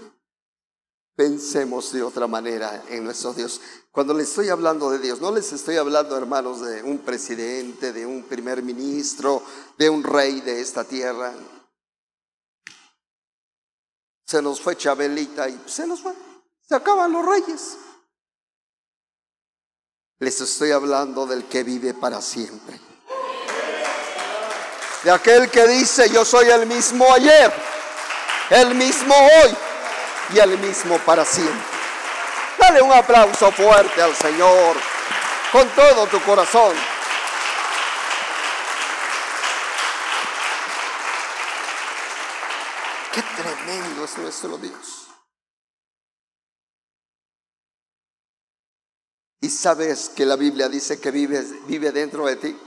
pensemos 1.17 1.93
de 1.93 2.03
otra 2.03 2.27
manera 2.27 2.85
en 2.91 3.03
nuestro 3.03 3.33
Dios. 3.33 3.61
Cuando 3.91 4.13
les 4.13 4.29
estoy 4.29 4.51
hablando 4.51 4.91
de 4.91 4.99
Dios, 4.99 5.21
no 5.21 5.33
les 5.33 5.51
estoy 5.51 5.79
hablando, 5.79 6.17
hermanos, 6.17 6.61
de 6.61 6.83
un 6.83 6.99
presidente, 6.99 7.95
de 7.95 8.05
un 8.05 8.23
primer 8.25 8.63
ministro, 8.63 9.43
de 9.79 9.89
un 9.89 10.05
rey 10.05 10.43
de 10.43 10.61
esta 10.61 10.85
tierra. 10.85 11.33
Se 14.27 14.43
nos 14.43 14.61
fue 14.61 14.77
Chabelita 14.77 15.49
y 15.49 15.59
se 15.67 15.87
nos 15.87 16.01
fue. 16.01 16.13
Se 16.69 16.75
acaban 16.75 17.13
los 17.13 17.25
reyes. 17.25 17.79
Les 20.19 20.41
estoy 20.41 20.73
hablando 20.73 21.27
del 21.27 21.47
que 21.47 21.63
vive 21.63 21.95
para 21.95 22.21
siempre. 22.21 22.79
De 25.05 25.11
aquel 25.11 25.51
que 25.51 25.67
dice, 25.69 26.11
yo 26.11 26.25
soy 26.25 26.49
el 26.49 26.67
mismo 26.67 27.11
ayer, 27.13 27.53
el 28.51 28.75
mismo 28.75 29.15
hoy 29.15 29.57
y 30.33 30.39
el 30.39 30.59
mismo 30.59 30.99
para 31.01 31.25
siempre. 31.25 31.55
Dale 32.59 32.83
un 32.83 32.93
aplauso 32.93 33.53
fuerte 33.53 34.03
al 34.03 34.15
Señor 34.15 34.77
con 35.53 35.69
todo 35.71 36.07
tu 36.07 36.21
corazón. 36.23 36.75
Qué 43.13 43.23
tremendo 43.23 44.05
es 44.05 44.19
nuestro 44.19 44.59
Dios. 44.59 45.07
Y 49.41 49.49
sabes 49.49 50.09
que 50.09 50.27
la 50.27 50.37
Biblia 50.37 50.69
dice 50.69 51.01
que 51.01 51.11
vive, 51.11 51.41
vive 51.67 51.93
dentro 51.93 52.27
de 52.27 52.37
ti. 52.37 52.59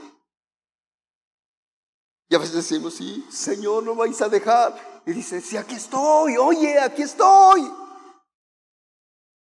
Y 2.30 2.34
a 2.36 2.38
veces 2.38 2.54
decimos, 2.54 2.94
sí, 2.94 3.26
Señor, 3.28 3.82
no 3.82 3.96
vais 3.96 4.22
a 4.22 4.28
dejar. 4.28 5.02
Y 5.04 5.12
dice, 5.12 5.40
sí, 5.40 5.56
aquí 5.56 5.74
estoy, 5.74 6.36
oye, 6.36 6.78
aquí 6.78 7.02
estoy. 7.02 7.68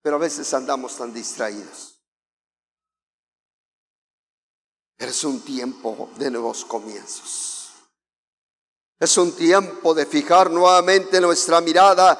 Pero 0.02 0.16
a 0.16 0.18
veces 0.18 0.52
andamos 0.54 0.96
tan 0.96 1.12
distraídos. 1.12 2.00
es 4.96 5.24
un 5.24 5.40
tiempo 5.40 6.10
de 6.16 6.30
nuevos 6.30 6.64
comienzos. 6.64 7.70
Es 8.98 9.16
un 9.16 9.32
tiempo 9.32 9.94
de 9.94 10.06
fijar 10.06 10.50
nuevamente 10.50 11.20
nuestra 11.20 11.60
mirada, 11.60 12.18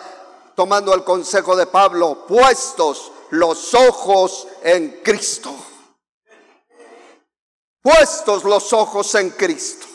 tomando 0.56 0.94
el 0.94 1.04
consejo 1.04 1.56
de 1.56 1.66
Pablo, 1.66 2.26
puestos 2.26 3.12
los 3.30 3.74
ojos 3.74 4.46
en 4.62 5.00
Cristo. 5.02 5.54
Puestos 7.82 8.44
los 8.44 8.72
ojos 8.72 9.14
en 9.14 9.30
Cristo. 9.30 9.89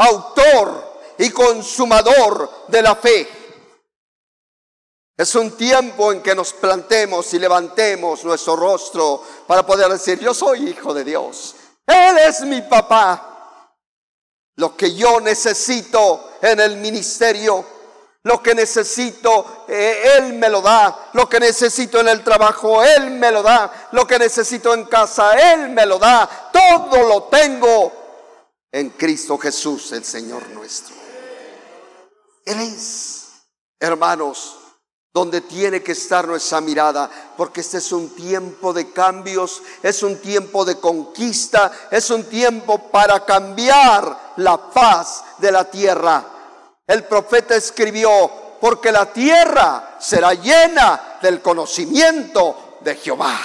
Autor 0.00 1.14
y 1.18 1.30
consumador 1.30 2.66
de 2.68 2.82
la 2.82 2.94
fe. 2.94 3.28
Es 5.16 5.34
un 5.34 5.56
tiempo 5.56 6.12
en 6.12 6.22
que 6.22 6.34
nos 6.34 6.54
plantemos 6.54 7.32
y 7.34 7.38
levantemos 7.38 8.24
nuestro 8.24 8.56
rostro 8.56 9.22
para 9.46 9.66
poder 9.66 9.90
decir, 9.90 10.18
yo 10.18 10.32
soy 10.32 10.70
hijo 10.70 10.94
de 10.94 11.04
Dios. 11.04 11.54
Él 11.86 12.16
es 12.18 12.40
mi 12.42 12.62
papá. 12.62 13.72
Lo 14.56 14.76
que 14.76 14.94
yo 14.94 15.20
necesito 15.20 16.30
en 16.40 16.60
el 16.60 16.76
ministerio 16.76 17.64
lo 18.22 18.42
que 18.42 18.54
necesito, 18.54 19.64
eh, 19.66 20.16
Él 20.18 20.34
me 20.34 20.50
lo 20.50 20.60
da. 20.60 21.08
Lo 21.14 21.26
que 21.26 21.40
necesito 21.40 22.00
en 22.00 22.08
el 22.08 22.22
trabajo, 22.22 22.84
Él 22.84 23.10
me 23.12 23.30
lo 23.30 23.42
da. 23.42 23.88
Lo 23.92 24.06
que 24.06 24.18
necesito 24.18 24.74
en 24.74 24.84
casa, 24.84 25.52
Él 25.52 25.70
me 25.70 25.86
lo 25.86 25.98
da. 25.98 26.28
Todo 26.52 27.08
lo 27.08 27.22
tengo 27.24 27.99
en 28.72 28.90
Cristo 28.90 29.38
Jesús, 29.38 29.92
el 29.92 30.04
Señor 30.04 30.48
nuestro. 30.50 30.94
Él 32.44 32.60
es, 32.60 33.28
hermanos, 33.78 34.56
donde 35.12 35.40
tiene 35.40 35.82
que 35.82 35.92
estar 35.92 36.26
nuestra 36.26 36.60
mirada, 36.60 37.10
porque 37.36 37.60
este 37.60 37.78
es 37.78 37.90
un 37.92 38.14
tiempo 38.14 38.72
de 38.72 38.92
cambios, 38.92 39.62
es 39.82 40.02
un 40.02 40.16
tiempo 40.18 40.64
de 40.64 40.78
conquista, 40.78 41.88
es 41.90 42.10
un 42.10 42.24
tiempo 42.24 42.90
para 42.90 43.24
cambiar 43.24 44.34
la 44.36 44.70
paz 44.70 45.24
de 45.38 45.50
la 45.50 45.68
tierra 45.68 46.36
el 46.90 47.04
profeta 47.04 47.54
escribió, 47.54 48.10
porque 48.60 48.90
la 48.90 49.12
tierra 49.12 49.96
será 50.00 50.34
llena 50.34 51.18
del 51.22 51.40
conocimiento 51.40 52.78
de 52.80 52.96
Jehová. 52.96 53.38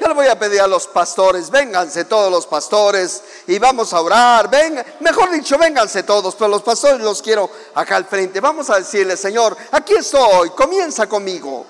Yo 0.00 0.08
le 0.08 0.14
voy 0.14 0.26
a 0.26 0.38
pedir 0.38 0.60
a 0.60 0.66
los 0.66 0.86
pastores, 0.86 1.50
vénganse 1.50 2.04
todos 2.04 2.30
los 2.30 2.46
pastores 2.46 3.22
y 3.46 3.58
vamos 3.58 3.92
a 3.92 4.00
orar. 4.00 4.48
Venga, 4.48 4.84
mejor 5.00 5.30
dicho, 5.30 5.58
vénganse 5.58 6.02
todos, 6.02 6.34
pero 6.34 6.48
los 6.48 6.62
pastores 6.62 7.00
los 7.00 7.20
quiero 7.20 7.50
acá 7.74 7.96
al 7.96 8.04
frente. 8.04 8.40
Vamos 8.40 8.70
a 8.70 8.76
decirle, 8.76 9.16
Señor, 9.16 9.56
aquí 9.72 9.94
estoy, 9.94 10.50
comienza 10.50 11.08
conmigo. 11.08 11.66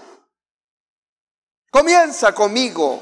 Comienza 1.71 2.35
conmigo. 2.35 3.01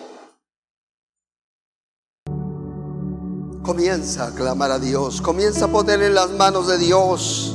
Comienza 3.62 4.28
a 4.28 4.30
clamar 4.30 4.70
a 4.70 4.78
Dios, 4.78 5.20
comienza 5.20 5.64
a 5.64 5.68
poner 5.68 6.00
en 6.02 6.14
las 6.14 6.30
manos 6.30 6.68
de 6.68 6.78
Dios 6.78 7.52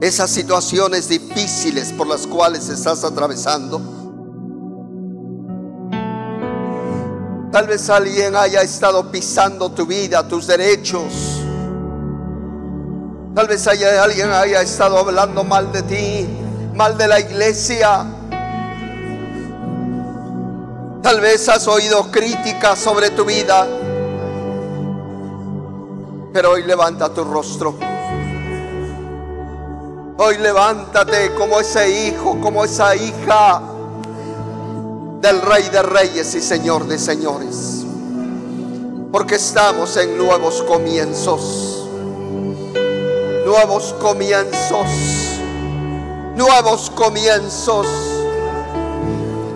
esas 0.00 0.30
situaciones 0.30 1.08
difíciles 1.08 1.92
por 1.92 2.06
las 2.06 2.26
cuales 2.26 2.68
estás 2.68 3.02
atravesando. 3.02 3.95
Tal 7.56 7.68
vez 7.68 7.88
alguien 7.88 8.36
haya 8.36 8.60
estado 8.60 9.10
pisando 9.10 9.70
tu 9.70 9.86
vida, 9.86 10.28
tus 10.28 10.46
derechos. 10.46 11.40
Tal 13.34 13.48
vez 13.48 13.66
haya, 13.66 14.02
alguien 14.02 14.30
haya 14.30 14.60
estado 14.60 14.98
hablando 14.98 15.42
mal 15.42 15.72
de 15.72 15.82
ti, 15.84 16.28
mal 16.74 16.98
de 16.98 17.08
la 17.08 17.18
iglesia. 17.18 18.04
Tal 21.02 21.18
vez 21.22 21.48
has 21.48 21.66
oído 21.66 22.10
críticas 22.10 22.78
sobre 22.78 23.08
tu 23.08 23.24
vida. 23.24 23.66
Pero 26.34 26.50
hoy 26.50 26.62
levanta 26.62 27.08
tu 27.08 27.24
rostro. 27.24 27.74
Hoy 30.18 30.36
levántate 30.36 31.34
como 31.34 31.58
ese 31.58 32.08
hijo, 32.08 32.38
como 32.38 32.66
esa 32.66 32.94
hija 32.94 33.75
del 35.26 35.42
Rey 35.42 35.68
de 35.70 35.82
Reyes 35.82 36.36
y 36.36 36.40
Señor 36.40 36.86
de 36.86 37.00
Señores. 37.00 37.84
Porque 39.10 39.34
estamos 39.34 39.96
en 39.96 40.16
nuevos 40.16 40.62
comienzos. 40.62 41.88
Nuevos 43.44 43.92
comienzos. 43.94 44.86
Nuevos 46.36 46.90
comienzos. 46.90 47.88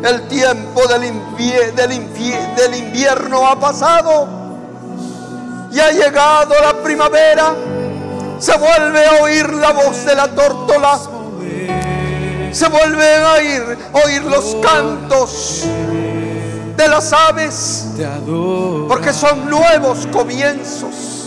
El 0.03 0.27
tiempo 0.27 0.89
del, 0.89 1.13
del 2.57 2.75
invierno 2.75 3.47
ha 3.47 3.61
pasado 3.61 4.27
y 5.71 5.79
ha 5.79 5.93
llegado 5.93 6.53
la 6.61 6.83
primavera, 6.83 7.55
se 8.41 8.59
vuelve 8.59 9.07
a 9.07 9.23
oír 9.23 9.49
la 9.53 9.71
voz 9.71 10.05
de 10.05 10.17
la 10.17 10.35
tórtola, 10.35 10.99
se 12.53 12.69
vuelven 12.69 13.23
a 13.23 13.33
oír, 13.35 13.79
oír 14.05 14.23
los 14.23 14.57
cantos 14.63 15.65
de 16.77 16.89
las 16.89 17.13
aves, 17.13 17.87
porque 18.89 19.13
son 19.13 19.49
nuevos 19.49 20.07
comienzos. 20.07 21.20